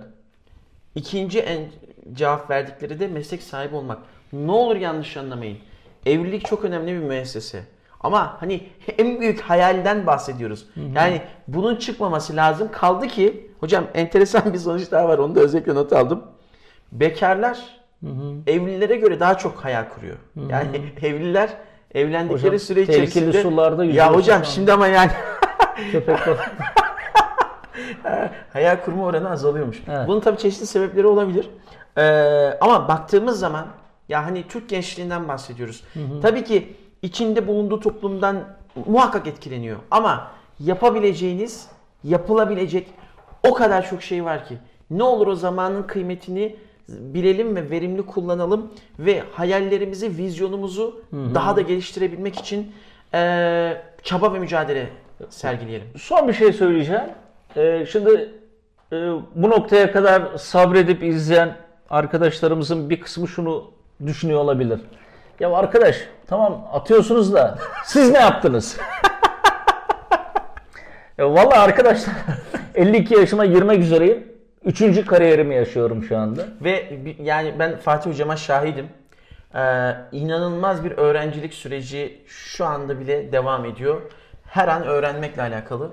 İkinci 0.96 1.40
en 1.40 1.68
cevap 2.14 2.50
verdikleri 2.50 3.00
de 3.00 3.08
meslek 3.08 3.44
sahibi 3.44 3.76
olmak. 3.76 3.98
Ne 4.34 4.52
olur 4.52 4.76
yanlış 4.76 5.18
anlamayın. 5.18 5.58
Evlilik 6.06 6.46
çok 6.46 6.66
önemli 6.66 6.94
bir 6.94 7.00
müessese. 7.00 7.64
Ama 8.00 8.38
hani 8.40 8.62
en 8.98 9.20
büyük 9.20 9.42
hayalden 9.42 10.08
bahsediyoruz. 10.08 10.66
Yani 10.96 11.22
bunun 11.48 11.76
çıkmaması 11.76 12.36
lazım. 12.36 12.70
Kaldı 12.72 13.08
ki 13.08 13.52
hocam 13.60 13.84
enteresan 13.94 14.54
bir 14.54 14.58
sonuç 14.58 14.92
daha 14.92 15.08
var. 15.08 15.18
Onu 15.18 15.36
da 15.36 15.40
özellikle 15.40 15.76
not 15.76 15.94
aldım. 15.94 16.24
Bekarlar 16.92 17.60
evlilere 18.48 18.96
göre 18.96 19.20
daha 19.20 19.38
çok 19.38 19.66
hayal 19.66 19.90
kuruyor. 19.90 20.18
Yani 20.50 20.82
evliler 21.02 21.50
evlendikleri 21.94 22.46
Hocam, 22.46 22.60
süre 22.60 22.86
tehlikeli 22.86 23.06
içerisinde 23.06 23.42
sularda 23.42 23.86
ya 23.86 24.14
hocam 24.14 24.46
şimdi 24.46 24.74
ama 24.74 24.88
yani 24.88 25.12
Köpek. 25.92 26.20
hayal 28.54 28.78
kurma 28.86 29.06
oranı 29.06 29.30
azalıyormuş. 29.30 29.84
Evet. 29.90 30.08
Bunun 30.08 30.20
tabii 30.20 30.38
çeşitli 30.38 30.66
sebepleri 30.66 31.08
olabilir. 31.08 31.50
Ee, 31.98 32.58
ama 32.62 32.88
baktığımız 32.88 33.40
zaman 33.40 33.68
ya 34.10 34.26
hani 34.26 34.48
Türk 34.48 34.70
gençliğinden 34.70 35.28
bahsediyoruz. 35.28 35.84
Tabii 36.22 36.44
ki 36.44 36.76
içinde 37.02 37.48
bulunduğu 37.48 37.80
toplumdan 37.80 38.44
muhakkak 38.86 39.28
etkileniyor. 39.28 39.78
Ama 39.92 40.28
yapabileceğiniz, 40.60 41.68
yapılabilecek 42.04 42.88
o 43.50 43.54
kadar 43.54 43.90
çok 43.90 44.02
şey 44.04 44.26
var 44.26 44.46
ki. 44.46 44.58
Ne 44.90 45.04
olur 45.04 45.28
o 45.28 45.36
zamanın 45.36 45.84
kıymetini 45.84 46.56
bilelim 46.90 47.56
ve 47.56 47.70
verimli 47.70 48.06
kullanalım 48.06 48.72
ve 49.00 49.24
hayallerimizi, 49.32 50.18
vizyonumuzu 50.18 51.02
daha 51.36 51.56
da 51.56 51.62
geliştirebilmek 51.62 52.40
için 52.40 52.72
eee, 53.14 53.82
çaba 54.04 54.34
ve 54.34 54.40
mücadele 54.40 54.90
sergileyelim. 55.30 55.88
Son 55.98 56.28
bir 56.28 56.34
şey 56.34 56.54
söyleyeceğim. 56.54 57.04
Ee, 57.56 57.86
şimdi 57.92 58.30
e, 58.92 58.96
bu 59.36 59.50
noktaya 59.50 59.92
kadar 59.92 60.38
sabredip 60.38 61.04
izleyen 61.04 61.56
arkadaşlarımızın 61.90 62.90
bir 62.90 63.02
kısmı 63.02 63.28
şunu 63.28 63.72
düşünüyor 64.06 64.40
olabilir. 64.40 64.80
Ya 65.40 65.52
arkadaş 65.52 66.08
tamam 66.28 66.68
atıyorsunuz 66.74 67.34
da 67.34 67.58
siz 67.86 68.12
ne 68.12 68.20
yaptınız? 68.20 68.78
ya 71.18 71.34
vallahi 71.34 71.60
arkadaşlar 71.60 72.16
52 72.76 73.14
yaşıma 73.14 73.46
girmek 73.46 73.80
üzereyim. 73.80 74.30
Üçüncü 74.66 75.06
kariyerimi 75.06 75.56
yaşıyorum 75.56 76.04
şu 76.04 76.18
anda. 76.18 76.46
Ve 76.62 77.00
yani 77.20 77.54
ben 77.60 77.78
Fatih 77.78 78.10
hocama 78.10 78.36
şahidim. 78.36 78.88
Ee, 79.56 79.92
inanılmaz 80.12 80.84
bir 80.84 80.92
öğrencilik 80.92 81.54
süreci 81.54 82.22
şu 82.28 82.66
anda 82.66 83.00
bile 83.00 83.32
devam 83.32 83.66
ediyor. 83.66 84.02
Her 84.46 84.68
an 84.68 84.84
öğrenmekle 84.84 85.42
alakalı. 85.42 85.92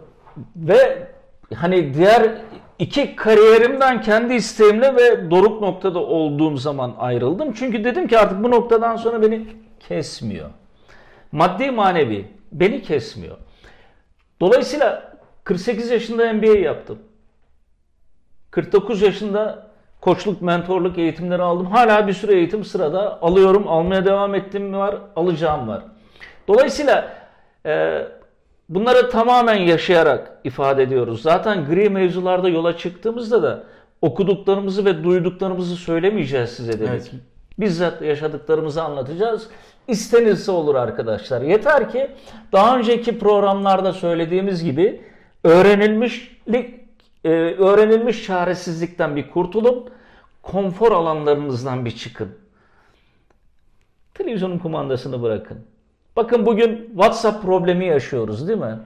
Ve 0.56 1.06
hani 1.54 1.94
diğer 1.94 2.32
iki 2.78 3.16
kariyerimden 3.16 4.00
kendi 4.00 4.34
isteğimle 4.34 4.96
ve 4.96 5.30
doruk 5.30 5.60
noktada 5.60 5.98
olduğum 5.98 6.56
zaman 6.56 6.94
ayrıldım. 6.98 7.52
Çünkü 7.52 7.84
dedim 7.84 8.08
ki 8.08 8.18
artık 8.18 8.42
bu 8.44 8.50
noktadan 8.50 8.96
sonra 8.96 9.22
beni 9.22 9.46
kesmiyor. 9.80 10.50
Maddi 11.32 11.70
manevi 11.70 12.28
beni 12.52 12.82
kesmiyor. 12.82 13.36
Dolayısıyla 14.40 15.16
48 15.44 15.90
yaşında 15.90 16.32
MBA 16.32 16.58
yaptım. 16.58 16.98
49 18.50 19.02
yaşında 19.02 19.66
koçluk, 20.00 20.42
mentorluk 20.42 20.98
eğitimleri 20.98 21.42
aldım. 21.42 21.66
Hala 21.66 22.06
bir 22.06 22.12
sürü 22.12 22.34
eğitim 22.34 22.64
sırada 22.64 23.22
alıyorum. 23.22 23.68
Almaya 23.68 24.04
devam 24.04 24.34
ettiğim 24.34 24.72
var, 24.72 24.96
alacağım 25.16 25.68
var. 25.68 25.82
Dolayısıyla 26.48 27.16
e, 27.66 28.02
bunları 28.68 29.10
tamamen 29.10 29.54
yaşayarak 29.54 30.32
ifade 30.44 30.82
ediyoruz. 30.82 31.22
Zaten 31.22 31.66
gri 31.66 31.90
mevzularda 31.90 32.48
yola 32.48 32.76
çıktığımızda 32.76 33.42
da 33.42 33.64
okuduklarımızı 34.02 34.84
ve 34.84 35.04
duyduklarımızı 35.04 35.76
söylemeyeceğiz 35.76 36.50
size 36.50 36.72
dedik. 36.72 36.88
Evet. 36.88 37.10
Bizzat 37.58 38.02
yaşadıklarımızı 38.02 38.82
anlatacağız. 38.82 39.48
İstenirse 39.88 40.52
olur 40.52 40.74
arkadaşlar. 40.74 41.42
Yeter 41.42 41.92
ki 41.92 42.10
daha 42.52 42.78
önceki 42.78 43.18
programlarda 43.18 43.92
söylediğimiz 43.92 44.64
gibi 44.64 45.00
öğrenilmişlik 45.44 46.74
e, 47.24 47.30
öğrenilmiş 47.58 48.24
çaresizlikten 48.24 49.16
bir 49.16 49.30
kurtulun. 49.30 49.90
Konfor 50.42 50.92
alanlarınızdan 50.92 51.84
bir 51.84 51.90
çıkın. 51.90 52.28
Televizyonun 54.14 54.58
kumandasını 54.58 55.22
bırakın. 55.22 55.58
Bakın 56.16 56.46
bugün 56.46 56.86
WhatsApp 56.94 57.42
problemi 57.42 57.86
yaşıyoruz 57.86 58.48
değil 58.48 58.58
mi? 58.58 58.78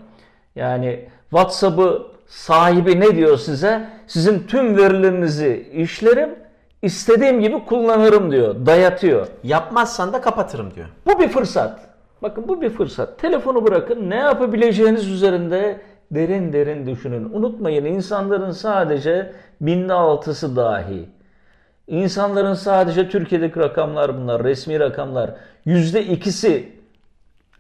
Yani 0.57 1.09
WhatsApp'ı 1.31 2.07
sahibi 2.27 3.01
ne 3.01 3.17
diyor 3.17 3.39
size? 3.39 3.89
Sizin 4.07 4.47
tüm 4.47 4.77
verilerinizi 4.77 5.71
işlerim, 5.75 6.31
istediğim 6.83 7.41
gibi 7.41 7.65
kullanırım 7.65 8.33
diyor, 8.33 8.67
dayatıyor. 8.67 9.27
Yapmazsan 9.45 10.13
da 10.13 10.21
kapatırım 10.21 10.75
diyor. 10.75 10.87
Bu 11.07 11.21
bir 11.21 11.29
fırsat. 11.29 11.81
Bakın 12.23 12.49
bu 12.49 12.61
bir 12.61 12.71
fırsat. 12.71 13.19
Telefonu 13.19 13.67
bırakın. 13.67 14.11
Ne 14.11 14.17
yapabileceğiniz 14.17 15.09
üzerinde 15.09 15.81
derin 16.11 16.53
derin 16.53 16.87
düşünün. 16.87 17.31
Unutmayın 17.33 17.85
insanların 17.85 18.51
sadece 18.51 19.33
binde 19.61 19.93
altısı 19.93 20.57
dahi. 20.57 21.09
İnsanların 21.87 22.55
sadece 22.55 23.09
Türkiye'deki 23.09 23.61
rakamlar 23.61 24.17
bunlar. 24.17 24.45
Resmi 24.45 24.81
rakamlar. 24.81 25.31
Yüzde 25.65 26.05
ikisi 26.07 26.80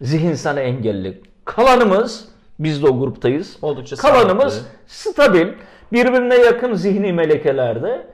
zihinsel 0.00 0.56
engelli. 0.56 1.22
Kalanımız, 1.44 2.28
biz 2.58 2.82
de 2.82 2.86
o 2.86 2.98
gruptayız. 2.98 3.56
Oldukça 3.62 3.96
Kalanımız 3.96 4.54
sağlıklı. 4.54 4.70
stabil, 4.86 5.48
birbirine 5.92 6.36
yakın 6.36 6.74
zihni 6.74 7.12
melekelerde 7.12 8.06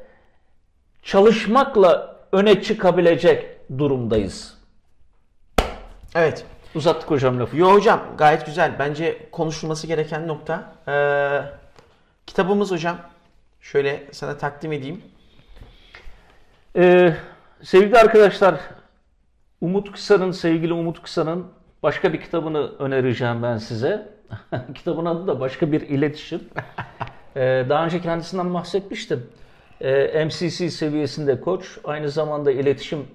çalışmakla 1.02 2.16
öne 2.32 2.62
çıkabilecek 2.62 3.46
durumdayız. 3.78 4.58
Evet. 6.14 6.44
Uzattık 6.74 7.10
hocam 7.10 7.40
lafı. 7.40 7.56
Yo 7.56 7.72
hocam 7.72 8.00
gayet 8.18 8.46
güzel. 8.46 8.78
Bence 8.78 9.28
konuşulması 9.32 9.86
gereken 9.86 10.28
nokta. 10.28 10.72
Ee, 10.88 11.42
kitabımız 12.26 12.70
hocam. 12.70 12.96
Şöyle 13.60 14.06
sana 14.12 14.36
takdim 14.36 14.72
edeyim. 14.72 15.02
Ee, 16.76 17.14
sevgili 17.62 17.98
arkadaşlar, 17.98 18.60
Umut 19.60 19.92
Kısa'nın, 19.92 20.30
sevgili 20.30 20.72
Umut 20.72 21.02
Kısa'nın 21.02 21.46
başka 21.82 22.12
bir 22.12 22.20
kitabını 22.20 22.72
önereceğim 22.78 23.42
ben 23.42 23.58
size. 23.58 24.08
Kitabın 24.74 25.04
adı 25.04 25.26
da 25.26 25.40
başka 25.40 25.72
bir 25.72 25.80
iletişim. 25.80 26.40
Ee, 27.36 27.66
daha 27.68 27.84
önce 27.84 28.00
kendisinden 28.00 28.54
bahsetmiştim. 28.54 29.26
Ee, 29.80 30.24
MCC 30.24 30.70
seviyesinde 30.70 31.40
koç, 31.40 31.78
aynı 31.84 32.10
zamanda 32.10 32.50
iletişim 32.50 33.06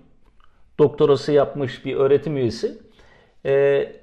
doktorası 0.79 1.31
yapmış 1.31 1.85
bir 1.85 1.95
öğretim 1.95 2.37
üyesi. 2.37 2.77
Ee, 3.45 3.95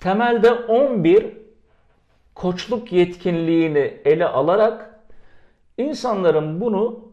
temelde 0.00 0.52
11 0.52 1.26
koçluk 2.34 2.92
yetkinliğini 2.92 4.00
ele 4.04 4.26
alarak 4.26 5.00
insanların 5.78 6.60
bunu 6.60 7.05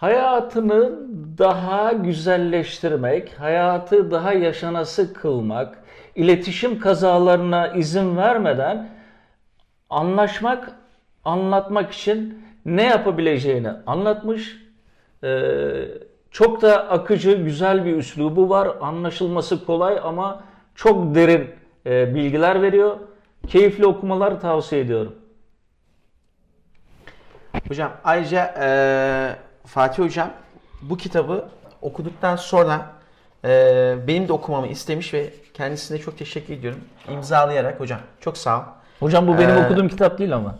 hayatını 0.00 0.92
daha 1.38 1.92
güzelleştirmek, 1.92 3.40
hayatı 3.40 4.10
daha 4.10 4.32
yaşanası 4.32 5.14
kılmak, 5.14 5.78
iletişim 6.14 6.80
kazalarına 6.80 7.68
izin 7.68 8.16
vermeden 8.16 8.88
anlaşmak, 9.90 10.72
anlatmak 11.24 11.92
için 11.92 12.44
ne 12.64 12.82
yapabileceğini 12.82 13.70
anlatmış. 13.86 14.56
Ee, 15.24 15.84
çok 16.30 16.62
da 16.62 16.88
akıcı, 16.88 17.32
güzel 17.32 17.84
bir 17.84 17.96
üslubu 17.96 18.48
var. 18.48 18.68
Anlaşılması 18.80 19.66
kolay 19.66 20.00
ama 20.04 20.44
çok 20.74 21.14
derin 21.14 21.50
e, 21.86 22.14
bilgiler 22.14 22.62
veriyor. 22.62 22.96
Keyifli 23.46 23.86
okumalar 23.86 24.40
tavsiye 24.40 24.80
ediyorum. 24.80 25.14
Hocam 27.68 27.92
ayrıca 28.04 28.54
eee, 28.60 29.47
Fatih 29.68 30.02
hocam 30.02 30.30
bu 30.82 30.96
kitabı 30.96 31.48
okuduktan 31.82 32.36
sonra 32.36 32.80
Ee, 33.44 33.94
benim 34.06 34.28
de 34.28 34.32
okumamı 34.32 34.66
istemiş 34.66 35.14
ve 35.14 35.30
kendisine 35.54 35.98
çok 35.98 36.18
teşekkür 36.18 36.54
ediyorum. 36.54 36.80
İmzalayarak 37.10 37.80
hocam. 37.80 37.98
Çok 38.20 38.36
sağ 38.36 38.58
ol. 38.58 38.62
Hocam 39.00 39.26
bu 39.28 39.38
benim 39.38 39.56
Ee, 39.56 39.64
okuduğum 39.64 39.88
kitap 39.88 40.18
değil 40.18 40.34
ama. 40.34 40.54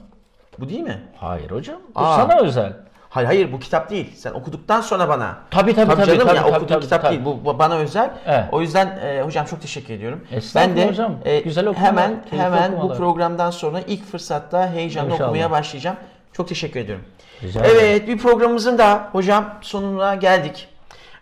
Bu 0.59 0.69
değil 0.69 0.81
mi? 0.81 1.03
Hayır 1.17 1.51
hocam. 1.51 1.77
Bu 1.95 2.01
Aa. 2.01 2.17
sana 2.17 2.41
özel. 2.41 2.73
Hayır 3.11 3.27
hayır 3.27 3.53
bu 3.53 3.59
kitap 3.61 3.91
değil. 3.91 4.17
Sen 4.17 4.33
okuduktan 4.33 4.81
sonra 4.81 5.09
bana. 5.09 5.37
Tabii 5.51 5.75
tabii 5.75 5.95
tabii. 5.95 6.07
canım 6.07 6.27
tabii, 6.27 6.37
ya 6.37 6.43
tabii, 6.43 6.51
okuduğum 6.51 6.67
tabii, 6.69 6.81
kitap 6.83 7.03
tabii. 7.03 7.13
değil. 7.15 7.25
Bu, 7.25 7.45
bu 7.45 7.59
bana 7.59 7.75
özel. 7.77 8.11
Evet. 8.27 8.45
O 8.53 8.61
yüzden 8.61 8.87
e, 9.03 9.23
hocam 9.23 9.47
çok 9.47 9.61
teşekkür 9.63 9.95
ediyorum. 9.95 10.25
Estağfurullah 10.33 10.77
Ben 10.77 10.85
de 10.85 10.89
hocam. 10.91 11.15
e, 11.25 11.41
Güzel 11.41 11.67
okumalar, 11.67 11.91
hemen 11.93 12.11
keyifli 12.11 12.39
hemen 12.39 12.73
bu 12.73 12.77
okumalar. 12.77 12.97
programdan 12.99 13.51
sonra 13.51 13.81
ilk 13.81 14.05
fırsatta 14.05 14.71
heyecanla 14.71 15.13
İnşallah. 15.13 15.29
okumaya 15.29 15.51
başlayacağım. 15.51 15.97
Çok 16.39 16.49
teşekkür 16.49 16.81
ediyorum. 16.81 17.05
Rica 17.43 17.61
ederim. 17.61 17.77
Evet 17.81 18.09
bir 18.09 18.19
programımızın 18.19 18.79
da 18.79 19.09
hocam 19.13 19.59
sonuna 19.61 20.15
geldik. 20.15 20.69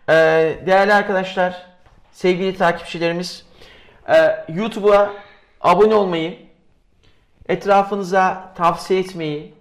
Ee, 0.08 0.12
değerli 0.66 0.94
arkadaşlar, 0.94 1.66
sevgili 2.12 2.56
takipçilerimiz, 2.56 3.46
e, 4.08 4.44
YouTube'a 4.48 5.12
abone 5.60 5.94
olmayı, 5.94 6.38
etrafınıza 7.48 8.52
tavsiye 8.56 9.00
etmeyi, 9.00 9.54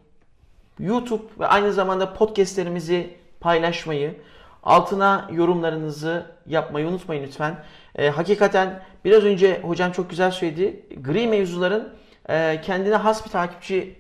YouTube 0.80 1.24
ve 1.40 1.48
aynı 1.48 1.74
zamanda 1.74 2.14
podcastlerimizi 2.14 3.18
paylaşmayı, 3.40 4.16
altına 4.64 5.30
yorumlarınızı 5.32 6.26
yapmayı 6.46 6.88
unutmayın 6.88 7.24
lütfen. 7.24 7.64
Ee, 7.96 8.10
hakikaten 8.10 8.84
biraz 9.06 9.24
önce 9.24 9.62
hocam 9.62 9.92
çok 9.92 10.10
güzel 10.10 10.32
söyledi. 10.32 10.86
Gri 11.02 11.28
mevzuların 11.28 11.94
e, 12.30 12.62
kendine 12.62 12.96
has 12.96 13.26
bir 13.26 13.32
takipçi 13.32 13.96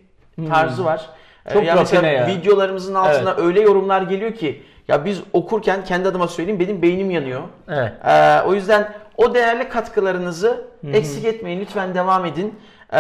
tarzı 0.49 0.86
var. 0.86 1.10
Ee, 1.46 1.54
Çok 1.54 1.64
ya 1.64 1.76
mesela 1.76 2.02
rafine 2.04 2.14
ya. 2.14 2.28
videolarımızın 2.28 2.93
altına 2.96 3.36
öyle 3.36 3.62
yorumlar 3.62 4.02
geliyor 4.02 4.34
ki 4.34 4.64
ya 4.88 5.06
biz 5.06 5.22
okurken 5.34 5.84
kendi 5.84 6.08
adıma 6.10 6.28
söyleyeyim 6.28 6.60
benim 6.60 6.82
beynim 6.82 7.12
yanıyor. 7.12 7.41
Evet. 7.70 7.93
Ee, 8.06 8.41
o 8.41 8.54
yüzden 8.54 8.93
o 9.18 9.34
değerli 9.34 9.70
katkılarınızı 9.70 10.66
eksik 10.93 11.26
etmeyin. 11.26 11.60
Lütfen 11.62 11.96
devam 11.96 12.26
edin. 12.26 12.60
Ee, 12.93 12.98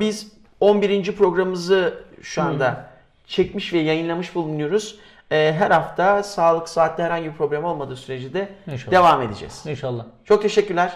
biz 0.00 0.32
11. 0.60 1.16
programımızı 1.16 1.94
şu 2.22 2.42
anda 2.42 2.84
çekmiş 3.26 3.72
ve 3.72 3.78
yayınlamış 3.78 4.34
bulunuyoruz. 4.34 4.98
Ee, 5.30 5.54
her 5.58 5.70
hafta 5.70 6.22
sağlık 6.22 6.68
saatte 6.68 7.02
herhangi 7.02 7.24
bir 7.24 7.32
problem 7.36 7.64
olmadığı 7.64 7.96
sürece 7.96 8.32
de 8.34 8.48
İnşallah. 8.72 8.92
devam 8.92 9.22
edeceğiz. 9.22 9.64
İnşallah. 9.66 10.04
Çok 10.24 10.42
teşekkürler. 10.42 10.92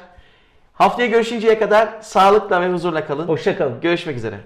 Haftaya 0.72 1.08
görüşünceye 1.08 1.58
kadar 1.58 1.88
sağlıkla 2.00 2.60
ve 2.60 2.72
huzurla 2.72 3.06
kalın. 3.06 3.28
Hoşça 3.28 3.58
kalın. 3.58 3.80
Görüşmek 3.80 4.16
üzere. 4.16 4.36